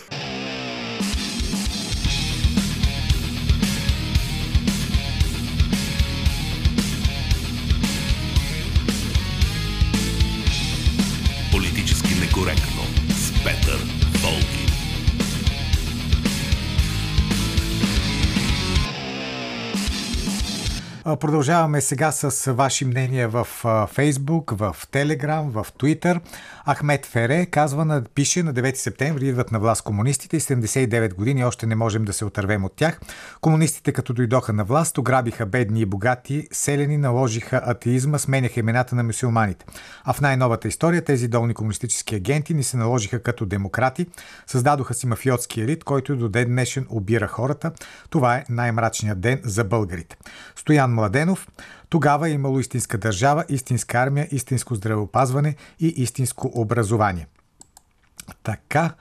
Продължаваме 21.07 21.81
сега 21.81 22.12
с 22.12 22.53
ваши 22.53 22.85
мнения 22.85 23.29
в 23.29 23.47
Фейсбук, 23.92 24.51
в 24.51 24.77
Телеграм, 24.90 25.51
в 25.51 25.66
Твитър. 25.79 26.21
Ахмед 26.71 27.07
Фере 27.07 27.47
казва, 27.47 28.03
пише 28.14 28.42
на 28.42 28.55
9 28.55 28.75
септември 28.75 29.29
идват 29.29 29.53
на 29.53 29.59
власт 29.59 29.83
комунистите 29.83 30.37
и 30.37 30.40
79 30.40 31.14
години 31.14 31.45
още 31.45 31.66
не 31.66 31.75
можем 31.75 32.05
да 32.05 32.12
се 32.12 32.25
отървем 32.25 32.64
от 32.64 32.73
тях. 32.77 33.01
Комунистите 33.40 33.92
като 33.92 34.12
дойдоха 34.12 34.53
на 34.53 34.64
власт, 34.64 34.99
ограбиха 34.99 35.47
бедни 35.47 35.81
и 35.81 35.87
богати, 35.87 36.49
селени 36.53 36.97
наложиха 36.97 37.62
атеизма, 37.64 38.19
сменяха 38.19 38.61
имената 38.61 38.95
на 38.95 39.03
мусулманите. 39.03 39.66
А 40.05 40.12
в 40.12 40.21
най-новата 40.21 40.69
история 40.69 41.05
тези 41.05 41.29
долни 41.29 41.55
комунистически 41.55 42.14
агенти 42.14 42.55
ни 42.55 42.62
се 42.62 42.77
наложиха 42.77 43.23
като 43.23 43.47
демократи, 43.47 44.07
създадоха 44.47 44.95
си 44.95 45.07
мафиотски 45.07 45.61
елит, 45.61 45.85
който 45.85 46.16
до 46.16 46.29
ден 46.29 46.49
днешен 46.49 46.87
обира 46.90 47.27
хората. 47.27 47.73
Това 48.11 48.37
е 48.37 48.45
най-мрачният 48.49 49.21
ден 49.21 49.40
за 49.45 49.64
българите. 49.64 50.16
Стоян 50.57 50.95
Младенов. 50.96 51.48
Тогава 51.88 52.28
е 52.28 52.32
имало 52.32 52.61
истинска 52.61 52.98
държава, 52.98 53.44
истинска 53.48 53.98
армия, 53.98 54.28
истинско 54.30 54.74
здравеопазване 54.74 55.56
и 55.80 55.87
истинско 55.87 56.52
образование. 56.54 57.26
Така, 58.42 58.94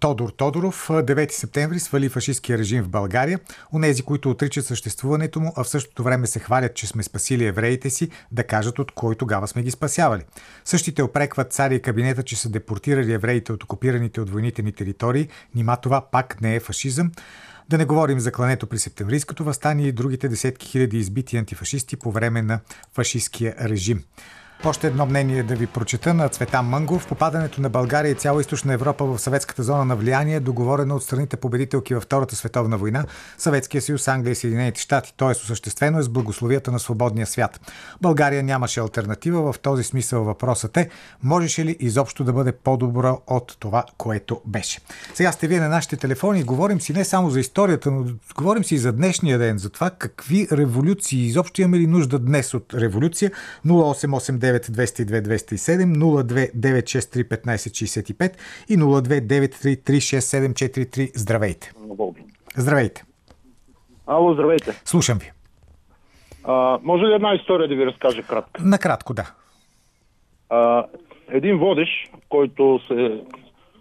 Тодор 0.00 0.30
Тодоров, 0.30 0.88
9 0.88 1.32
септември 1.32 1.80
свали 1.80 2.08
фашистския 2.08 2.58
режим 2.58 2.82
в 2.82 2.88
България. 2.88 3.40
Онези, 3.72 4.02
които 4.02 4.30
отричат 4.30 4.66
съществуването 4.66 5.40
му, 5.40 5.52
а 5.56 5.64
в 5.64 5.68
същото 5.68 6.02
време 6.02 6.26
се 6.26 6.38
хвалят, 6.38 6.74
че 6.74 6.86
сме 6.86 7.02
спасили 7.02 7.46
евреите 7.46 7.90
си, 7.90 8.10
да 8.32 8.44
кажат 8.44 8.78
от 8.78 8.92
кой 8.92 9.14
тогава 9.14 9.48
сме 9.48 9.62
ги 9.62 9.70
спасявали. 9.70 10.22
Същите 10.64 11.02
опрекват 11.02 11.52
цари 11.52 11.74
и 11.74 11.82
кабинета, 11.82 12.22
че 12.22 12.36
са 12.36 12.48
депортирали 12.48 13.12
евреите 13.12 13.52
от 13.52 13.62
окупираните 13.62 14.20
от 14.20 14.30
войните 14.30 14.62
ни 14.62 14.72
територии. 14.72 15.28
Нима 15.54 15.76
това 15.76 16.00
пак 16.00 16.40
не 16.40 16.54
е 16.54 16.60
фашизъм. 16.60 17.12
Да 17.68 17.78
не 17.78 17.84
говорим 17.84 18.20
за 18.20 18.32
клането 18.32 18.66
при 18.66 18.78
септемврийското 18.78 19.44
възстание 19.44 19.88
и 19.88 19.92
другите 19.92 20.28
десетки 20.28 20.66
хиляди 20.66 20.98
избити 20.98 21.36
антифашисти 21.36 21.96
по 21.96 22.10
време 22.10 22.42
на 22.42 22.60
фашистския 22.94 23.56
режим. 23.60 24.04
Още 24.64 24.86
едно 24.86 25.06
мнение 25.06 25.42
да 25.42 25.54
ви 25.54 25.66
прочета 25.66 26.14
на 26.14 26.28
Цветан 26.28 26.66
Мънгов. 26.66 27.06
Попадането 27.06 27.60
на 27.60 27.70
България 27.70 28.10
и 28.10 28.14
цяла 28.14 28.40
източна 28.40 28.72
Европа 28.72 29.04
в 29.04 29.18
съветската 29.18 29.62
зона 29.62 29.84
на 29.84 29.96
влияние 29.96 30.36
е 30.36 30.40
договорено 30.40 30.96
от 30.96 31.02
страните 31.02 31.36
победителки 31.36 31.94
във 31.94 32.02
Втората 32.02 32.36
световна 32.36 32.78
война, 32.78 33.04
Съветския 33.38 33.82
съюз, 33.82 34.08
Англия 34.08 34.32
и 34.32 34.34
Съединените 34.34 34.80
щати, 34.80 35.14
т.е. 35.16 35.28
осъществено 35.28 35.98
е 35.98 36.02
с 36.02 36.08
благословията 36.08 36.72
на 36.72 36.78
свободния 36.78 37.26
свят. 37.26 37.60
България 38.00 38.42
нямаше 38.42 38.80
альтернатива, 38.80 39.52
в 39.52 39.58
този 39.58 39.82
смисъл 39.82 40.24
въпросът 40.24 40.76
е, 40.76 40.88
можеше 41.22 41.64
ли 41.64 41.76
изобщо 41.80 42.24
да 42.24 42.32
бъде 42.32 42.52
по-добро 42.52 43.20
от 43.26 43.56
това, 43.58 43.84
което 43.98 44.40
беше. 44.46 44.80
Сега 45.14 45.32
сте 45.32 45.48
вие 45.48 45.60
на 45.60 45.68
нашите 45.68 45.96
телефони 45.96 46.42
говорим 46.42 46.80
си 46.80 46.92
не 46.92 47.04
само 47.04 47.30
за 47.30 47.40
историята, 47.40 47.90
но 47.90 48.04
говорим 48.36 48.64
си 48.64 48.74
и 48.74 48.78
за 48.78 48.92
днешния 48.92 49.38
ден, 49.38 49.58
за 49.58 49.70
това 49.70 49.90
какви 49.90 50.48
революции 50.52 51.26
изобщо 51.26 51.60
имаме 51.60 51.78
ли 51.78 51.86
нужда 51.86 52.18
днес 52.18 52.54
от 52.54 52.74
революция. 52.74 53.30
0889 53.66 54.45
02 54.54 56.50
963 56.54 58.32
и 58.68 58.78
02 58.78 59.20
933 59.20 61.10
Здравейте! 61.14 61.72
Здравейте! 62.56 63.04
Ало, 64.06 64.34
здравейте. 64.34 64.82
Слушам 64.84 65.18
ви. 65.18 65.32
А, 66.44 66.78
може 66.82 67.04
ли 67.04 67.14
една 67.14 67.34
история 67.34 67.68
да 67.68 67.74
ви 67.74 67.86
разкажа 67.86 68.22
кратко? 68.22 68.50
Накратко, 68.60 69.14
да. 69.14 69.30
А, 70.50 70.84
един 71.28 71.58
водещ, 71.58 71.90
който 72.28 72.80
се 72.86 73.20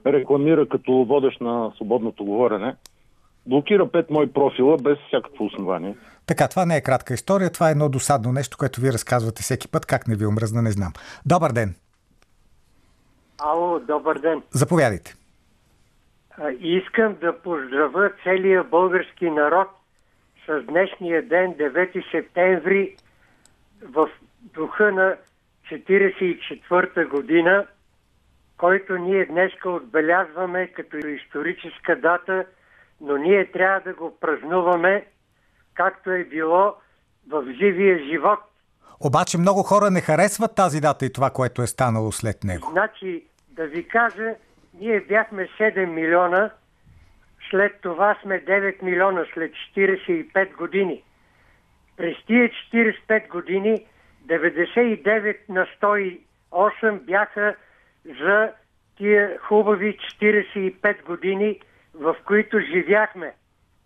рекламира 0.05 0.67
като 0.69 0.91
водещ 0.91 1.41
на 1.41 1.71
свободното 1.75 2.25
говорене, 2.25 2.75
блокира 3.45 3.91
пет 3.91 4.09
мои 4.09 4.33
профила 4.33 4.77
без 4.77 4.97
всякакво 5.07 5.45
основание. 5.45 5.95
Така, 6.27 6.47
това 6.47 6.65
не 6.65 6.77
е 6.77 6.81
кратка 6.81 7.13
история, 7.13 7.49
това 7.49 7.67
е 7.67 7.71
едно 7.71 7.89
досадно 7.89 8.31
нещо, 8.31 8.57
което 8.57 8.81
ви 8.81 8.93
разказвате 8.93 9.43
всеки 9.43 9.67
път. 9.67 9.85
Как 9.85 10.07
не 10.07 10.15
ви 10.15 10.25
омръзна, 10.25 10.61
не 10.61 10.71
знам. 10.71 10.93
Добър 11.25 11.51
ден. 11.51 11.75
Ало, 13.39 13.79
добър 13.79 14.19
ден. 14.19 14.41
Заповядайте. 14.51 15.15
Искам 16.59 17.15
да 17.21 17.41
поздравя 17.41 18.11
целия 18.23 18.63
български 18.63 19.29
народ 19.29 19.67
с 20.45 20.61
днешния 20.61 21.27
ден, 21.27 21.53
9 21.53 22.11
септември, 22.11 22.95
в 23.81 24.09
духа 24.41 24.91
на 24.91 25.15
44-та 25.71 27.05
година, 27.05 27.65
който 28.57 28.97
ние 28.97 29.25
днеска 29.25 29.69
отбелязваме 29.69 30.67
като 30.67 30.97
историческа 30.97 31.95
дата, 31.95 32.45
но 33.01 33.17
ние 33.17 33.51
трябва 33.51 33.79
да 33.79 33.93
го 33.93 34.17
празнуваме 34.19 35.05
както 35.75 36.11
е 36.11 36.23
било 36.23 36.75
в 37.29 37.43
живия 37.59 37.99
живот. 38.05 38.39
Обаче 38.99 39.37
много 39.37 39.63
хора 39.63 39.91
не 39.91 40.01
харесват 40.01 40.55
тази 40.55 40.81
дата 40.81 41.05
и 41.05 41.13
това, 41.13 41.29
което 41.29 41.61
е 41.61 41.67
станало 41.67 42.11
след 42.11 42.43
него. 42.43 42.67
Значи, 42.71 43.25
да 43.49 43.67
ви 43.67 43.87
кажа, 43.87 44.35
ние 44.79 44.99
бяхме 44.99 45.47
7 45.59 45.85
милиона, 45.85 46.51
след 47.49 47.81
това 47.81 48.17
сме 48.21 48.35
9 48.45 48.83
милиона 48.83 49.25
след 49.33 49.51
45 49.75 50.55
години. 50.57 51.03
През 51.97 52.15
тия 52.27 52.49
45 52.73 53.27
години 53.27 53.85
99 54.27 55.37
на 55.49 55.67
108 55.81 56.99
бяха 56.99 57.55
за 58.21 58.51
тия 58.97 59.39
хубави 59.39 59.97
45 60.21 61.03
години, 61.05 61.59
в 61.93 62.15
които 62.25 62.59
живяхме 62.59 63.33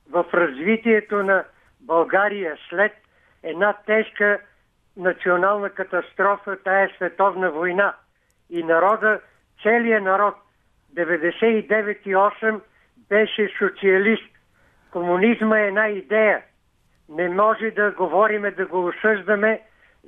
в 0.10 0.26
развитието 0.34 1.24
на 1.24 1.44
България 1.82 2.58
след 2.70 2.94
една 3.44 3.74
тежка 3.74 4.40
национална 4.98 5.70
катастрофа, 5.70 6.58
тая 6.64 6.90
световна 6.96 7.52
война. 7.52 7.96
И 8.50 8.64
народа, 8.64 9.20
целият 9.64 10.04
народ, 10.04 10.36
99,8 10.96 12.62
беше 13.10 13.50
социалист. 13.58 14.34
Комунизма 14.92 15.60
е 15.60 15.68
една 15.68 15.88
идея. 15.88 16.42
Не 17.10 17.30
може 17.30 17.72
да 17.72 17.92
говориме, 17.92 18.52
да 18.52 18.66
го 18.66 18.86
осъждаме, 18.86 19.62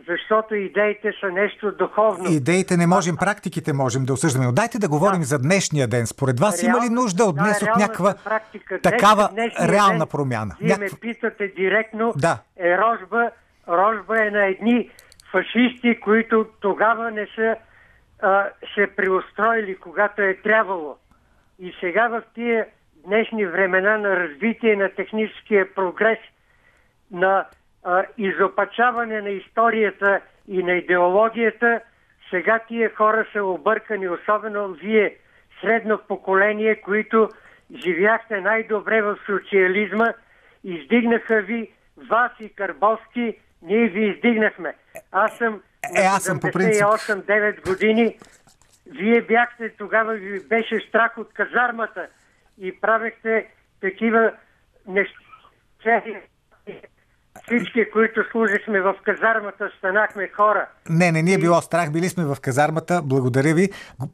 защото 0.08 0.56
идеите 0.56 1.12
са 1.20 1.30
нещо 1.32 1.72
духовно. 1.72 2.30
Идеите 2.30 2.78
не 2.78 2.88
можем, 2.88 3.18
практиките 3.18 3.74
можем 3.74 4.06
да 4.06 4.14
осъждаме. 4.14 4.46
Но 4.46 4.52
дайте 4.52 4.80
да 4.80 4.90
говорим 4.90 5.20
Да. 5.20 5.26
за 5.26 5.40
днешния 5.40 5.88
ден. 5.88 6.08
Според 6.08 6.40
вас 6.40 6.64
има 6.64 6.78
ли 6.78 6.82
Реална- 6.82 6.94
нужда 6.94 7.24
от 7.24 7.36
да, 7.36 7.44
днес 7.44 7.58
от 7.58 7.64
реалната 7.64 7.82
някаква 7.82 8.14
практика. 8.24 8.82
Такава 8.82 9.30
реална 9.62 10.00
ден, 10.00 10.08
промяна? 10.08 10.56
Вие 10.60 10.70
Някаква... 10.70 10.96
ме 10.96 11.00
питате 11.02 11.48
директно. 11.48 12.14
Да. 12.18 12.38
Е 12.60 12.78
рожба, 12.78 13.32
рожба 13.68 14.26
е 14.28 14.30
на 14.30 14.46
едни 14.46 14.90
фашисти, 15.32 16.00
които 16.00 16.46
тогава 16.62 17.12
не 17.12 17.28
са 17.36 17.56
а, 18.22 18.50
се 18.76 18.88
преустроили, 18.96 19.76
когато 19.76 20.22
е 20.22 20.38
трябвало. 20.44 20.96
И 21.60 21.74
сега 21.80 22.08
в 22.08 22.22
тия 22.36 22.66
днешни 23.08 23.46
времена 23.46 23.98
на 23.98 24.10
развитие 24.16 24.76
на 24.76 24.90
техническия 24.90 25.74
прогрес, 25.76 26.20
на 27.12 27.46
а, 27.84 28.04
изопачаване 28.18 29.22
на 29.22 29.30
историята 29.30 30.22
и 30.48 30.64
на 30.64 30.72
идеологията, 30.72 31.82
сега 32.30 32.60
тия 32.68 32.96
хора 32.96 33.26
са 33.34 33.44
объркани, 33.44 34.10
особено 34.10 34.68
вие, 34.74 35.16
средно 35.62 36.00
поколение, 36.08 36.82
които 36.82 37.30
живяхте 37.76 38.42
най-добре 38.42 39.02
в 39.02 39.18
социализма, 39.26 40.14
издигнаха 40.64 41.42
ви 41.42 41.72
вас 42.10 42.32
и 42.40 42.50
Карбовски, 42.50 43.38
ние 43.62 43.88
ви 43.88 44.06
издигнахме. 44.06 44.74
Аз 45.12 45.38
съм 45.38 45.62
Е, 45.98 46.02
аз 46.02 46.24
съм 46.24 46.40
по 46.40 46.48
принцип- 46.52 46.86
8-9 46.86 47.70
години. 47.70 48.18
Вие 48.88 49.22
бяхте, 49.22 49.70
тогава 49.70 50.14
ви 50.14 50.48
беше 50.48 50.80
страх 50.90 51.18
от 51.18 51.34
казармата 51.34 52.08
и 52.60 52.82
правехте 52.82 53.48
такива 53.82 54.32
неща. 54.88 55.20
Всички, 57.44 57.92
които 57.92 58.24
служихме 58.32 58.82
в 58.82 58.96
казармата, 59.04 59.72
станахме 59.78 60.28
хора. 60.28 60.68
Не, 60.90 61.12
не 61.12 61.22
ни 61.22 61.34
е 61.34 61.38
било 61.38 61.62
страх. 61.62 61.92
Били 61.92 62.10
сме 62.10 62.26
в 62.26 62.38
казармата. 62.42 63.02
Благодаря 63.04 63.54
ви. 63.54 63.70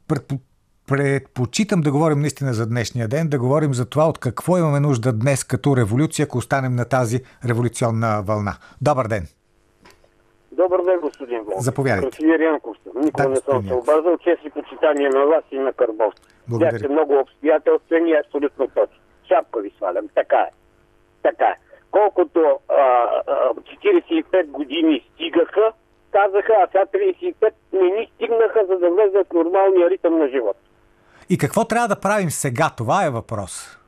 Предпо- 0.08 0.40
Предпочитам 0.88 1.80
да 1.80 1.92
говорим 1.92 2.18
наистина 2.18 2.52
за 2.52 2.66
днешния 2.66 3.08
ден, 3.08 3.28
да 3.28 3.38
говорим 3.38 3.74
за 3.74 3.90
това 3.90 4.04
от 4.04 4.18
какво 4.18 4.58
имаме 4.58 4.80
нужда 4.80 5.12
днес 5.12 5.44
като 5.44 5.76
революция, 5.76 6.24
ако 6.24 6.38
останем 6.38 6.74
на 6.74 6.84
тази 6.84 7.18
революционна 7.44 8.22
вълна. 8.22 8.52
Добър 8.82 9.06
ден! 9.06 9.26
Добър 10.52 10.84
ден, 10.84 11.00
господин 11.00 11.42
Волк. 11.42 11.60
Заповядайте. 11.60 12.08
Красивир 12.10 12.40
Янков 12.40 12.76
съм. 12.84 12.92
Никога 12.96 13.22
Да, 13.22 13.28
не 13.28 13.36
съм 13.36 13.66
се 13.68 13.74
обаждал. 13.74 14.18
Чест 14.18 14.40
и 14.44 14.50
почитание 14.50 15.08
на 15.08 15.26
вас 15.26 15.44
и 15.50 15.58
на 15.58 15.72
Карбовски. 15.72 16.22
Благодаря. 16.48 16.70
Бяхте 16.70 16.88
много 16.88 17.18
обстоятелствени 17.18 18.10
и 18.10 18.16
абсолютно 18.16 18.68
точни. 18.68 19.00
Шапка 19.28 19.60
ви 19.60 19.70
свалям. 19.76 20.04
Така 20.14 20.36
е. 20.38 20.50
Така 21.22 21.44
е. 21.46 21.56
Колкото 21.90 22.58
а, 22.68 22.74
а, 23.26 23.54
45 23.54 24.46
години 24.46 25.04
стигаха, 25.14 25.72
казаха, 26.10 26.52
а 26.62 26.66
сега 26.66 26.84
35 26.84 27.52
не 27.72 27.90
ни 27.90 28.10
стигнаха, 28.14 28.60
за 28.68 28.78
да 28.78 28.90
влезат 28.90 29.26
в 29.28 29.32
нормалния 29.34 29.90
ритъм 29.90 30.18
на 30.18 30.28
живот. 30.28 30.56
И 31.30 31.38
какво 31.38 31.64
трябва 31.64 31.88
да 31.88 32.00
правим 32.00 32.30
сега? 32.30 32.70
Това 32.76 33.06
е 33.06 33.10
въпрос. 33.10 33.78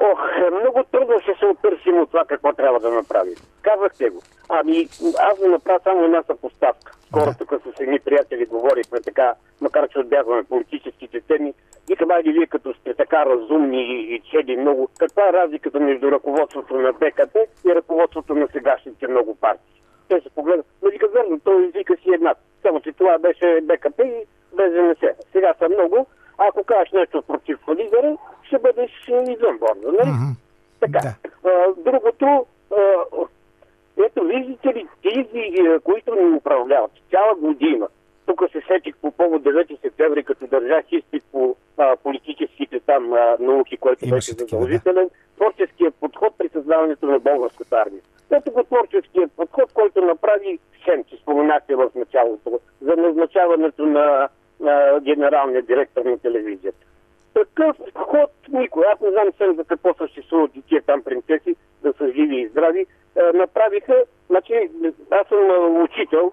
Ох, 0.00 0.20
е, 0.46 0.50
много 0.50 0.84
трудно 0.92 1.20
ще 1.20 1.34
се 1.38 1.46
отърсим 1.46 2.00
от 2.00 2.10
това 2.10 2.24
какво 2.24 2.52
трябва 2.52 2.80
да 2.80 2.90
направим. 2.90 3.34
Казахте 3.62 4.10
го. 4.10 4.22
Ами, 4.48 4.88
аз 5.18 5.38
да 5.38 5.48
направя 5.48 5.80
само 5.84 6.04
една 6.04 6.22
съпоставка. 6.22 6.92
Скоро 7.06 7.34
тук 7.38 7.52
с 7.76 7.80
едни 7.80 7.98
приятели 8.00 8.46
говорихме 8.46 9.00
така, 9.00 9.34
макар 9.60 9.88
че 9.88 9.98
отбягваме 9.98 10.44
политическите 10.44 11.20
теми. 11.20 11.54
Викам, 11.88 12.10
айде 12.10 12.32
вие 12.32 12.46
като 12.46 12.74
сте 12.74 12.94
така 12.94 13.26
разумни 13.26 13.82
и, 13.82 14.14
и 14.14 14.20
чели 14.20 14.56
много, 14.56 14.88
каква 14.98 15.28
е 15.28 15.32
разликата 15.32 15.80
между 15.80 16.10
ръководството 16.10 16.74
на 16.74 16.92
БКП 16.92 17.38
и 17.66 17.74
ръководството 17.74 18.34
на 18.34 18.48
сегашните 18.52 19.08
много 19.08 19.34
партии? 19.34 19.82
Те 20.08 20.20
се 20.20 20.30
погледат, 20.30 20.66
но 20.82 20.90
вика 20.90 21.08
верно, 21.08 21.40
той 21.40 21.66
извика 21.66 21.96
си 21.96 22.08
една. 22.14 22.34
Само, 22.62 22.80
че 22.80 22.92
това 22.92 23.18
беше 23.18 23.60
БКП 23.62 24.04
и 24.04 24.26
БЗНС. 24.52 25.14
Сега 25.32 25.54
са 25.58 25.68
много. 25.68 26.06
Ако 26.38 26.64
кажеш 26.64 26.92
нещо 26.92 27.22
против 27.22 27.58
лидера, 27.68 28.16
ще 28.42 28.58
бъдеш 28.58 28.90
извън 29.08 29.58
борда, 29.58 29.92
нали? 29.92 30.10
Мгм. 30.10 30.32
Така. 30.80 30.98
Да. 30.98 31.14
А, 31.50 31.74
другото, 31.76 32.46
а, 32.72 32.82
ето 34.06 34.24
виждате 34.24 34.68
ли 34.68 34.86
тези, 35.02 35.78
които 35.84 36.14
ни 36.14 36.36
управляват 36.36 36.90
цяла 37.10 37.34
година, 37.34 37.88
тук 38.26 38.42
се 38.52 38.60
сетих 38.68 38.96
по 38.96 39.10
повод 39.10 39.42
9 39.42 39.80
септември, 39.80 40.24
като 40.24 40.46
държах 40.46 40.84
изпит 40.92 41.24
по 41.32 41.56
а, 41.78 41.96
политическите 41.96 42.80
там 42.80 43.12
а, 43.12 43.36
науки, 43.40 43.76
който 43.76 44.04
Имаше 44.04 44.34
беше 44.34 44.44
задължителен, 44.44 45.10
творческият 45.36 45.94
подход 45.94 46.34
при 46.38 46.48
създаването 46.48 47.06
на 47.06 47.18
българската 47.18 47.76
армия. 47.76 48.02
Ето 48.30 48.52
го 48.52 48.64
творческият 48.64 49.32
подход, 49.32 49.72
който 49.72 50.00
направи 50.00 50.58
Хем, 50.84 51.04
че 51.04 51.16
споменахте 51.16 51.74
в 51.74 51.90
началото, 51.94 52.60
за 52.80 52.96
назначаването 52.96 53.86
на, 53.86 54.28
на 54.60 55.00
генералния 55.00 55.62
директор 55.62 56.04
на 56.04 56.18
телевизията. 56.18 56.86
Такъв 57.34 57.76
ход 57.96 58.30
никой. 58.48 58.84
Аз 58.92 59.00
не 59.00 59.10
знам 59.10 59.28
сега 59.38 59.52
за 59.52 59.64
какво 59.64 59.94
съществуват 59.94 60.56
и 60.56 60.62
тия 60.62 60.82
там 60.82 61.02
принцеси, 61.02 61.56
да 61.82 61.92
са 61.92 62.12
живи 62.12 62.40
и 62.40 62.48
здрави. 62.48 62.86
Е, 63.16 63.36
направиха, 63.36 64.04
значи 64.30 64.70
аз 65.10 65.28
съм 65.28 65.82
учител 65.82 66.32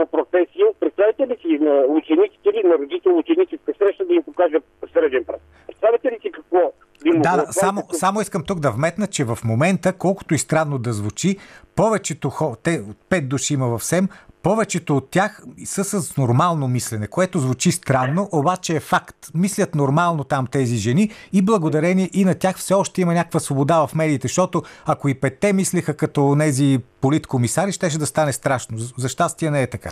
по 0.00 0.06
професия. 0.06 0.66
Представете 0.80 1.26
ли 1.26 1.36
си 1.42 1.58
на 1.58 1.84
учениците 1.88 2.48
ли, 2.48 2.62
на 2.64 2.74
родител 2.74 3.18
ученическа 3.18 3.72
среща 3.78 4.04
да 4.04 4.14
им 4.14 4.22
покажа 4.22 4.58
среден 4.92 5.24
пръст? 5.24 5.42
Представете 5.66 6.08
ли 6.08 6.18
си 6.22 6.30
какво 6.32 6.72
Да, 7.04 7.36
да, 7.36 7.52
само, 7.52 7.82
само 7.92 8.20
искам 8.20 8.44
тук 8.46 8.60
да 8.60 8.70
вметна, 8.70 9.06
че 9.06 9.24
в 9.24 9.38
момента, 9.44 9.92
колкото 9.92 10.34
и 10.34 10.38
странно 10.38 10.78
да 10.78 10.92
звучи, 10.92 11.36
повечето 11.76 12.30
хора, 12.30 12.56
те 12.62 12.82
пет 13.08 13.28
души 13.28 13.54
има 13.54 13.78
в 13.78 13.84
СЕМ, 13.84 14.08
повечето 14.42 14.96
от 14.96 15.10
тях 15.10 15.42
са 15.64 15.84
с 15.84 16.16
нормално 16.16 16.68
мислене, 16.68 17.06
което 17.06 17.38
звучи 17.38 17.72
странно, 17.72 18.28
обаче 18.32 18.76
е 18.76 18.80
факт. 18.80 19.16
Мислят 19.34 19.74
нормално 19.74 20.24
там 20.24 20.46
тези 20.52 20.76
жени 20.76 21.10
и 21.32 21.44
благодарение 21.44 22.08
и 22.14 22.24
на 22.24 22.38
тях 22.38 22.56
все 22.56 22.74
още 22.74 23.00
има 23.00 23.14
някаква 23.14 23.40
свобода 23.40 23.86
в 23.86 23.94
медиите, 23.94 24.28
защото 24.28 24.62
ако 24.86 25.08
и 25.08 25.20
петте 25.20 25.52
мислиха 25.52 25.96
като 25.96 26.36
тези 26.38 26.78
политкомисари, 27.00 27.72
щеше 27.72 27.98
да 27.98 28.06
стане 28.06 28.32
страшно. 28.32 28.78
За 28.78 29.08
щастие 29.08 29.50
не 29.50 29.62
е 29.62 29.66
така. 29.66 29.90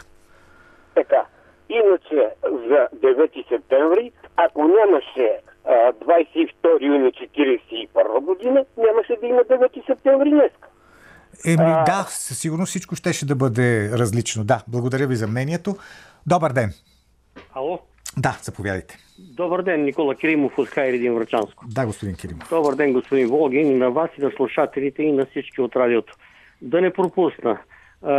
Така. 0.94 1.24
Иначе 1.68 2.28
за 2.42 2.88
9 2.96 3.48
септември, 3.48 4.12
ако 4.36 4.68
нямаше 4.68 5.40
а, 5.64 5.92
22 5.92 6.48
юни 6.80 7.12
1941 7.12 8.20
година, 8.20 8.64
нямаше 8.76 9.16
да 9.20 9.26
има 9.26 9.40
9 9.40 9.86
септември 9.86 10.30
днес. 10.30 10.52
Еми 11.46 11.64
А, 11.66 11.84
да, 11.84 12.06
със 12.08 12.38
сигурност 12.38 12.70
всичко 12.70 12.96
щеше 12.96 13.26
да 13.26 13.34
бъде 13.34 13.90
различно. 13.92 14.44
Да, 14.44 14.62
благодаря 14.68 15.06
ви 15.06 15.16
за 15.16 15.26
мнението. 15.26 15.76
Добър 16.26 16.52
ден. 16.52 16.72
Ало? 17.54 17.78
Да, 18.16 18.38
заповядайте. 18.42 18.98
Добър 19.18 19.62
ден, 19.62 19.84
Никола 19.84 20.14
Киримов 20.14 20.58
от 20.58 20.68
Хайредин 20.68 21.14
Врачанско. 21.14 21.64
Да, 21.68 21.86
господин 21.86 22.16
Киримов. 22.16 22.48
Добър 22.50 22.74
ден, 22.74 22.92
господин 22.92 23.28
Волгин, 23.28 23.70
и 23.70 23.74
на 23.74 23.90
вас 23.90 24.10
и 24.18 24.20
на 24.20 24.30
слушателите 24.36 25.02
и 25.02 25.12
на 25.12 25.26
всички 25.26 25.60
от 25.60 25.76
радиото. 25.76 26.14
Да 26.62 26.80
не 26.80 26.92
пропусна. 26.92 27.58
А, 28.02 28.14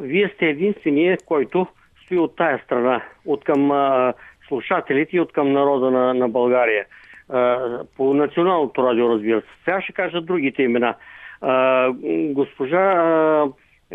вие 0.00 0.32
сте 0.34 0.46
единствения, 0.46 1.18
който 1.26 1.66
стои 2.04 2.18
от 2.18 2.36
тая 2.36 2.62
страна, 2.64 3.02
от 3.26 3.44
към 3.44 3.70
а, 3.70 4.14
слушателите 4.48 5.16
и 5.16 5.20
от 5.20 5.32
към 5.32 5.52
народа 5.52 5.90
на, 5.90 6.14
на 6.14 6.28
България. 6.28 6.86
А, 7.28 7.58
по 7.96 8.14
националното 8.14 8.82
радио, 8.82 9.08
разбира 9.08 9.40
се. 9.40 9.46
Сега 9.64 9.82
ще 9.82 9.92
кажа 9.92 10.20
другите 10.20 10.62
имена. 10.62 10.94
А, 11.40 11.88
госпожа, 12.34 12.76
а, 12.76 13.48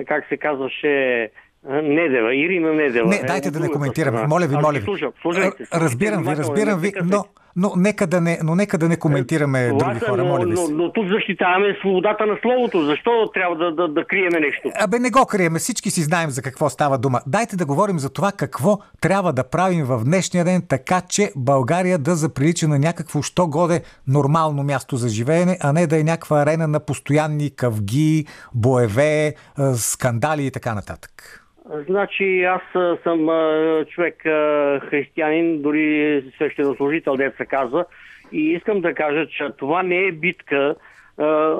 как 0.07 0.27
се 0.29 0.37
казваше, 0.37 1.29
Недева, 1.69 2.35
Ирина 2.35 2.73
Недева. 2.73 3.09
Не, 3.09 3.15
е 3.15 3.23
дайте 3.23 3.47
от 3.47 3.53
да 3.53 3.59
не 3.59 3.69
коментираме. 3.69 4.27
Моля 4.27 4.45
ви, 4.45 4.55
Аз 4.55 4.63
моля 4.63 4.79
ви. 4.79 4.81
Слушам, 4.81 5.11
слушайте, 5.21 5.65
Разбирам 5.73 6.23
ви, 6.23 6.35
разбирам 6.35 6.79
ви, 6.79 6.91
но, 7.03 7.25
но, 7.55 7.71
нека 7.75 8.07
да 8.07 8.21
не, 8.21 8.39
но 8.43 8.55
нека 8.55 8.77
да 8.77 8.89
не 8.89 8.97
коментираме 8.97 9.69
Това 9.69 9.93
други 9.93 10.05
хора, 10.05 10.23
но, 10.23 10.25
моля 10.25 10.45
ви 10.45 10.53
но, 10.53 10.67
но 10.69 10.91
тук 10.91 11.07
защитаваме 11.07 11.77
свободата 11.79 12.25
на 12.25 12.37
словото. 12.41 12.85
Защо 12.85 13.31
трябва 13.33 13.55
да, 13.55 13.71
да, 13.71 13.87
да 13.87 14.05
криеме 14.05 14.39
нещо? 14.39 14.71
Абе, 14.75 14.99
не 14.99 15.09
го 15.09 15.25
криеме, 15.25 15.59
всички 15.59 15.91
си 15.91 16.01
знаем 16.01 16.29
за 16.29 16.41
какво 16.41 16.69
става 16.69 16.97
дума. 16.97 17.21
Дайте 17.27 17.55
да 17.55 17.65
говорим 17.65 17.99
за 17.99 18.09
това 18.09 18.31
какво 18.31 18.79
трябва 19.01 19.33
да 19.33 19.49
правим 19.49 19.85
в 19.85 20.03
днешния 20.03 20.45
ден, 20.45 20.63
така 20.69 21.01
че 21.09 21.31
България 21.35 21.97
да 21.97 22.15
заприлича 22.15 22.67
на 22.67 22.79
някакво 22.79 23.21
що 23.21 23.47
годе 23.47 23.81
нормално 24.07 24.63
място 24.63 24.95
за 24.97 25.09
живеене, 25.09 25.57
а 25.61 25.73
не 25.73 25.87
да 25.87 25.99
е 25.99 26.03
някаква 26.03 26.41
арена 26.41 26.67
на 26.67 26.79
постоянни 26.79 27.55
къвги, 27.55 28.25
боеве, 28.53 29.33
скандали 29.75 30.45
и 30.45 30.51
така 30.51 30.75
нататък. 30.75 31.41
Значи 31.69 32.43
аз 32.43 32.61
съм 33.03 33.29
човек 33.89 34.15
християнин, 34.89 35.61
дори 35.61 36.23
свещенослужител, 36.35 37.15
дет 37.15 37.35
се 37.37 37.45
казва, 37.45 37.85
и 38.31 38.51
искам 38.51 38.81
да 38.81 38.93
кажа, 38.93 39.27
че 39.27 39.49
това 39.57 39.83
не 39.83 40.03
е 40.03 40.11
битка 40.11 40.75
а, 41.17 41.55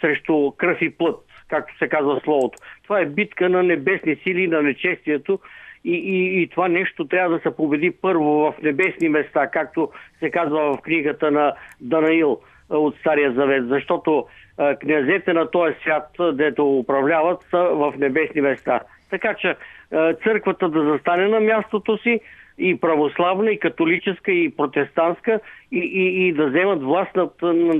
срещу 0.00 0.52
кръв 0.56 0.82
и 0.82 0.90
плът, 0.90 1.20
както 1.48 1.78
се 1.78 1.88
казва 1.88 2.20
словото. 2.24 2.58
Това 2.82 3.00
е 3.00 3.06
битка 3.06 3.48
на 3.48 3.62
небесни 3.62 4.16
сили, 4.16 4.46
на 4.46 4.62
нечестието 4.62 5.38
и, 5.84 5.94
и, 5.94 6.42
и 6.42 6.48
това 6.48 6.68
нещо 6.68 7.08
трябва 7.08 7.36
да 7.36 7.42
се 7.42 7.56
победи 7.56 7.90
първо 7.90 8.24
в 8.24 8.54
небесни 8.62 9.08
места, 9.08 9.50
както 9.50 9.90
се 10.18 10.30
казва 10.30 10.76
в 10.76 10.80
книгата 10.80 11.30
на 11.30 11.52
Данаил 11.80 12.40
от 12.70 12.96
Стария 12.96 13.32
Завет, 13.32 13.68
защото 13.68 14.26
а, 14.58 14.76
князете 14.76 15.32
на 15.32 15.50
този 15.50 15.74
свят, 15.82 16.08
дето 16.32 16.78
управляват, 16.78 17.38
са 17.50 17.58
в 17.58 17.94
небесни 17.98 18.40
места. 18.40 18.80
Така 19.10 19.34
че 19.34 19.56
а, 19.92 20.14
църквата 20.14 20.68
да 20.68 20.84
застане 20.84 21.28
на 21.28 21.40
мястото 21.40 21.98
си 21.98 22.20
и 22.58 22.80
православна, 22.80 23.50
и 23.50 23.58
католическа, 23.58 24.32
и 24.32 24.56
протестантска, 24.56 25.40
и, 25.72 25.78
и, 25.78 26.28
и 26.28 26.32
да 26.32 26.46
вземат 26.46 26.82
власт 26.82 27.10
над, 27.16 27.32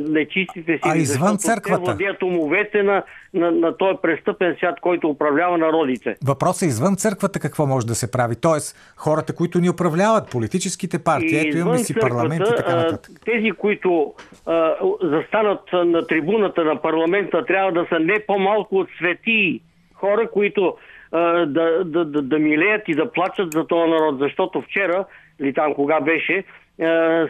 нечистите 0.09 0.73
си. 0.73 0.81
А 0.83 0.97
извън 0.97 1.37
църквата? 1.37 1.79
Те 1.79 1.85
владеят 1.85 2.23
умовете 2.23 2.83
на, 2.83 3.03
на, 3.35 3.51
на 3.51 3.77
този 3.77 3.99
престъпен 4.03 4.55
свят, 4.59 4.81
който 4.81 5.09
управлява 5.09 5.59
народите. 5.59 6.17
Въпросът 6.27 6.63
е 6.63 6.67
извън 6.67 6.97
църквата 6.97 7.41
какво 7.41 7.67
може 7.67 7.87
да 7.87 7.95
се 7.95 8.11
прави. 8.11 8.35
Тоест, 8.43 8.95
хората, 8.97 9.35
които 9.35 9.59
ни 9.59 9.71
управляват, 9.71 10.31
политическите 10.31 11.05
партии, 11.05 11.39
ето 11.39 11.59
имаме 11.59 11.79
си 11.79 11.95
парламент 11.95 12.43
и 12.53 12.57
така 12.57 12.77
нататък. 12.77 13.11
Тези, 13.25 13.51
които 13.51 14.15
а, 14.47 14.75
застанат 15.03 15.61
на 15.73 16.07
трибуната 16.07 16.65
на 16.65 16.83
парламента, 16.83 17.45
трябва 17.45 17.73
да 17.73 17.87
са 17.89 17.99
не 17.99 18.21
по-малко 18.27 18.77
от 18.77 18.89
светии. 18.99 19.61
Хора, 19.95 20.31
които 20.31 20.77
да, 21.13 21.47
да, 21.85 22.05
да, 22.05 22.23
да 22.23 22.39
милеят 22.39 22.89
и 22.89 22.95
да 22.95 23.13
плачат 23.13 23.53
за 23.53 23.67
този 23.67 23.91
народ. 23.91 24.19
Защото 24.19 24.63
вчера, 24.63 25.05
или 25.41 25.55
там 25.55 25.75
кога 25.75 26.01
беше, 26.01 26.45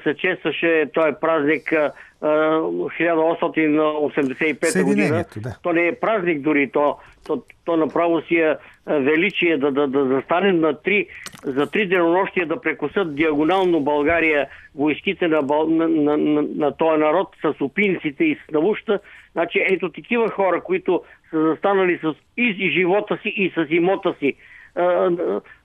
се 0.03 0.15
честваше 0.19 0.91
този 0.95 1.13
празник 1.21 1.73
а, 1.73 1.77
а, 1.77 1.93
1885 2.23 4.85
година. 4.85 5.25
Да. 5.37 5.59
То 5.63 5.73
не 5.73 5.87
е 5.87 6.01
празник 6.01 6.41
дори, 6.41 6.71
то, 6.71 6.97
то, 7.27 7.43
то 7.65 7.77
направо 7.77 8.21
си 8.21 8.37
е 8.37 8.57
а, 8.87 8.99
величие 8.99 9.59
да, 9.59 9.73
да, 9.73 9.87
да 9.87 10.07
застане 10.07 10.53
на 10.53 10.83
три, 10.83 11.07
за 11.45 11.71
три 11.71 11.89
денонощия 11.89 12.47
да 12.47 12.61
прекусат 12.61 13.15
диагонално 13.15 13.81
България 13.81 14.49
войските 14.75 15.29
на, 15.29 15.43
на, 15.69 15.89
на, 15.89 16.17
на, 16.17 16.43
на 16.43 16.77
този 16.77 17.01
народ 17.01 17.29
с 17.43 17.55
опинците 17.61 18.25
и 18.25 18.35
с 18.35 18.39
навуща. 18.53 19.01
Значи 19.33 19.65
ето 19.71 19.93
такива 19.93 20.31
хора, 20.31 20.61
които 20.61 21.03
са 21.31 21.43
застанали 21.43 21.99
с 22.03 22.15
и 22.37 22.71
живота 22.71 23.19
си 23.23 23.29
и 23.29 23.53
с 23.57 23.67
имота 23.71 24.15
си 24.19 24.35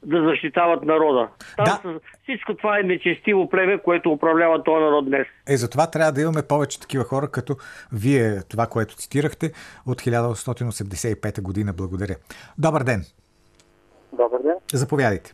да 0.05 0.24
защитават 0.30 0.84
народа. 0.84 1.30
Там 1.57 1.80
Да. 1.84 1.99
всичко 2.24 2.55
това 2.55 2.80
е 2.80 2.84
нечестиво 2.84 3.49
племе, 3.49 3.78
което 3.78 4.12
управлява 4.12 4.64
този 4.64 4.84
народ 4.84 5.05
днес. 5.05 5.28
Е, 5.49 5.57
затова 5.57 5.88
трябва 5.91 6.12
да 6.12 6.22
имаме 6.22 6.41
повече 6.47 6.80
такива 6.80 7.03
хора, 7.03 7.28
като 7.28 7.55
вие, 7.93 8.41
това, 8.49 8.68
което 8.68 8.95
цитирахте 8.95 9.51
от 9.88 10.01
1885 10.01 11.41
година. 11.41 11.74
Благодаря. 11.74 12.16
Добър 12.57 12.84
ден. 12.84 13.03
Добър 14.14 14.41
ден. 14.41 14.55
Заповядайте. 14.74 15.34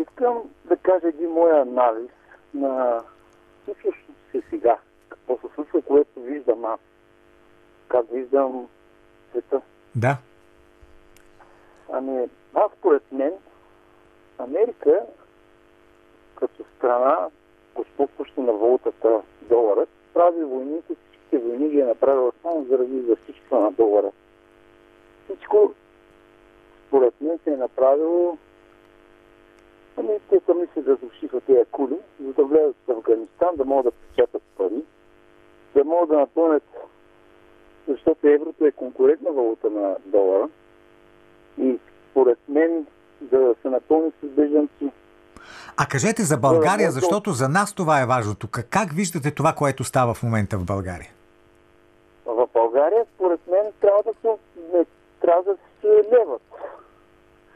Искам 0.00 0.34
да 0.64 0.76
кажа 0.76 1.08
един 1.08 1.30
мой 1.30 1.60
анализ 1.60 2.10
на 2.54 3.00
случващото 3.64 4.12
се 4.32 4.42
сега. 4.50 4.76
Какво 5.08 5.36
се 5.36 5.54
случва, 5.54 5.82
което 5.82 6.20
виждам 6.20 6.64
аз. 6.64 6.80
Как 7.88 8.06
виждам 8.12 8.66
света. 9.30 9.60
Да. 9.94 10.16
Ами, 11.92 12.28
аз 12.54 12.72
според 12.78 13.02
мен, 13.12 13.32
Америка 14.38 15.06
като 16.34 16.64
страна, 16.76 17.28
господстваща 17.74 18.40
на 18.40 18.52
валутата 18.52 19.22
доларът, 19.42 19.88
прави 20.14 20.44
войните, 20.44 20.94
всичките 20.94 21.38
войни 21.38 21.68
ги 21.68 21.80
е 21.80 21.84
направила 21.84 22.32
само 22.42 22.64
заради 22.64 23.00
защита 23.00 23.60
на 23.60 23.70
долара. 23.70 24.10
Всичко, 25.24 25.74
според 26.86 27.20
мен, 27.20 27.38
се 27.44 27.52
е 27.52 27.56
направило 27.56 28.38
Ами, 29.96 30.18
те 30.30 30.40
сами 30.46 30.66
се 30.74 30.84
разрушиха 30.84 31.40
тези 31.40 31.64
кули, 31.70 31.96
за 32.20 32.32
да 32.32 32.44
влезат 32.44 32.76
в 32.86 32.90
Афганистан, 32.90 33.56
да 33.56 33.64
могат 33.64 33.84
да 33.84 33.90
печатат 33.90 34.42
пари, 34.56 34.82
да 35.74 35.84
могат 35.84 36.08
да 36.08 36.16
напълнят, 36.16 36.62
защото 37.88 38.28
еврото 38.28 38.66
е 38.66 38.72
конкурентна 38.72 39.32
валута 39.32 39.70
на 39.70 39.96
долара. 40.06 40.48
И 41.60 41.78
според 42.10 42.38
мен 42.48 42.86
да 43.20 43.54
се 43.62 43.68
напълни 43.68 44.12
с 44.22 44.26
бежанци. 44.26 44.90
А 45.76 45.86
кажете 45.86 46.22
за 46.22 46.36
България, 46.36 46.90
защото 46.90 47.30
за 47.30 47.48
нас 47.48 47.74
това 47.74 48.02
е 48.02 48.06
важното. 48.06 48.48
Как, 48.50 48.92
виждате 48.92 49.30
това, 49.30 49.52
което 49.52 49.84
става 49.84 50.14
в 50.14 50.22
момента 50.22 50.58
в 50.58 50.64
България? 50.64 51.10
В 52.26 52.48
България, 52.54 53.04
според 53.14 53.40
мен, 53.50 53.72
трябва 53.80 54.02
да 54.02 54.12
се, 54.20 54.28
не, 54.74 54.84
трябва 55.20 55.42
да 55.42 55.56
се 55.80 55.86
леват. 56.12 56.42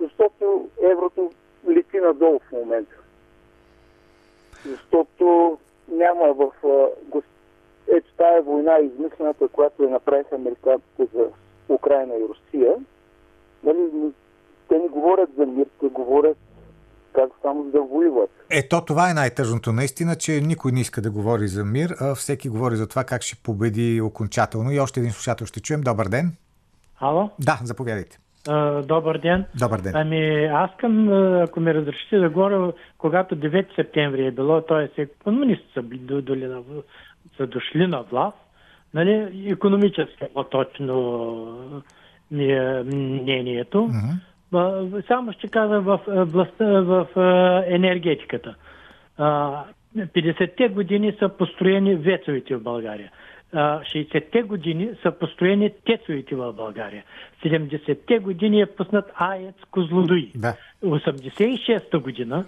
Защото 0.01 0.69
еврото 0.93 1.31
лети 1.69 1.97
надолу 1.97 2.39
в 2.39 2.53
момента. 2.53 2.95
Защото 4.67 5.59
няма 5.89 6.33
в... 6.33 6.51
Ето 7.89 8.13
тая 8.17 8.43
война, 8.43 8.79
измислената, 8.79 9.49
която 9.49 9.83
я 9.83 9.91
направиха 9.91 10.35
американците 10.35 11.07
за 11.15 11.25
Украина 11.69 12.15
и 12.15 12.29
Русия, 12.29 12.75
нали, 13.67 14.13
те 14.69 14.75
не 14.79 14.89
говорят 14.89 15.31
за 15.39 15.47
мир, 15.47 15.67
те 15.81 15.87
говорят 15.87 16.37
как 17.15 17.31
само 17.43 17.65
да 17.65 17.81
воюват. 17.83 18.31
Ето, 18.51 18.85
това 18.85 19.11
е 19.11 19.15
най-тъжното 19.15 19.73
наистина, 19.73 20.17
че 20.17 20.33
никой 20.33 20.73
не 20.73 20.81
иска 20.81 21.01
да 21.03 21.11
говори 21.11 21.49
за 21.49 21.65
мир, 21.65 21.95
а 22.01 22.15
всеки 22.15 22.49
говори 22.49 22.77
за 22.77 22.89
това 22.89 23.05
как 23.05 23.23
ще 23.23 23.43
победи 23.43 24.01
окончателно. 24.01 24.73
И 24.73 24.81
още 24.81 25.01
един 25.01 25.13
слушател 25.13 25.47
ще 25.47 25.61
чуем. 25.61 25.81
Добър 25.81 26.09
ден. 26.09 26.33
Ало, 27.01 27.31
Да, 27.39 27.59
заповядайте. 27.63 28.19
а, 28.49 28.83
добър 28.83 29.19
ден. 29.19 29.45
Добър 29.59 29.81
ден. 29.81 29.93
Ами 29.97 30.45
аз 30.45 30.71
а, 30.83 31.43
ако 31.43 31.61
ми 31.61 31.75
разрешите 31.75 32.19
да 32.19 32.31
говоря, 32.31 32.73
когато 32.99 33.37
9 33.37 33.75
септември 33.77 34.27
е 34.27 34.31
било, 34.31 34.61
т.е. 34.61 35.07
комунисти 35.07 35.67
са, 35.75 35.83
на, 35.83 36.63
са 37.37 37.47
дошли 37.47 37.87
на 37.87 38.03
власт, 38.03 38.37
нали, 38.95 39.49
економически 39.51 40.25
по-точно 40.35 41.83
мнението. 42.85 43.91
А, 44.55 44.87
Само 45.09 45.33
ще 45.33 45.49
кажа 45.49 45.81
в 45.81 46.01
властта, 46.07 46.65
в 46.65 47.07
енергетиката. 47.69 48.55
А, 49.19 49.65
50-те 49.97 50.69
години 50.69 51.17
са 51.19 51.29
построени 51.29 51.95
вецовете 51.95 52.57
в 52.57 52.63
България. 52.63 53.11
А, 53.53 53.81
60-те 53.81 54.43
години 54.43 54.91
са 55.03 55.13
построени 55.13 55.71
тецовете 55.87 56.37
в 56.37 56.53
България. 56.53 57.05
70-те 57.45 58.19
години 58.19 58.61
е 58.61 58.67
пуснат 58.67 59.13
АЕЦ 59.15 59.55
Козлодуи. 59.71 60.33
Да. 60.35 60.57
86-та 60.85 61.99
година 61.99 62.45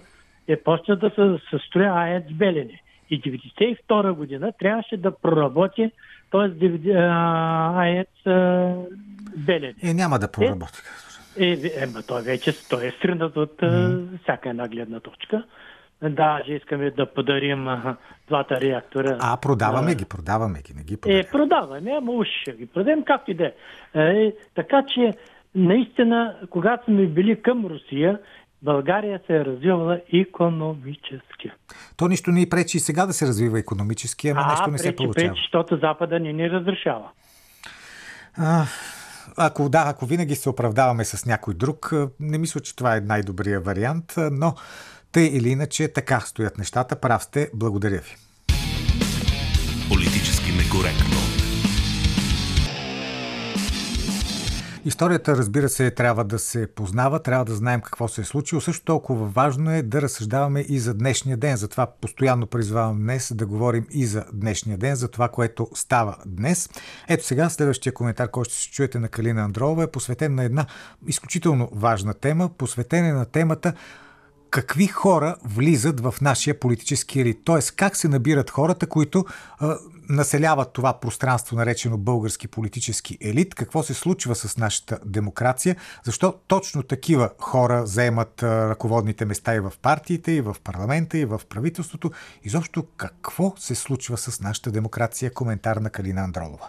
е 0.47 0.55
почна 0.55 0.95
да 0.95 1.09
се 1.09 1.39
състроя 1.49 1.93
АЕЦ 1.93 2.23
Белене. 2.33 2.81
И 3.09 3.21
92 3.21 4.11
година 4.11 4.51
трябваше 4.59 4.97
да 4.97 5.11
проработи 5.11 5.91
т.е. 6.31 6.91
АЕЦ 7.75 8.07
Белене. 9.37 9.75
Е, 9.83 9.93
няма 9.93 10.19
да 10.19 10.31
проработи. 10.31 10.79
Е, 11.39 11.45
е, 11.45 11.83
е, 11.83 11.87
той 12.07 12.21
вече 12.21 12.67
той 12.69 12.87
е 12.87 12.91
стринат 12.91 13.37
от 13.37 13.57
mm. 13.57 14.21
всяка 14.23 14.49
една 14.49 14.67
гледна 14.67 14.99
точка. 14.99 15.43
Да, 16.01 16.41
че 16.45 16.53
искаме 16.53 16.91
да 16.91 17.13
подарим 17.13 17.67
двата 18.27 18.61
реактора. 18.61 19.17
А, 19.19 19.37
продаваме 19.37 19.95
ги, 19.95 20.05
продаваме 20.05 20.61
ги, 20.61 20.73
не 20.73 20.83
ги 20.83 20.97
продаваме. 20.97 21.19
Е, 21.19 21.31
продаваме, 21.31 21.91
ама 21.97 22.11
уж 22.11 22.27
ще 22.41 22.51
ги 22.51 22.65
продадем 22.65 23.03
както 23.03 23.31
и 23.31 23.33
да 23.33 23.51
е. 23.95 24.33
Така 24.55 24.83
че, 24.93 25.13
наистина, 25.55 26.35
когато 26.49 26.85
сме 26.85 27.05
били 27.05 27.41
към 27.41 27.65
Русия, 27.65 28.19
България 28.61 29.21
се 29.27 29.35
е 29.35 29.45
развивала 29.45 30.01
економически. 30.13 31.51
То 31.97 32.07
нищо 32.07 32.31
не 32.31 32.49
пречи 32.49 32.77
и 32.77 32.79
сега 32.79 33.05
да 33.05 33.13
се 33.13 33.27
развива 33.27 33.59
економически, 33.59 34.29
ама 34.29 34.41
а, 34.45 34.49
нещо 34.49 34.71
не 34.71 34.77
пречи, 34.77 34.83
се 34.83 34.95
получава. 34.95 35.13
Пречи, 35.13 35.41
защото 35.41 35.77
Запада 35.77 36.19
не 36.19 36.33
ни 36.33 36.49
разрешава. 36.49 37.09
А, 38.37 38.65
ако 39.37 39.69
да, 39.69 39.83
ако 39.87 40.05
винаги 40.05 40.35
се 40.35 40.49
оправдаваме 40.49 41.05
с 41.05 41.25
някой 41.25 41.53
друг, 41.53 41.91
не 42.19 42.37
мисля, 42.37 42.59
че 42.59 42.75
това 42.75 42.97
е 42.97 43.01
най-добрият 43.01 43.65
вариант, 43.65 44.13
но 44.31 44.55
тъй 45.11 45.25
или 45.25 45.49
иначе 45.49 45.93
така 45.93 46.19
стоят 46.19 46.57
нещата. 46.57 47.01
Прав 47.01 47.23
сте. 47.23 47.49
Благодаря 47.53 47.99
ви. 47.99 48.15
Политически 49.89 50.51
некоректно. 50.51 51.06
Историята, 54.87 55.37
разбира 55.37 55.69
се, 55.69 55.91
трябва 55.91 56.23
да 56.23 56.39
се 56.39 56.67
познава, 56.67 57.19
трябва 57.19 57.45
да 57.45 57.55
знаем 57.55 57.81
какво 57.81 58.07
се 58.07 58.21
е 58.21 58.23
случило. 58.23 58.61
Също 58.61 58.85
толкова 58.85 59.25
важно 59.25 59.71
е 59.71 59.81
да 59.81 60.01
разсъждаваме 60.01 60.65
и 60.69 60.79
за 60.79 60.93
днешния 60.93 61.37
ден. 61.37 61.57
Затова 61.57 61.85
постоянно 62.01 62.47
призвавам 62.47 62.99
днес 62.99 63.33
да 63.35 63.45
говорим 63.45 63.85
и 63.91 64.05
за 64.05 64.25
днешния 64.33 64.77
ден, 64.77 64.95
за 64.95 65.07
това, 65.07 65.29
което 65.29 65.67
става 65.73 66.17
днес. 66.25 66.69
Ето 67.07 67.25
сега, 67.25 67.49
следващия 67.49 67.93
коментар, 67.93 68.31
който 68.31 68.49
ще 68.49 68.61
се 68.61 68.71
чуете 68.71 68.99
на 68.99 69.09
Калина 69.09 69.41
Андрова, 69.41 69.83
е 69.83 69.87
посветен 69.87 70.35
на 70.35 70.43
една 70.43 70.65
изключително 71.07 71.69
важна 71.71 72.13
тема, 72.13 72.49
посветен 72.57 73.15
на 73.15 73.25
темата 73.25 73.73
какви 74.57 74.87
хора 74.87 75.35
влизат 75.43 75.99
в 75.99 76.15
нашия 76.21 76.59
политически 76.59 77.19
елит. 77.19 77.45
Т.е. 77.45 77.59
как 77.75 77.95
се 77.95 78.07
набират 78.07 78.49
хората, 78.49 78.87
които 78.87 79.25
а, 79.59 79.77
населяват 80.09 80.73
това 80.73 80.99
пространство, 80.99 81.55
наречено 81.55 81.97
български 81.97 82.47
политически 82.47 83.17
елит, 83.21 83.55
какво 83.55 83.83
се 83.83 83.93
случва 83.93 84.35
с 84.35 84.57
нашата 84.57 84.99
демокрация, 85.05 85.75
защо 86.03 86.33
точно 86.47 86.83
такива 86.83 87.29
хора 87.39 87.85
заемат 87.85 88.43
а, 88.43 88.69
ръководните 88.69 89.25
места 89.25 89.55
и 89.55 89.59
в 89.59 89.73
партиите, 89.81 90.31
и 90.31 90.41
в 90.41 90.55
парламента, 90.63 91.17
и 91.17 91.25
в 91.25 91.41
правителството. 91.49 92.11
Изобщо 92.43 92.85
какво 92.97 93.53
се 93.59 93.75
случва 93.75 94.17
с 94.17 94.41
нашата 94.41 94.71
демокрация? 94.71 95.33
Коментар 95.33 95.77
на 95.77 95.89
Калина 95.89 96.21
Андролова. 96.21 96.67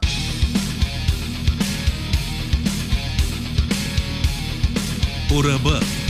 По. 5.29 6.08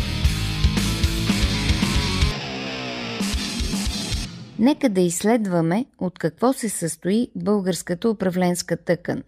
Нека 4.59 4.89
да 4.89 5.01
изследваме 5.01 5.87
от 5.99 6.19
какво 6.19 6.53
се 6.53 6.69
състои 6.69 7.29
българската 7.37 8.11
управленска 8.11 8.77
тъкан. 8.77 9.23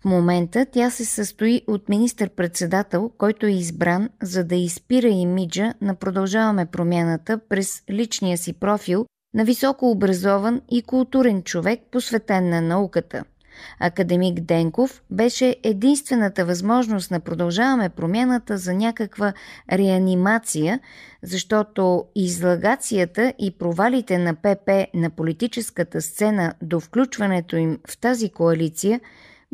В 0.00 0.04
момента 0.04 0.66
тя 0.72 0.90
се 0.90 1.04
състои 1.04 1.62
от 1.66 1.88
министър-председател, 1.88 3.10
който 3.18 3.46
е 3.46 3.50
избран 3.50 4.08
за 4.22 4.44
да 4.44 4.54
изпира 4.54 5.08
имиджа 5.08 5.74
на 5.80 5.94
Продължаваме 5.94 6.66
промяната 6.66 7.40
през 7.48 7.82
личния 7.90 8.38
си 8.38 8.52
профил 8.52 9.06
на 9.34 9.44
високо 9.44 9.90
образован 9.90 10.60
и 10.70 10.82
културен 10.82 11.42
човек, 11.42 11.80
посветен 11.90 12.48
на 12.48 12.60
науката– 12.60 13.24
Академик 13.80 14.40
Денков 14.40 15.02
беше 15.10 15.56
единствената 15.62 16.44
възможност 16.44 17.10
на 17.10 17.20
продължаваме 17.20 17.88
промяната 17.88 18.58
за 18.58 18.74
някаква 18.74 19.32
реанимация, 19.72 20.80
защото 21.22 22.04
излагацията 22.14 23.32
и 23.38 23.58
провалите 23.58 24.18
на 24.18 24.34
ПП 24.34 24.86
на 24.94 25.10
политическата 25.10 26.02
сцена 26.02 26.54
до 26.62 26.80
включването 26.80 27.56
им 27.56 27.78
в 27.88 27.98
тази 27.98 28.30
коалиция 28.30 29.00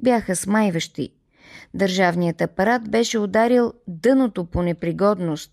бяха 0.02 0.36
смайващи. 0.36 1.08
Държавният 1.74 2.40
апарат 2.40 2.90
беше 2.90 3.18
ударил 3.18 3.72
дъното 3.88 4.44
по 4.44 4.62
непригодност. 4.62 5.52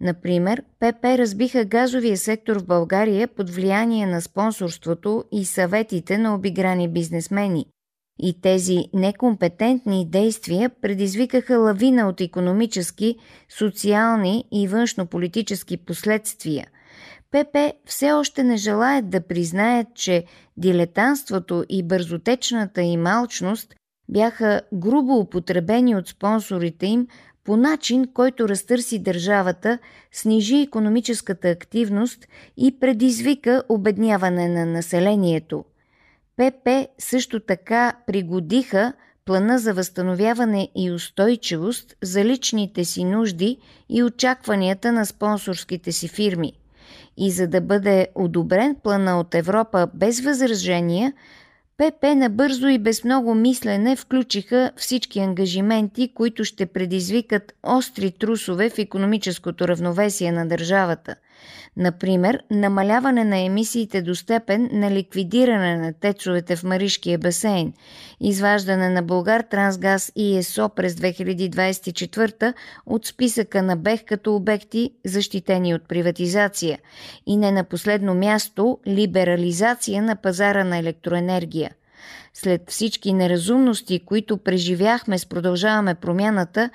Например, 0.00 0.62
ПП 0.80 1.04
разбиха 1.04 1.64
газовия 1.64 2.16
сектор 2.16 2.56
в 2.60 2.66
България 2.66 3.28
под 3.28 3.50
влияние 3.50 4.06
на 4.06 4.20
спонсорството 4.20 5.24
и 5.32 5.44
съветите 5.44 6.18
на 6.18 6.34
обиграни 6.34 6.88
бизнесмени– 6.88 7.66
и 8.18 8.40
тези 8.40 8.84
некомпетентни 8.94 10.06
действия 10.06 10.70
предизвикаха 10.82 11.58
лавина 11.58 12.08
от 12.08 12.20
економически, 12.20 13.16
социални 13.48 14.44
и 14.52 14.68
външнополитически 14.68 15.76
последствия. 15.76 16.66
ПП 17.30 17.72
все 17.86 18.12
още 18.12 18.44
не 18.44 18.56
желаят 18.56 19.10
да 19.10 19.20
признаят, 19.20 19.86
че 19.94 20.24
дилетанството 20.56 21.64
и 21.68 21.82
бързотечната 21.82 22.82
им 22.82 23.06
алчност 23.06 23.74
бяха 24.08 24.60
грубо 24.74 25.12
употребени 25.12 25.96
от 25.96 26.08
спонсорите 26.08 26.86
им 26.86 27.06
по 27.44 27.56
начин, 27.56 28.06
който 28.14 28.48
разтърси 28.48 28.98
държавата, 28.98 29.78
снижи 30.12 30.56
економическата 30.56 31.48
активност 31.48 32.28
и 32.56 32.78
предизвика 32.80 33.62
обедняване 33.68 34.48
на 34.48 34.66
населението– 34.66 35.64
ПП 36.36 36.86
също 36.98 37.40
така 37.40 37.92
пригодиха 38.06 38.92
плана 39.24 39.58
за 39.58 39.74
възстановяване 39.74 40.68
и 40.76 40.90
устойчивост 40.90 41.94
за 42.02 42.24
личните 42.24 42.84
си 42.84 43.04
нужди 43.04 43.58
и 43.88 44.02
очакванията 44.02 44.92
на 44.92 45.06
спонсорските 45.06 45.92
си 45.92 46.08
фирми. 46.08 46.52
И 47.16 47.30
за 47.30 47.48
да 47.48 47.60
бъде 47.60 48.08
одобрен 48.14 48.76
плана 48.82 49.20
от 49.20 49.34
Европа 49.34 49.88
без 49.94 50.20
възражения, 50.20 51.12
ПП 51.78 52.14
набързо 52.16 52.68
и 52.68 52.78
без 52.78 53.04
много 53.04 53.34
мислене 53.34 53.96
включиха 53.96 54.72
всички 54.76 55.20
ангажименти, 55.20 56.14
които 56.14 56.44
ще 56.44 56.66
предизвикат 56.66 57.52
остри 57.62 58.10
трусове 58.10 58.70
в 58.70 58.78
економическото 58.78 59.68
равновесие 59.68 60.32
на 60.32 60.48
държавата– 60.48 61.14
Например, 61.76 62.42
намаляване 62.50 63.24
на 63.24 63.38
емисиите 63.38 64.02
до 64.02 64.14
степен 64.14 64.68
на 64.72 64.90
ликвидиране 64.90 65.76
на 65.76 65.92
тецовете 65.92 66.56
в 66.56 66.64
Маришкия 66.64 67.18
басейн, 67.18 67.72
изваждане 68.20 68.88
на 68.88 69.02
Българ 69.02 69.42
Трансгаз 69.42 70.12
и 70.16 70.36
ЕСО 70.36 70.68
през 70.68 70.94
2024 70.94 72.54
от 72.86 73.06
списъка 73.06 73.62
на 73.62 73.76
БЕХ 73.76 74.04
като 74.04 74.36
обекти, 74.36 74.90
защитени 75.04 75.74
от 75.74 75.88
приватизация 75.88 76.78
и 77.26 77.36
не 77.36 77.52
на 77.52 77.64
последно 77.64 78.14
място 78.14 78.78
либерализация 78.86 80.02
на 80.02 80.16
пазара 80.16 80.64
на 80.64 80.78
електроенергия. 80.78 81.70
След 82.34 82.70
всички 82.70 83.12
неразумности, 83.12 84.00
които 84.06 84.36
преживяхме 84.36 85.18
с 85.18 85.26
продължаваме 85.26 85.94
промяната, 85.94 86.70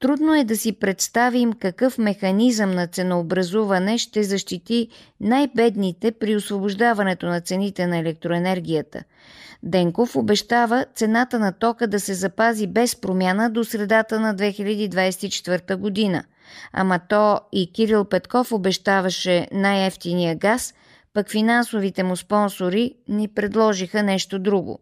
Трудно 0.00 0.34
е 0.34 0.44
да 0.44 0.56
си 0.56 0.72
представим 0.72 1.52
какъв 1.52 1.98
механизъм 1.98 2.70
на 2.70 2.86
ценообразуване 2.86 3.98
ще 3.98 4.22
защити 4.22 4.88
най-бедните 5.20 6.12
при 6.12 6.36
освобождаването 6.36 7.26
на 7.26 7.40
цените 7.40 7.86
на 7.86 7.98
електроенергията. 7.98 9.02
Денков 9.62 10.16
обещава 10.16 10.86
цената 10.94 11.38
на 11.38 11.52
тока 11.52 11.86
да 11.86 12.00
се 12.00 12.14
запази 12.14 12.66
без 12.66 12.96
промяна 12.96 13.50
до 13.50 13.64
средата 13.64 14.20
на 14.20 14.34
2024 14.34 15.76
година. 15.76 16.24
Ама 16.72 17.00
то 17.08 17.40
и 17.52 17.72
Кирил 17.72 18.04
Петков 18.04 18.52
обещаваше 18.52 19.48
най-ефтиния 19.52 20.36
газ, 20.36 20.74
пък 21.14 21.30
финансовите 21.30 22.02
му 22.02 22.16
спонсори 22.16 22.94
ни 23.08 23.28
предложиха 23.28 24.02
нещо 24.02 24.38
друго. 24.38 24.78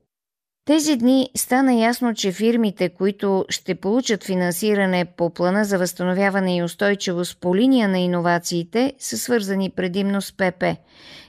Тези 0.67 0.97
дни 0.97 1.31
стана 1.37 1.75
ясно, 1.75 2.15
че 2.15 2.33
фирмите, 2.33 2.89
които 2.89 3.45
ще 3.49 3.75
получат 3.75 4.25
финансиране 4.25 5.05
по 5.05 5.31
плана 5.31 5.65
за 5.65 5.79
възстановяване 5.79 6.57
и 6.57 6.63
устойчивост 6.63 7.41
по 7.41 7.57
линия 7.57 7.89
на 7.89 7.99
иновациите, 7.99 8.93
са 8.99 9.19
свързани 9.19 9.71
предимно 9.71 10.23
с 10.23 10.33
ПП. 10.33 10.77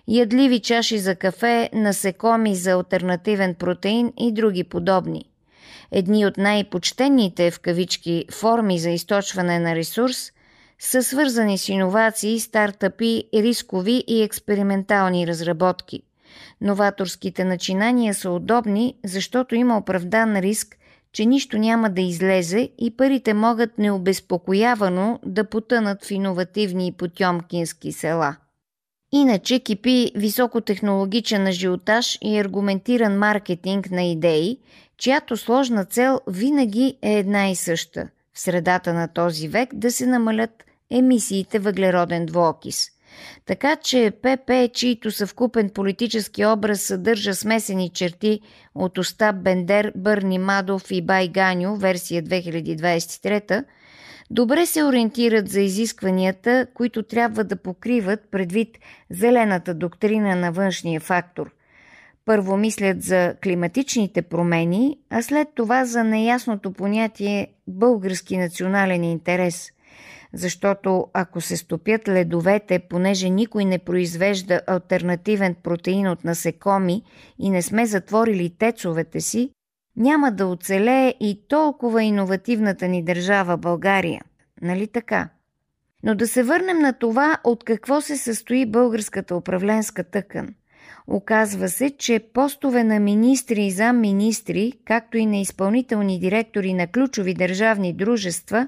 Ядливи 0.08 0.60
чаши 0.60 1.00
за 1.00 1.16
кафе, 1.16 1.70
насекоми 1.74 2.56
за 2.56 2.72
альтернативен 2.72 3.56
протеин 3.56 4.14
и 4.20 4.32
други 4.32 4.64
подобни. 4.64 5.26
Едни 5.92 6.26
от 6.26 6.38
най-почтените 6.38 7.52
в 7.52 7.60
кавички 7.60 8.26
форми 8.32 8.80
за 8.80 8.90
източване 8.90 9.60
на 9.60 9.76
ресурс 9.76 10.32
са 10.80 11.04
свързани 11.04 11.58
с 11.58 11.70
иновации, 11.70 12.40
стартъпи, 12.40 13.24
рискови 13.34 14.04
и 14.08 14.24
експериментални 14.24 15.28
разработки– 15.28 16.02
Новаторските 16.62 17.44
начинания 17.44 18.14
са 18.14 18.32
удобни, 18.32 18.96
защото 19.06 19.56
има 19.56 19.78
оправдан 19.78 20.36
риск, 20.36 20.78
че 21.14 21.26
нищо 21.26 21.58
няма 21.58 21.90
да 21.90 22.02
излезе 22.02 22.70
и 22.78 22.98
парите 22.98 23.34
могат 23.34 23.78
необезпокоявано 23.78 25.20
да 25.26 25.50
потънат 25.50 26.06
в 26.06 26.12
иновативни 26.12 26.88
и 26.88 26.92
потьомкински 26.92 27.92
села. 27.92 28.36
Иначе 29.12 29.60
кипи 29.60 30.12
високотехнологичен 30.16 31.48
ажиотаж 31.48 32.18
и 32.22 32.40
аргументиран 32.40 33.18
маркетинг 33.18 33.92
на 33.92 34.04
идеи, 34.04 34.60
чиято 34.98 35.38
сложна 35.38 35.86
цел 35.86 36.20
винаги 36.28 36.98
е 37.02 37.14
една 37.14 37.50
и 37.50 37.56
съща– 37.56 38.10
в 38.36 38.40
средата 38.40 38.94
на 38.94 39.08
този 39.08 39.48
век 39.48 39.76
да 39.76 39.92
се 39.92 40.06
намалят 40.06 40.64
емисиите 40.92 41.60
въглероден 41.60 42.26
двуокис. 42.26 42.90
Така 43.46 43.76
че 43.76 44.12
ПП, 44.22 44.74
чието 44.74 45.12
съвкупен 45.12 45.70
политически 45.70 46.46
образ 46.46 46.82
съдържа 46.82 47.36
смесени 47.36 47.90
черти 47.90 48.40
от 48.76 48.98
Остап 48.98 49.36
Бендер, 49.36 49.92
Бърни 49.96 50.38
Мадов 50.38 50.92
и 50.92 51.02
Бай 51.02 51.28
Ганю, 51.28 51.76
версия 51.76 52.24
2023, 52.24 53.64
добре 54.32 54.66
се 54.66 54.84
ориентират 54.84 55.50
за 55.50 55.62
изискванията, 55.62 56.68
които 56.74 57.04
трябва 57.04 57.44
да 57.44 57.56
покриват 57.56 58.20
предвид 58.32 58.78
зелената 59.10 59.74
доктрина 59.74 60.36
на 60.36 60.52
външния 60.52 61.00
фактор. 61.00 61.52
Първо 62.26 62.58
мислят 62.58 63.04
за 63.04 63.36
климатичните 63.44 64.22
промени, 64.22 64.98
а 65.10 65.22
след 65.22 65.48
това 65.56 65.86
за 65.86 66.04
неясното 66.04 66.74
понятие 66.74 67.48
български 67.68 68.38
национален 68.38 69.04
интерес. 69.04 69.72
Защото 70.36 71.08
ако 71.14 71.42
се 71.42 71.58
стопят 71.58 72.08
ледовете, 72.08 72.80
понеже 72.80 73.30
никой 73.30 73.66
не 73.66 73.80
произвежда 73.80 74.62
альтернативен 74.68 75.56
протеин 75.64 76.08
от 76.08 76.24
насекоми 76.24 77.04
и 77.40 77.50
не 77.50 77.62
сме 77.62 77.86
затворили 77.86 78.50
тецовете 78.50 79.22
си, 79.22 79.50
няма 79.98 80.32
да 80.32 80.48
оцелее 80.48 81.14
и 81.20 81.48
толкова 81.48 82.04
иновативната 82.04 82.88
ни 82.88 83.04
държава 83.04 83.58
България. 83.58 84.22
Нали 84.62 84.88
така? 84.88 85.30
Но 86.04 86.16
да 86.16 86.28
се 86.28 86.44
върнем 86.44 86.80
на 86.80 86.94
това 86.94 87.38
от 87.44 87.64
какво 87.64 88.02
се 88.02 88.18
състои 88.18 88.66
българската 88.66 89.36
управленска 89.36 90.04
тъкан. 90.04 90.56
Оказва 91.08 91.70
се, 91.70 91.90
че 91.90 92.20
постове 92.34 92.84
на 92.84 93.00
министри 93.00 93.66
и 93.66 93.72
замминистри, 93.72 94.74
както 94.86 95.18
и 95.18 95.26
на 95.26 95.38
изпълнителни 95.38 96.20
директори 96.20 96.74
на 96.74 96.88
ключови 96.88 97.34
държавни 97.34 97.94
дружества, 97.94 98.68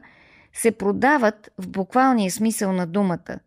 се 0.58 0.72
продават 0.72 1.52
в 1.58 1.68
буквалния 1.68 2.32
смисъл 2.32 2.74
на 2.74 2.88
думата. 2.88 3.40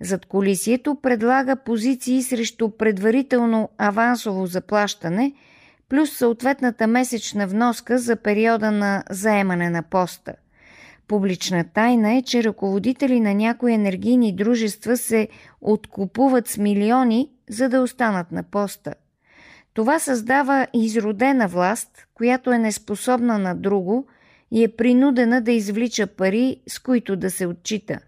Зад 0.00 0.26
колисието 0.26 0.96
предлага 1.02 1.56
позиции 1.56 2.22
срещу 2.22 2.70
предварително 2.70 3.68
авансово 3.78 4.46
заплащане– 4.46 5.32
плюс 5.90 6.10
съответната 6.10 6.86
месечна 6.86 7.46
вноска 7.46 7.98
за 7.98 8.16
периода 8.16 8.70
на 8.70 9.02
заемане 9.10 9.70
на 9.70 9.82
поста. 9.82 10.34
Публична 11.08 11.64
тайна 11.64 12.12
е, 12.14 12.22
че 12.22 12.44
ръководители 12.44 13.20
на 13.20 13.34
някои 13.34 13.72
енергийни 13.72 14.36
дружества 14.36 14.96
се 14.96 15.28
откупуват 15.60 16.48
с 16.48 16.58
милиони, 16.58 17.30
за 17.48 17.68
да 17.68 17.80
останат 17.80 18.32
на 18.32 18.42
поста. 18.42 18.94
Това 19.74 19.98
създава 19.98 20.66
изродена 20.74 21.48
власт, 21.48 22.06
която 22.14 22.52
е 22.52 22.58
неспособна 22.58 23.38
на 23.38 23.54
друго 23.54 24.06
и 24.52 24.64
е 24.64 24.68
принудена 24.68 25.40
да 25.40 25.52
извлича 25.52 26.06
пари, 26.06 26.56
с 26.68 26.78
които 26.78 27.16
да 27.16 27.30
се 27.30 27.46
отчита. 27.46 27.98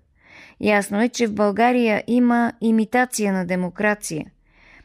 Ясно 0.61 1.03
е, 1.03 1.09
че 1.09 1.27
в 1.27 1.35
България 1.35 2.05
има 2.07 2.53
имитация 2.61 3.33
на 3.33 3.47
демокрация– 3.47 4.27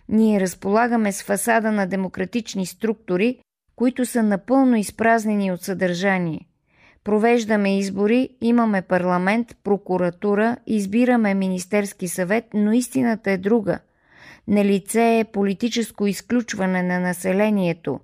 ние 0.09 0.41
разполагаме 0.41 1.11
с 1.11 1.23
фасада 1.23 1.71
на 1.71 1.87
демократични 1.87 2.65
структури, 2.65 3.39
които 3.75 4.05
са 4.05 4.23
напълно 4.23 4.75
изпразнени 4.75 5.51
от 5.51 5.61
съдържание. 5.61 6.41
Провеждаме 7.03 7.77
избори, 7.77 8.29
имаме 8.41 8.81
парламент, 8.81 9.55
прокуратура, 9.63 10.57
избираме 10.67 11.33
Министерски 11.33 12.07
съвет, 12.07 12.45
но 12.53 12.71
истината 12.71 13.31
е 13.31 13.37
друга. 13.37 13.79
На 14.47 14.65
лице 14.65 15.19
е 15.19 15.23
политическо 15.23 16.07
изключване 16.07 16.83
на 16.83 16.99
населението, 16.99 17.99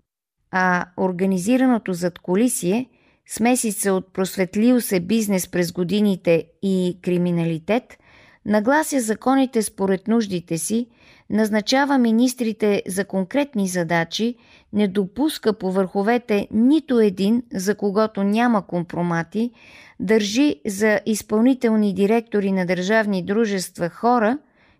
а 0.51 0.85
организираното 0.97 1.93
зад 1.93 2.19
колисие, 2.19 2.89
смесица 3.27 3.93
от 3.93 4.13
просветлил 4.13 4.81
се 4.81 4.99
бизнес 4.99 5.47
през 5.47 5.71
годините 5.71 6.45
и 6.61 6.97
криминалитет, 7.01 7.97
наглася 8.45 8.99
законите 8.99 9.61
според 9.61 10.07
нуждите 10.07 10.57
си– 10.57 10.87
назначава 11.33 11.97
министрите 11.97 12.83
за 12.87 13.05
конкретни 13.05 13.67
задачи, 13.67 14.35
не 14.73 14.87
допуска 14.87 15.53
по 15.53 15.71
върховете 15.71 16.47
нито 16.51 16.99
един, 16.99 17.43
за 17.53 17.75
когото 17.75 18.23
няма 18.23 18.67
компромати, 18.67 19.51
държи 19.99 20.55
за 20.65 20.99
изпълнителни 21.05 21.93
директори 21.93 22.51
на 22.51 22.65
държавни 22.65 23.23
дружества 23.23 23.89
хора, 23.89 24.37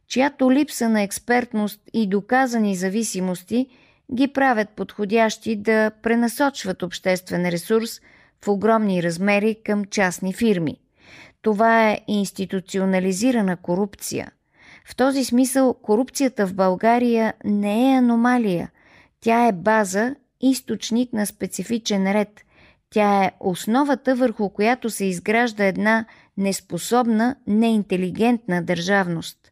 чиято 0.07 0.51
липса 0.51 0.89
на 0.89 1.01
експертност 1.01 1.81
и 1.93 2.07
доказани 2.07 2.75
зависимости 2.75 3.67
ги 4.13 4.27
правят 4.27 4.69
подходящи 4.69 5.55
да 5.55 5.91
пренасочват 6.01 6.83
обществен 6.83 7.49
ресурс 7.49 8.01
в 8.43 8.47
огромни 8.47 9.03
размери 9.03 9.57
към 9.65 9.85
частни 9.85 10.33
фирми. 10.33 10.77
Това 11.41 11.89
е 11.89 12.01
институционализирана 12.07 13.57
корупция– 13.57 14.31
в 14.85 14.95
този 14.95 15.25
смисъл 15.25 15.73
корупцията 15.73 16.47
в 16.47 16.53
България 16.53 17.33
не 17.45 17.91
е 17.91 17.97
аномалия. 17.97 18.71
Тя 19.21 19.47
е 19.47 19.51
база, 19.51 20.15
източник 20.41 21.13
на 21.13 21.25
специфичен 21.25 22.11
ред. 22.11 22.41
Тя 22.89 23.23
е 23.23 23.31
основата, 23.39 24.15
върху 24.15 24.49
която 24.49 24.89
се 24.89 25.05
изгражда 25.05 25.65
една 25.65 26.05
неспособна, 26.37 27.35
неинтелигентна 27.47 28.63
държавност. 28.63 29.42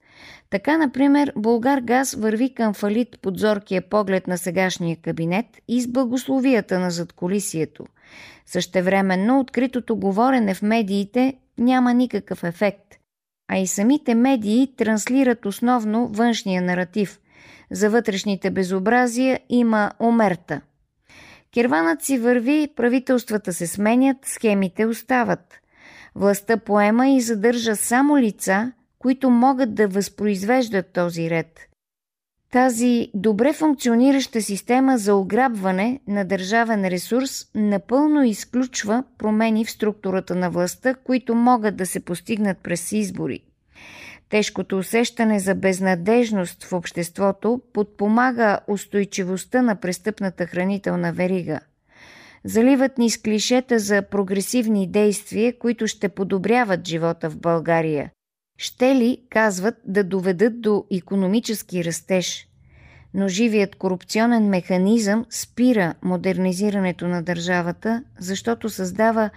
Така, 0.52 0.78
например, 0.78 1.34
Българ 1.36 1.80
Газ 1.82 2.14
върви 2.14 2.54
към 2.54 2.74
фалит 2.74 3.20
под 3.22 3.40
зоркия 3.40 3.82
поглед 3.90 4.28
на 4.28 4.38
сегашния 4.38 4.98
кабинет 4.98 5.46
и 5.68 5.82
с 5.82 5.88
благословията 5.88 6.80
на 6.80 6.92
задколисието. 6.92 7.86
Същевременно 8.46 9.40
откритото 9.40 9.96
говорене 9.96 10.54
в 10.54 10.62
медиите 10.62 11.34
няма 11.58 11.94
никакъв 11.94 12.44
ефект 12.44 13.02
а 13.54 13.58
и 13.58 13.68
самите 13.68 14.16
медии 14.16 14.74
транслират 14.78 15.46
основно 15.46 16.08
външния 16.08 16.62
наратив. 16.62 17.20
За 17.72 17.90
вътрешните 17.90 18.52
безобразия 18.52 19.40
има 19.50 19.92
омерта. 20.00 20.62
Керванът 21.54 22.04
си 22.04 22.18
върви, 22.18 22.68
правителствата 22.76 23.54
се 23.54 23.68
сменят, 23.68 24.18
схемите 24.26 24.86
остават. 24.86 25.60
Властта 26.16 26.58
поема 26.58 27.10
и 27.10 27.22
задържа 27.22 27.76
само 27.76 28.18
лица, 28.18 28.72
които 29.02 29.30
могат 29.30 29.76
да 29.76 29.88
възпроизвеждат 29.88 30.94
този 30.94 31.30
ред– 31.30 31.60
тази 32.52 33.08
добре 33.14 33.54
функционираща 33.54 34.42
система 34.42 34.98
за 34.98 35.16
ограбване 35.16 36.00
на 36.08 36.26
държавен 36.26 36.88
ресурс 36.88 37.46
напълно 37.56 38.24
изключва 38.24 39.04
промени 39.18 39.66
в 39.66 39.72
структурата 39.72 40.36
на 40.36 40.50
властта, 40.50 40.94
които 40.94 41.36
могат 41.36 41.76
да 41.76 41.86
се 41.86 42.00
постигнат 42.00 42.58
през 42.58 42.92
избори. 42.92 43.40
Тежкото 44.30 44.78
усещане 44.78 45.40
за 45.40 45.56
безнадежност 45.56 46.64
в 46.64 46.74
обществото 46.74 47.62
подпомага 47.74 48.60
устойчивостта 48.68 49.62
на 49.62 49.76
престъпната 49.76 50.46
хранителна 50.46 51.14
верига. 51.14 51.60
Заливат 52.44 52.98
ни 52.98 53.10
с 53.10 53.22
клишета 53.22 53.80
за 53.80 54.02
прогресивни 54.02 54.92
действия, 54.92 55.60
които 55.60 55.88
ще 55.88 56.10
подобряват 56.10 56.88
живота 56.88 57.30
в 57.30 57.38
България 57.38 58.12
ще 58.62 58.96
ли, 58.96 59.18
казват, 59.30 59.76
да 59.86 60.04
доведат 60.04 60.62
до 60.62 60.86
економически 60.92 61.86
растеж. 61.86 62.48
Но 63.14 63.28
живият 63.28 63.76
корупционен 63.76 64.50
механизъм 64.50 65.26
спира 65.30 65.94
модернизирането 66.02 67.08
на 67.08 67.24
държавата, 67.24 68.04
защото 68.20 68.70
създава 68.70 69.30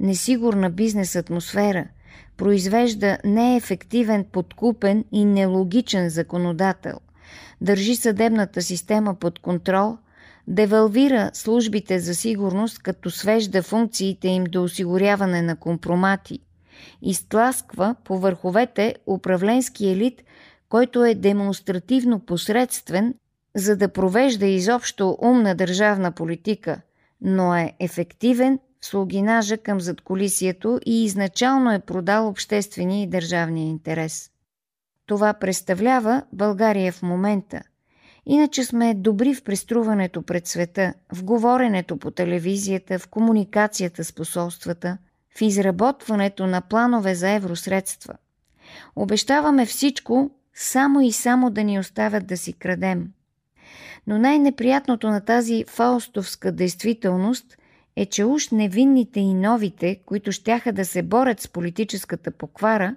несигурна 0.00 0.70
бизнес 0.70 1.16
атмосфера, 1.16 1.86
произвежда 2.36 3.18
неефективен, 3.24 4.24
подкупен 4.32 5.04
и 5.12 5.24
нелогичен 5.24 6.08
законодател, 6.08 7.00
държи 7.60 7.96
съдебната 7.96 8.62
система 8.62 9.14
под 9.14 9.38
контрол, 9.38 9.98
девалвира 10.48 11.30
службите 11.32 11.98
за 11.98 12.14
сигурност, 12.14 12.82
като 12.82 13.10
свежда 13.10 13.62
функциите 13.62 14.28
им 14.28 14.44
до 14.44 14.62
осигуряване 14.62 15.42
на 15.42 15.56
компромати– 15.56 16.38
изтласква 17.02 17.94
по 18.04 18.18
върховете 18.18 18.94
управленски 19.06 19.88
елит, 19.88 20.22
който 20.68 21.04
е 21.04 21.14
демонстративно 21.14 22.20
посредствен, 22.20 23.14
за 23.56 23.76
да 23.76 23.92
провежда 23.92 24.46
изобщо 24.46 25.18
умна 25.22 25.54
държавна 25.54 26.12
политика, 26.12 26.80
но 27.20 27.54
е 27.54 27.72
ефективен 27.80 28.58
в 28.80 28.86
слугинажа 28.86 29.58
към 29.58 29.80
задколисието 29.80 30.80
и 30.86 31.04
изначално 31.04 31.72
е 31.72 31.78
продал 31.78 32.28
обществения 32.28 33.02
и 33.02 33.10
държавния 33.10 33.66
интерес. 33.66 34.30
Това 35.06 35.34
представлява 35.34 36.22
България 36.32 36.92
в 36.92 37.02
момента. 37.02 37.62
Иначе 38.26 38.64
сме 38.64 38.94
добри 38.94 39.34
в 39.34 39.44
преструването 39.44 40.22
пред 40.22 40.46
света, 40.46 40.94
в 41.12 41.24
говоренето 41.24 41.96
по 41.96 42.10
телевизията, 42.10 42.98
в 42.98 43.08
комуникацията 43.08 44.04
с 44.04 44.12
посолствата– 44.12 44.98
в 45.38 45.40
изработването 45.40 46.46
на 46.46 46.60
планове 46.60 47.14
за 47.14 47.30
евросредства. 47.30 48.14
Обещаваме 48.96 49.66
всичко 49.66 50.30
само 50.54 51.00
и 51.00 51.12
само 51.12 51.50
да 51.50 51.64
ни 51.64 51.78
оставят 51.78 52.26
да 52.26 52.36
си 52.36 52.52
крадем. 52.52 53.08
Но 54.06 54.18
най-неприятното 54.18 55.10
на 55.10 55.20
тази 55.20 55.64
фаустовска 55.68 56.52
действителност 56.52 57.56
е, 57.96 58.06
че 58.06 58.24
уж 58.24 58.48
невинните 58.48 59.20
и 59.20 59.34
новите, 59.34 60.00
които 60.06 60.32
щяха 60.32 60.72
да 60.72 60.84
се 60.84 61.02
борят 61.02 61.40
с 61.40 61.48
политическата 61.48 62.30
поквара, 62.30 62.94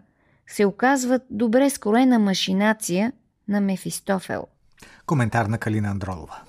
се 0.47 0.65
оказват 0.65 1.21
добре 1.29 1.69
скроена 1.69 2.19
машинация 2.19 3.11
на 3.47 3.61
Мефистофел. 3.61 4.47
Коментар 5.05 5.45
на 5.45 5.57
Калина 5.57 5.89
Андролова. 5.89 6.41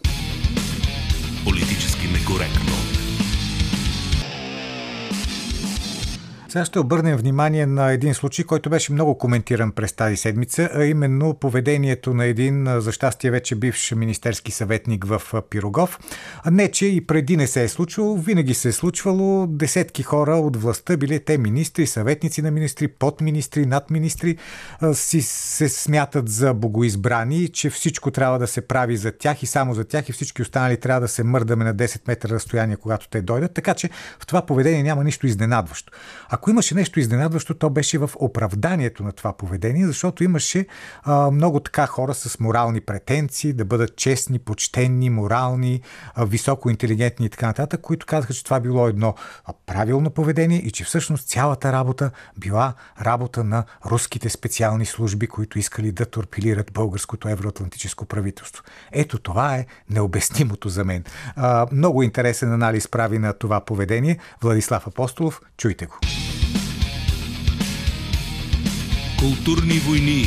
Политически 1.45 2.07
некоректно. 2.09 2.74
Сега 6.55 6.65
ще 6.65 6.79
обърнем 6.79 7.17
внимание 7.17 7.67
на 7.67 7.93
един 7.93 8.15
случай, 8.15 8.45
който 8.45 8.71
беше 8.71 8.93
много 8.93 9.19
коментиран 9.19 9.73
през 9.73 9.93
тази 9.93 10.17
седмица, 10.17 10.71
а 10.75 10.85
именно 10.85 11.35
поведението 11.35 12.15
на 12.15 12.25
един, 12.25 12.81
за 12.81 12.93
щастие 12.93 13.31
вече 13.31 13.55
бивш 13.55 13.93
министерски 13.97 14.53
съветник 14.53 15.05
в 15.05 15.23
Пирогов. 15.51 15.99
Не, 16.51 16.71
че 16.71 16.87
и 16.87 17.07
преди 17.07 17.37
не 17.37 17.47
се 17.47 17.65
е 17.65 17.69
случвало, 17.69 18.17
винаги 18.17 18.55
се 18.55 18.69
е 18.69 18.73
случвало. 18.73 19.47
Десетки 19.47 20.03
хора 20.03 20.37
от 20.37 20.57
властта, 20.57 20.97
били 20.97 21.25
те 21.25 21.39
министри, 21.39 21.87
съветници 21.87 22.43
на 22.43 22.51
министри, 22.51 22.89
подминистри, 22.89 23.67
надминистри, 23.67 24.37
си 24.93 25.23
се 25.23 25.69
смятат 25.69 26.29
за 26.29 26.55
богоизбрани, 26.55 27.49
че 27.49 27.71
всичко 27.71 28.11
трябва 28.11 28.39
да 28.39 28.47
се 28.47 28.69
прави 28.69 28.97
за 28.97 29.13
тях 29.13 29.43
и 29.43 29.47
само 29.47 29.75
за 29.75 29.85
тях 29.85 30.09
и 30.09 30.13
всички 30.13 30.43
останали 30.43 30.77
трябва 30.77 31.01
да 31.01 31.09
се 31.09 31.25
мърдаме 31.25 31.65
на 31.65 31.75
10 31.75 32.09
метра 32.09 32.29
разстояние, 32.29 32.77
когато 32.77 33.09
те 33.09 33.23
дойдат. 33.23 33.55
Така 33.55 33.75
че 33.75 33.91
в 34.21 34.27
това 34.27 34.47
поведение 34.47 34.83
няма 34.83 35.05
нищо 35.05 35.27
изненадващо. 35.27 35.93
Имаше 36.51 36.75
нещо 36.75 37.01
изненадващо, 37.01 37.55
то 37.55 37.71
беше 37.71 37.99
в 37.99 38.11
оправданието 38.17 39.03
на 39.03 39.13
това 39.13 39.33
поведение, 39.33 39.87
защото 39.87 40.25
имаше 40.25 40.67
а, 41.03 41.31
много 41.31 41.61
така 41.61 41.87
хора 41.87 42.15
с 42.15 42.41
морални 42.41 42.81
претенции, 42.81 43.53
да 43.53 43.65
бъдат 43.65 43.97
честни, 43.97 44.39
почтенни, 44.39 45.11
морални, 45.11 45.81
а, 46.15 46.25
високо 46.25 46.71
и 46.71 47.29
така 47.31 47.47
нататък, 47.47 47.81
които 47.81 48.07
казаха, 48.07 48.35
че 48.35 48.45
това 48.45 48.61
било 48.61 48.89
едно 48.89 49.15
правилно 49.67 50.11
поведение 50.11 50.59
и 50.59 50.71
че 50.71 50.85
всъщност 50.85 51.29
цялата 51.29 51.73
работа 51.73 52.11
била 52.39 52.75
работа 53.01 53.45
на 53.45 53.65
руските 53.87 54.29
специални 54.29 54.87
служби, 54.87 55.27
които 55.27 55.59
искали 55.59 55.93
да 55.93 56.07
торпилират 56.07 56.73
българското 56.73 57.29
евроатлантическо 57.29 58.05
правителство. 58.05 58.65
Ето 58.93 59.19
това 59.19 59.57
е 59.57 59.67
необяснимото 59.91 60.69
за 60.69 60.85
мен. 60.85 61.05
А, 61.37 61.67
много 61.73 62.03
интересен 62.03 62.53
анализ 62.53 62.89
прави 62.89 63.19
на 63.19 63.33
това 63.33 63.61
поведение 63.61 64.19
Владислав 64.43 64.87
Апостолов. 64.87 65.41
Чуйте 65.57 65.87
го. 65.87 65.99
Културни 69.25 69.79
войни. 69.79 70.25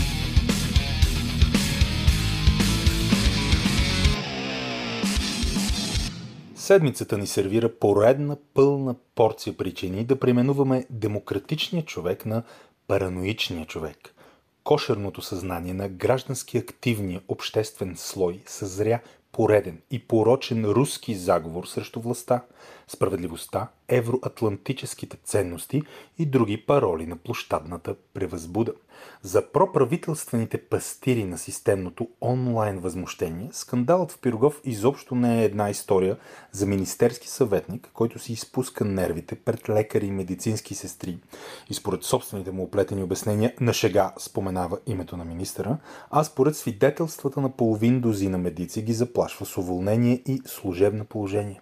Седмицата 6.55 7.17
ни 7.17 7.27
сервира 7.27 7.75
поредна 7.79 8.37
пълна 8.53 8.95
порция 9.15 9.57
причини 9.57 10.03
да 10.03 10.19
преименуваме 10.19 10.85
демократичния 10.89 11.85
човек 11.85 12.25
на 12.25 12.43
параноичния 12.87 13.65
човек. 13.65 13.97
Кошерното 14.63 15.21
съзнание 15.21 15.73
на 15.73 15.89
граждански 15.89 16.57
активния 16.57 17.21
обществен 17.27 17.93
слой 17.97 18.41
съзря 18.45 18.99
пореден 19.31 19.81
и 19.91 19.99
порочен 19.99 20.65
руски 20.65 21.15
заговор 21.15 21.65
срещу 21.65 21.99
властта, 21.99 22.43
справедливостта, 22.87 23.67
евроатлантическите 23.87 25.17
ценности 25.23 25.81
и 26.17 26.25
други 26.25 26.57
пароли 26.57 27.05
на 27.05 27.15
площадната 27.15 27.95
превъзбуда. 28.13 28.73
За 29.21 29.51
проправителствените 29.51 30.57
пастири 30.57 31.23
на 31.23 31.37
системното 31.37 32.07
онлайн 32.21 32.79
възмущение, 32.79 33.49
скандалът 33.51 34.11
в 34.11 34.19
Пирогов 34.19 34.61
изобщо 34.63 35.15
не 35.15 35.41
е 35.41 35.45
една 35.45 35.69
история 35.69 36.17
за 36.51 36.65
министерски 36.65 37.27
съветник, 37.27 37.89
който 37.93 38.19
си 38.19 38.33
изпуска 38.33 38.85
нервите 38.85 39.35
пред 39.35 39.69
лекари 39.69 40.05
и 40.05 40.11
медицински 40.11 40.75
сестри 40.75 41.17
и 41.69 41.73
според 41.73 42.03
собствените 42.03 42.51
му 42.51 42.63
оплетени 42.63 43.03
обяснения 43.03 43.53
на 43.59 43.73
шега 43.73 44.13
споменава 44.19 44.79
името 44.85 45.17
на 45.17 45.25
министъра, 45.25 45.77
а 46.11 46.23
според 46.23 46.57
свидетелствата 46.57 47.41
на 47.41 47.49
половин 47.49 48.01
дозина 48.01 48.37
медици 48.37 48.81
ги 48.81 48.93
заплашва 48.93 49.45
с 49.45 49.57
уволнение 49.57 50.21
и 50.25 50.41
служебно 50.45 51.05
положение. 51.05 51.61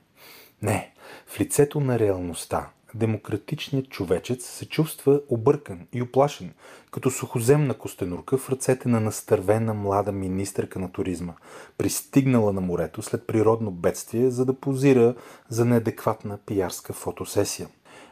Не, 0.61 0.93
в 1.27 1.39
лицето 1.39 1.79
на 1.79 1.99
реалността 1.99 2.69
демократичният 2.95 3.89
човечец 3.89 4.45
се 4.45 4.65
чувства 4.65 5.21
объркан 5.29 5.87
и 5.93 6.01
оплашен, 6.01 6.53
като 6.91 7.11
сухоземна 7.11 7.73
костенурка 7.73 8.37
в 8.37 8.49
ръцете 8.49 8.89
на 8.89 8.99
настървена 8.99 9.73
млада 9.73 10.11
министърка 10.11 10.79
на 10.79 10.91
туризма, 10.91 11.33
пристигнала 11.77 12.53
на 12.53 12.61
морето 12.61 13.01
след 13.01 13.27
природно 13.27 13.71
бедствие, 13.71 14.29
за 14.29 14.45
да 14.45 14.53
позира 14.53 15.15
за 15.49 15.65
неадекватна 15.65 16.37
пиярска 16.45 16.93
фотосесия. 16.93 17.67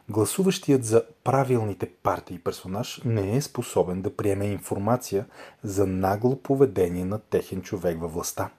Гласуващият 0.09 0.85
за 0.85 1.03
правилните 1.23 1.89
партии 2.03 2.39
персонаж 2.39 3.01
не 3.05 3.35
е 3.35 3.41
способен 3.41 4.01
да 4.01 4.15
приеме 4.15 4.45
информация 4.45 5.25
за 5.63 5.87
нагло 5.87 6.41
поведение 6.41 7.05
на 7.05 7.19
техен 7.19 7.61
човек 7.61 7.99
във 8.01 8.13
властта. 8.13 8.49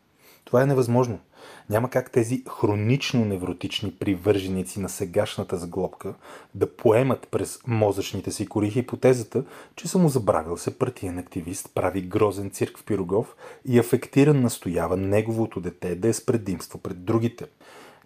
Това 0.45 0.63
е 0.63 0.67
невъзможно– 0.67 1.19
няма 1.71 1.91
как 1.91 2.11
тези 2.11 2.43
хронично 2.61 3.25
невротични 3.25 3.91
привърженици 3.91 4.81
на 4.81 4.89
сегашната 4.89 5.57
сглобка 5.57 6.15
да 6.55 6.77
поемат 6.77 7.29
през 7.31 7.59
мозъчните 7.67 8.31
си 8.33 8.47
кори 8.47 8.71
хипотезата, 8.71 9.45
че 9.77 9.89
само 9.89 10.09
забравил 10.09 10.57
се 10.57 10.79
партиен 10.79 11.19
активист, 11.19 11.71
прави 11.75 12.03
грозен 12.03 12.51
цирк 12.51 12.79
в 12.79 12.85
Пирогов 12.85 13.37
и 13.65 13.79
афектиран 13.79 14.41
настоява 14.41 14.97
неговото 14.97 15.61
дете 15.61 15.95
да 15.95 16.09
е 16.09 16.13
с 16.13 16.27
предимство 16.27 16.79
пред 16.79 17.05
другите. 17.05 17.47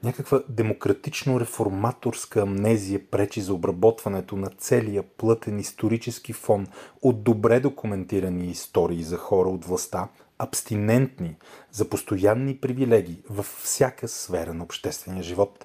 Някаква 0.02 0.42
демократично-реформаторска 0.48 2.40
амнезия 2.40 3.00
пречи 3.10 3.40
за 3.40 3.54
обработването 3.54 4.36
на 4.36 4.50
целия 4.58 5.02
плътен 5.02 5.58
исторически 5.58 6.32
фон 6.32 6.66
от 7.02 7.22
добре 7.22 7.60
документирани 7.60 8.46
истории 8.46 9.02
за 9.02 9.16
хора 9.16 9.48
от 9.48 9.64
властта, 9.64 10.08
абстинентни 10.38 11.36
за 11.72 11.88
постоянни 11.88 12.56
привилегии 12.56 13.22
във 13.30 13.46
всяка 13.64 14.08
сфера 14.08 14.54
на 14.54 14.64
обществения 14.64 15.22
живот. 15.22 15.64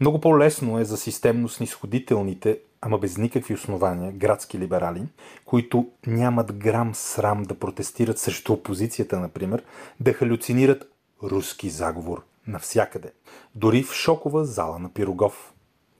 Много 0.00 0.20
по-лесно 0.20 0.78
е 0.78 0.84
за 0.84 0.96
системно 0.96 1.48
снисходителните, 1.48 2.58
ама 2.80 2.98
без 2.98 3.18
никакви 3.18 3.54
основания, 3.54 4.12
градски 4.12 4.58
либерали, 4.58 5.02
които 5.44 5.88
нямат 6.06 6.52
грам 6.52 6.94
срам 6.94 7.42
да 7.42 7.54
протестират 7.54 8.18
срещу 8.18 8.52
опозицията, 8.52 9.20
например, 9.20 9.62
да 10.00 10.12
халюцинират 10.12 10.90
руски 11.22 11.70
заговор 11.70 12.24
навсякъде. 12.46 13.12
Дори 13.54 13.82
в 13.82 13.92
шокова 13.92 14.44
зала 14.44 14.78
на 14.78 14.88
Пирогов. 14.88 15.52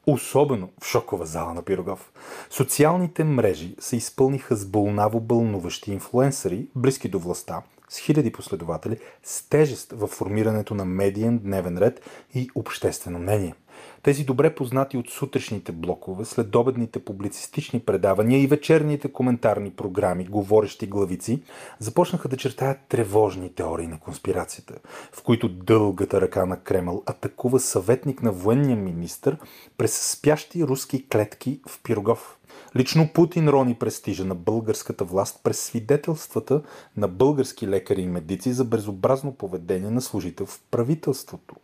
Особено 0.07 0.69
в 0.83 0.87
шокова 0.87 1.27
зала 1.27 1.55
на 1.55 1.62
Пирогов. 1.62 2.12
Социалните 2.51 3.25
мрежи 3.25 3.77
се 3.79 3.97
изпълниха 3.97 4.57
с 4.57 4.67
бълнаво 4.67 5.21
бълнуващи 5.21 5.93
инфлуенсъри, 5.93 6.69
близки 6.75 7.09
до 7.09 7.19
властта, 7.19 7.62
с 7.95 7.99
хиляди 7.99 8.32
последователи, 8.32 8.99
с 9.22 9.49
тежест 9.49 9.92
в 9.92 10.07
формирането 10.07 10.74
на 10.74 10.84
медиен 10.84 11.38
дневен 11.38 11.78
ред 11.78 12.01
и 12.34 12.51
обществено 12.55 13.18
мнение. 13.18 13.55
Тези 14.03 14.24
добре 14.24 14.55
познати 14.55 14.97
от 14.97 15.11
сутрешните 15.11 15.72
блокове, 15.72 16.24
следобедните 16.24 17.05
публицистични 17.05 17.80
предавания 17.80 18.42
и 18.42 18.47
вечерните 18.47 19.12
коментарни 19.12 19.70
програми, 19.70 20.24
говорещи 20.24 20.86
главици, 20.86 21.42
започнаха 21.78 22.28
да 22.28 22.36
чертаят 22.36 22.78
тревожни 22.88 23.55
теории 23.55 23.86
на 23.86 24.01
конспирацията, 24.01 24.74
в 25.12 25.22
които 25.22 25.49
дългата 25.49 26.20
ръка 26.20 26.47
на 26.47 26.61
Кремъл 26.61 27.03
атакува 27.07 27.61
съветник 27.61 28.22
на 28.22 28.32
военния 28.32 28.76
министр 28.76 29.36
през 29.78 30.12
спящи 30.12 30.64
руски 30.64 31.09
клетки 31.09 31.61
в 31.68 31.82
Пирогов. 31.82 32.38
Лично 32.77 33.09
Путин 33.14 33.49
рони 33.49 33.75
престижа 33.75 34.25
на 34.25 34.35
българската 34.35 35.05
власт 35.05 35.41
през 35.43 35.61
свидетелствата 35.61 36.62
на 36.97 37.09
български 37.09 37.68
лекари 37.68 38.03
и 38.03 38.07
медици 38.07 38.53
за 38.53 38.64
безобразно 38.64 39.33
поведение 39.35 39.91
на 39.91 40.01
служител 40.01 40.47
в 40.47 40.61
правителството. 40.70 41.55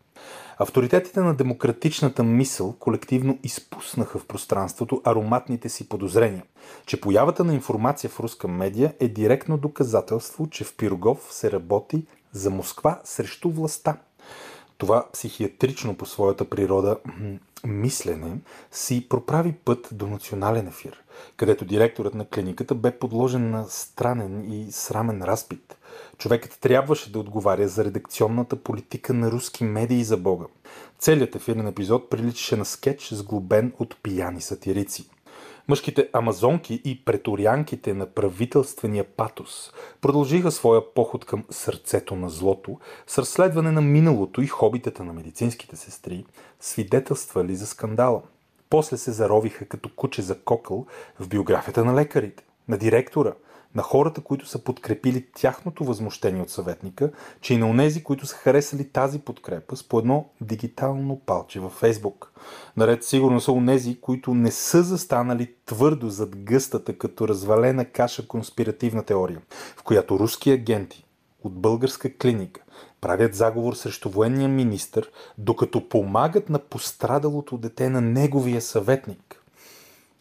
Авторитетите 0.59 1.21
на 1.21 1.35
демократичната 1.35 2.23
мисъл 2.23 2.73
колективно 2.73 3.39
изпуснаха 3.43 4.19
в 4.19 4.27
пространството 4.27 5.01
ароматните 5.05 5.69
си 5.69 5.89
подозрения, 5.89 6.45
че 6.87 7.01
появата 7.01 7.45
на 7.45 7.55
информация 7.55 8.11
в 8.11 8.21
руска 8.21 8.49
медия 8.49 8.95
е 9.01 9.09
директно 9.09 9.59
доказателство, 9.59 10.51
че 10.51 10.65
в 10.65 10.77
Пирогов 10.77 11.29
се 11.31 11.53
работи 11.53 12.07
за 12.33 12.51
Москва 12.51 13.01
срещу 13.05 13.51
властта. 13.51 13.97
Това 14.79 15.07
психиатрично 15.13 15.95
по 15.95 16.07
своята 16.07 16.45
природа 16.45 16.97
мислене 17.65 18.39
си 18.71 19.07
проправи 19.09 19.53
път 19.53 19.89
до 19.93 20.07
национален 20.07 20.69
ефир, 20.69 21.03
където 21.37 21.65
директорът 21.65 22.15
на 22.15 22.25
клиниката 22.25 22.75
бе 22.75 22.99
подложен 22.99 23.51
на 23.51 23.65
странен 23.69 24.53
и 24.53 24.73
срамен 24.73 25.23
разпит. 25.23 25.77
Човекът 26.19 26.59
трябваше 26.61 27.13
да 27.13 27.19
отговаря 27.19 27.69
за 27.69 27.85
редакционната 27.85 28.57
политика 28.57 29.15
на 29.15 29.31
руски 29.31 29.65
медии 29.65 30.05
за 30.05 30.17
Бога. 30.17 30.45
Целият 30.99 31.35
ефирен 31.35 31.67
епизод 31.67 32.11
приличаше 32.11 32.57
на 32.57 32.65
скетч, 32.65 33.09
сглобен 33.13 33.73
от 33.79 33.97
пияни 34.03 34.41
сатирици. 34.41 35.11
Мъжките 35.71 36.09
амазонки 36.13 36.83
и 36.85 37.05
преторянките 37.05 37.95
на 37.95 38.07
правителствения 38.07 39.05
патос 39.05 39.73
продължиха 40.01 40.51
своя 40.51 40.95
поход 40.95 41.25
към 41.25 41.45
сърцето 41.51 42.17
на 42.17 42.31
злото 42.31 42.79
с 43.07 43.19
разследване 43.19 43.71
на 43.71 43.81
миналото 43.81 44.43
и 44.43 44.47
хобитата 44.47 45.05
на 45.05 45.13
медицинските 45.13 45.77
сестри, 45.77 46.25
свидетелствали 46.61 47.55
за 47.57 47.67
скандала. 47.67 48.23
После 48.71 48.97
се 48.97 49.13
заровиха 49.13 49.65
като 49.65 49.89
куче 49.97 50.23
за 50.23 50.39
кокъл 50.39 50.87
в 51.21 51.29
биографията 51.29 51.85
на 51.85 51.95
лекарите, 51.95 52.45
на 52.69 52.79
директора– 52.79 53.33
на 53.75 53.83
хората, 53.83 54.21
които 54.21 54.47
са 54.47 54.65
подкрепили 54.65 55.27
тяхното 55.35 55.85
възмущение 55.85 56.43
от 56.43 56.51
съветника, 56.51 57.11
че 57.41 57.55
и 57.55 57.59
на 57.59 57.71
онези, 57.71 58.05
които 58.05 58.27
са 58.27 58.37
харесали 58.37 58.89
тази 58.89 59.19
подкрепа 59.19 59.77
с 59.77 59.89
по 59.89 59.99
едно 59.99 60.29
дигитално 60.41 61.21
палче 61.27 61.61
във 61.61 61.73
Фейсбук. 61.73 62.33
Наред 62.77 63.05
сигурно 63.05 63.41
са 63.41 63.53
онези, 63.53 64.01
които 64.01 64.35
не 64.35 64.51
са 64.51 64.83
застанали 64.83 65.55
твърдо 65.67 66.09
зад 66.09 66.37
гъстата 66.37 66.99
като 66.99 67.29
развалена 67.29 67.85
каша 67.85 68.27
конспиративна 68.27 69.03
теория, 69.03 69.41
в 69.77 69.83
която 69.83 70.19
руски 70.19 70.51
агенти 70.51 71.05
от 71.45 71.53
българска 71.53 72.17
клиника 72.17 72.61
правят 73.01 73.35
заговор 73.35 73.75
срещу 73.75 74.11
военния 74.11 74.49
министр, 74.49 75.03
докато 75.39 75.89
помагат 75.89 76.51
на 76.51 76.59
пострадалото 76.59 77.59
дете 77.59 77.89
на 77.89 78.01
неговия 78.01 78.61
съветник. 78.61 79.40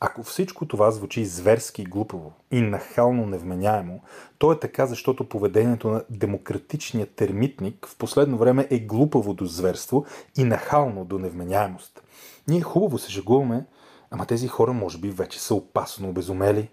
Ако 0.01 0.23
всичко 0.23 0.65
това 0.65 0.91
звучи 0.91 1.25
зверски 1.25 1.83
глупаво 1.83 2.33
и 2.51 2.61
нахално 2.61 3.25
невменяемо, 3.25 4.01
то 4.37 4.51
е 4.51 4.59
така, 4.59 4.85
защото 4.85 5.29
поведението 5.29 5.89
на 5.89 6.03
демократичния 6.09 7.05
термитник 7.05 7.87
в 7.87 7.95
последно 7.97 8.37
време 8.37 8.67
е 8.69 8.79
глупаво 8.79 9.33
до 9.33 9.45
зверство 9.45 10.05
и 10.37 10.43
нахално 10.43 11.05
до 11.05 11.19
невменяемост. 11.19 12.03
Ние 12.47 12.61
хубаво 12.61 12.97
се 12.97 13.11
жегуваме, 13.11 13.65
ама 14.11 14.25
тези 14.25 14.47
хора 14.47 14.73
може 14.73 14.97
би 14.97 15.09
вече 15.09 15.39
са 15.41 15.55
опасно 15.55 16.09
обезумели. 16.09 16.69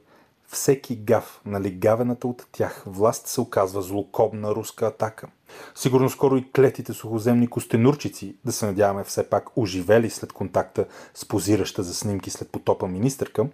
Всеки 0.48 0.96
гав 0.96 1.40
на 1.46 1.60
лигавената 1.60 2.28
от 2.28 2.46
тях 2.52 2.82
власт 2.86 3.26
се 3.26 3.40
оказва 3.40 3.82
злокобна 3.82 4.54
руска 4.54 4.86
атака. 4.86 5.28
Сигурно 5.74 6.10
скоро 6.10 6.36
и 6.36 6.52
клетите 6.52 6.92
сухоземни 6.92 7.46
костенурчици, 7.46 8.36
да 8.44 8.52
се 8.52 8.66
надяваме 8.66 9.04
все 9.04 9.30
пак 9.30 9.56
оживели 9.56 10.10
след 10.10 10.32
контакта 10.32 10.86
с 11.14 11.24
позираща 11.24 11.82
за 11.82 11.94
снимки 11.94 12.30
след 12.30 12.50
потопа 12.50 12.88
министърка, 12.88 13.46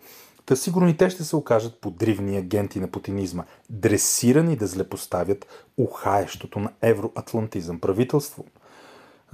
Та 0.46 0.56
сигурно 0.56 0.88
и 0.88 0.96
те 0.96 1.10
ще 1.10 1.24
се 1.24 1.36
окажат 1.36 1.80
подривни 1.80 2.36
агенти 2.36 2.80
на 2.80 2.88
путинизма, 2.88 3.44
дресирани 3.70 4.56
да 4.56 4.66
злепоставят 4.66 5.46
ухаещото 5.76 6.58
на 6.58 6.70
евроатлантизъм 6.82 7.80
правителство. 7.80 8.44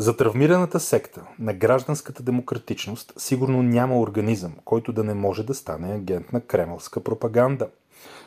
За 0.01 0.17
травмираната 0.17 0.81
секта 0.81 1.23
на 1.39 1.55
гражданската 1.55 2.23
демократичност 2.23 3.13
сигурно 3.17 3.63
няма 3.63 4.01
организъм, 4.01 4.53
който 4.65 4.93
да 4.93 5.05
не 5.05 5.15
може 5.15 5.43
да 5.43 5.55
стане 5.55 5.95
агент 5.95 6.33
на 6.33 6.41
кремълска 6.41 7.01
пропаганда– 7.01 7.69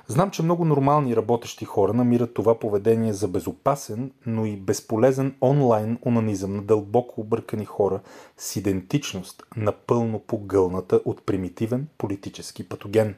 Знам, 0.07 0.31
че 0.31 0.43
много 0.43 0.65
нормални 0.65 1.15
работещи 1.15 1.65
хора 1.65 1.93
намират 1.93 2.33
това 2.33 2.59
поведение 2.59 3.13
за 3.13 3.27
безопасен, 3.27 4.11
но 4.25 4.45
и 4.45 4.57
безполезен 4.57 5.35
онлайн 5.41 5.97
онанизъм 6.05 6.55
на 6.55 6.61
дълбоко 6.61 7.21
объркани 7.21 7.65
хора 7.65 7.99
с 8.37 8.55
идентичност, 8.55 9.43
напълно 9.57 10.19
погълната 10.19 11.01
от 11.05 11.25
примитивен 11.25 11.87
политически 11.97 12.69
патоген. 12.69 13.15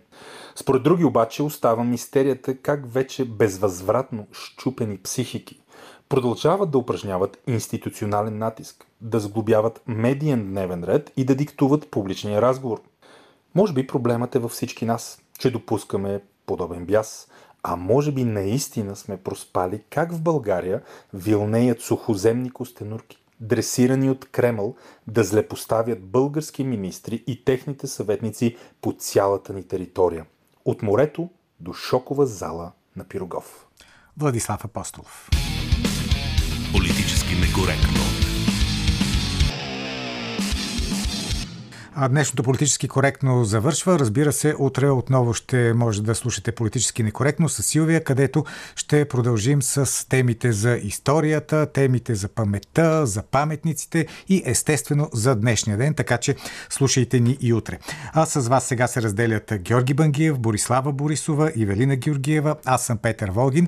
Според 0.55 0.83
други 0.83 1.05
обаче 1.05 1.43
остава 1.43 1.83
мистерията 1.83 2.57
как 2.57 2.93
вече 2.93 3.25
безвъзвратно 3.25 4.27
щупени 4.31 4.97
психики 4.97 5.62
продължават 6.09 6.71
да 6.71 6.77
упражняват 6.77 7.37
институционален 7.47 8.37
натиск, 8.37 8.85
да 9.01 9.19
сглобяват 9.19 9.81
медиен 9.87 10.47
дневен 10.47 10.83
ред 10.83 11.11
и 11.17 11.25
да 11.25 11.35
диктуват 11.35 11.91
публичния 11.91 12.41
разговор. 12.41 12.81
Може 13.55 13.73
би 13.73 13.87
проблемът 13.87 14.35
е 14.35 14.39
във 14.39 14.51
всички 14.51 14.85
нас, 14.85 15.21
че 15.39 15.51
допускаме 15.51 16.21
подобен 16.45 16.85
бяс, 16.85 17.27
а 17.63 17.75
може 17.75 18.11
би 18.11 18.23
наистина 18.23 18.95
сме 18.95 19.17
проспали 19.17 19.83
как 19.89 20.11
в 20.13 20.21
България 20.21 20.81
вилнеят 21.13 21.81
сухоземни 21.81 22.51
костенурки, 22.51 23.23
дресирани 23.39 24.09
от 24.09 24.25
Кремъл 24.31 24.75
да 25.07 25.23
злепоставят 25.23 26.03
български 26.03 26.63
министри 26.63 27.23
и 27.27 27.45
техните 27.45 27.87
съветници 27.87 28.57
по 28.81 28.93
цялата 28.93 29.53
ни 29.53 29.67
територия. 29.67 30.25
От 30.65 30.81
морето 30.81 31.29
до 31.59 31.73
шокова 31.73 32.25
зала 32.25 32.71
на 32.95 33.03
Пирогов. 33.03 33.67
Владислав 34.17 34.65
Апостолов. 34.65 35.29
Политически 36.74 37.36
некоректно. 37.36 37.99
А 41.95 42.09
днешното 42.09 42.43
политически 42.43 42.88
коректно 42.88 43.43
завършва. 43.43 43.99
Разбира 43.99 44.32
се, 44.32 44.55
утре 44.59 44.89
отново 44.89 45.34
ще 45.34 45.74
може 45.74 46.03
да 46.03 46.15
слушате 46.15 46.51
политически 46.51 47.03
некоректно 47.03 47.49
с 47.49 47.63
Силвия, 47.63 48.03
където 48.03 48.45
ще 48.76 49.05
продължим 49.05 49.61
с 49.61 50.09
темите 50.09 50.51
за 50.51 50.80
историята, 50.84 51.71
темите 51.74 52.15
за 52.15 52.28
паметта, 52.28 53.05
за 53.05 53.24
паметниците 53.24 54.07
и 54.30 54.43
естествено 54.45 55.09
за 55.13 55.36
днешния 55.36 55.78
ден, 55.78 55.93
така 55.93 56.17
че 56.17 56.36
слушайте 56.69 57.19
ни 57.19 57.38
и 57.41 57.53
утре. 57.53 57.80
А 58.13 58.26
с 58.26 58.47
вас 58.47 58.65
сега 58.65 58.88
се 58.88 59.01
разделят 59.01 59.53
Георги 59.59 59.93
Бангиев, 59.93 60.39
Борислава 60.39 60.91
Борисова 60.91 61.51
и 61.55 61.65
Велина 61.65 61.95
Георгиева. 61.95 62.55
Аз 62.65 62.86
съм 62.86 62.97
Петър 62.97 63.32
Волгин. 63.32 63.67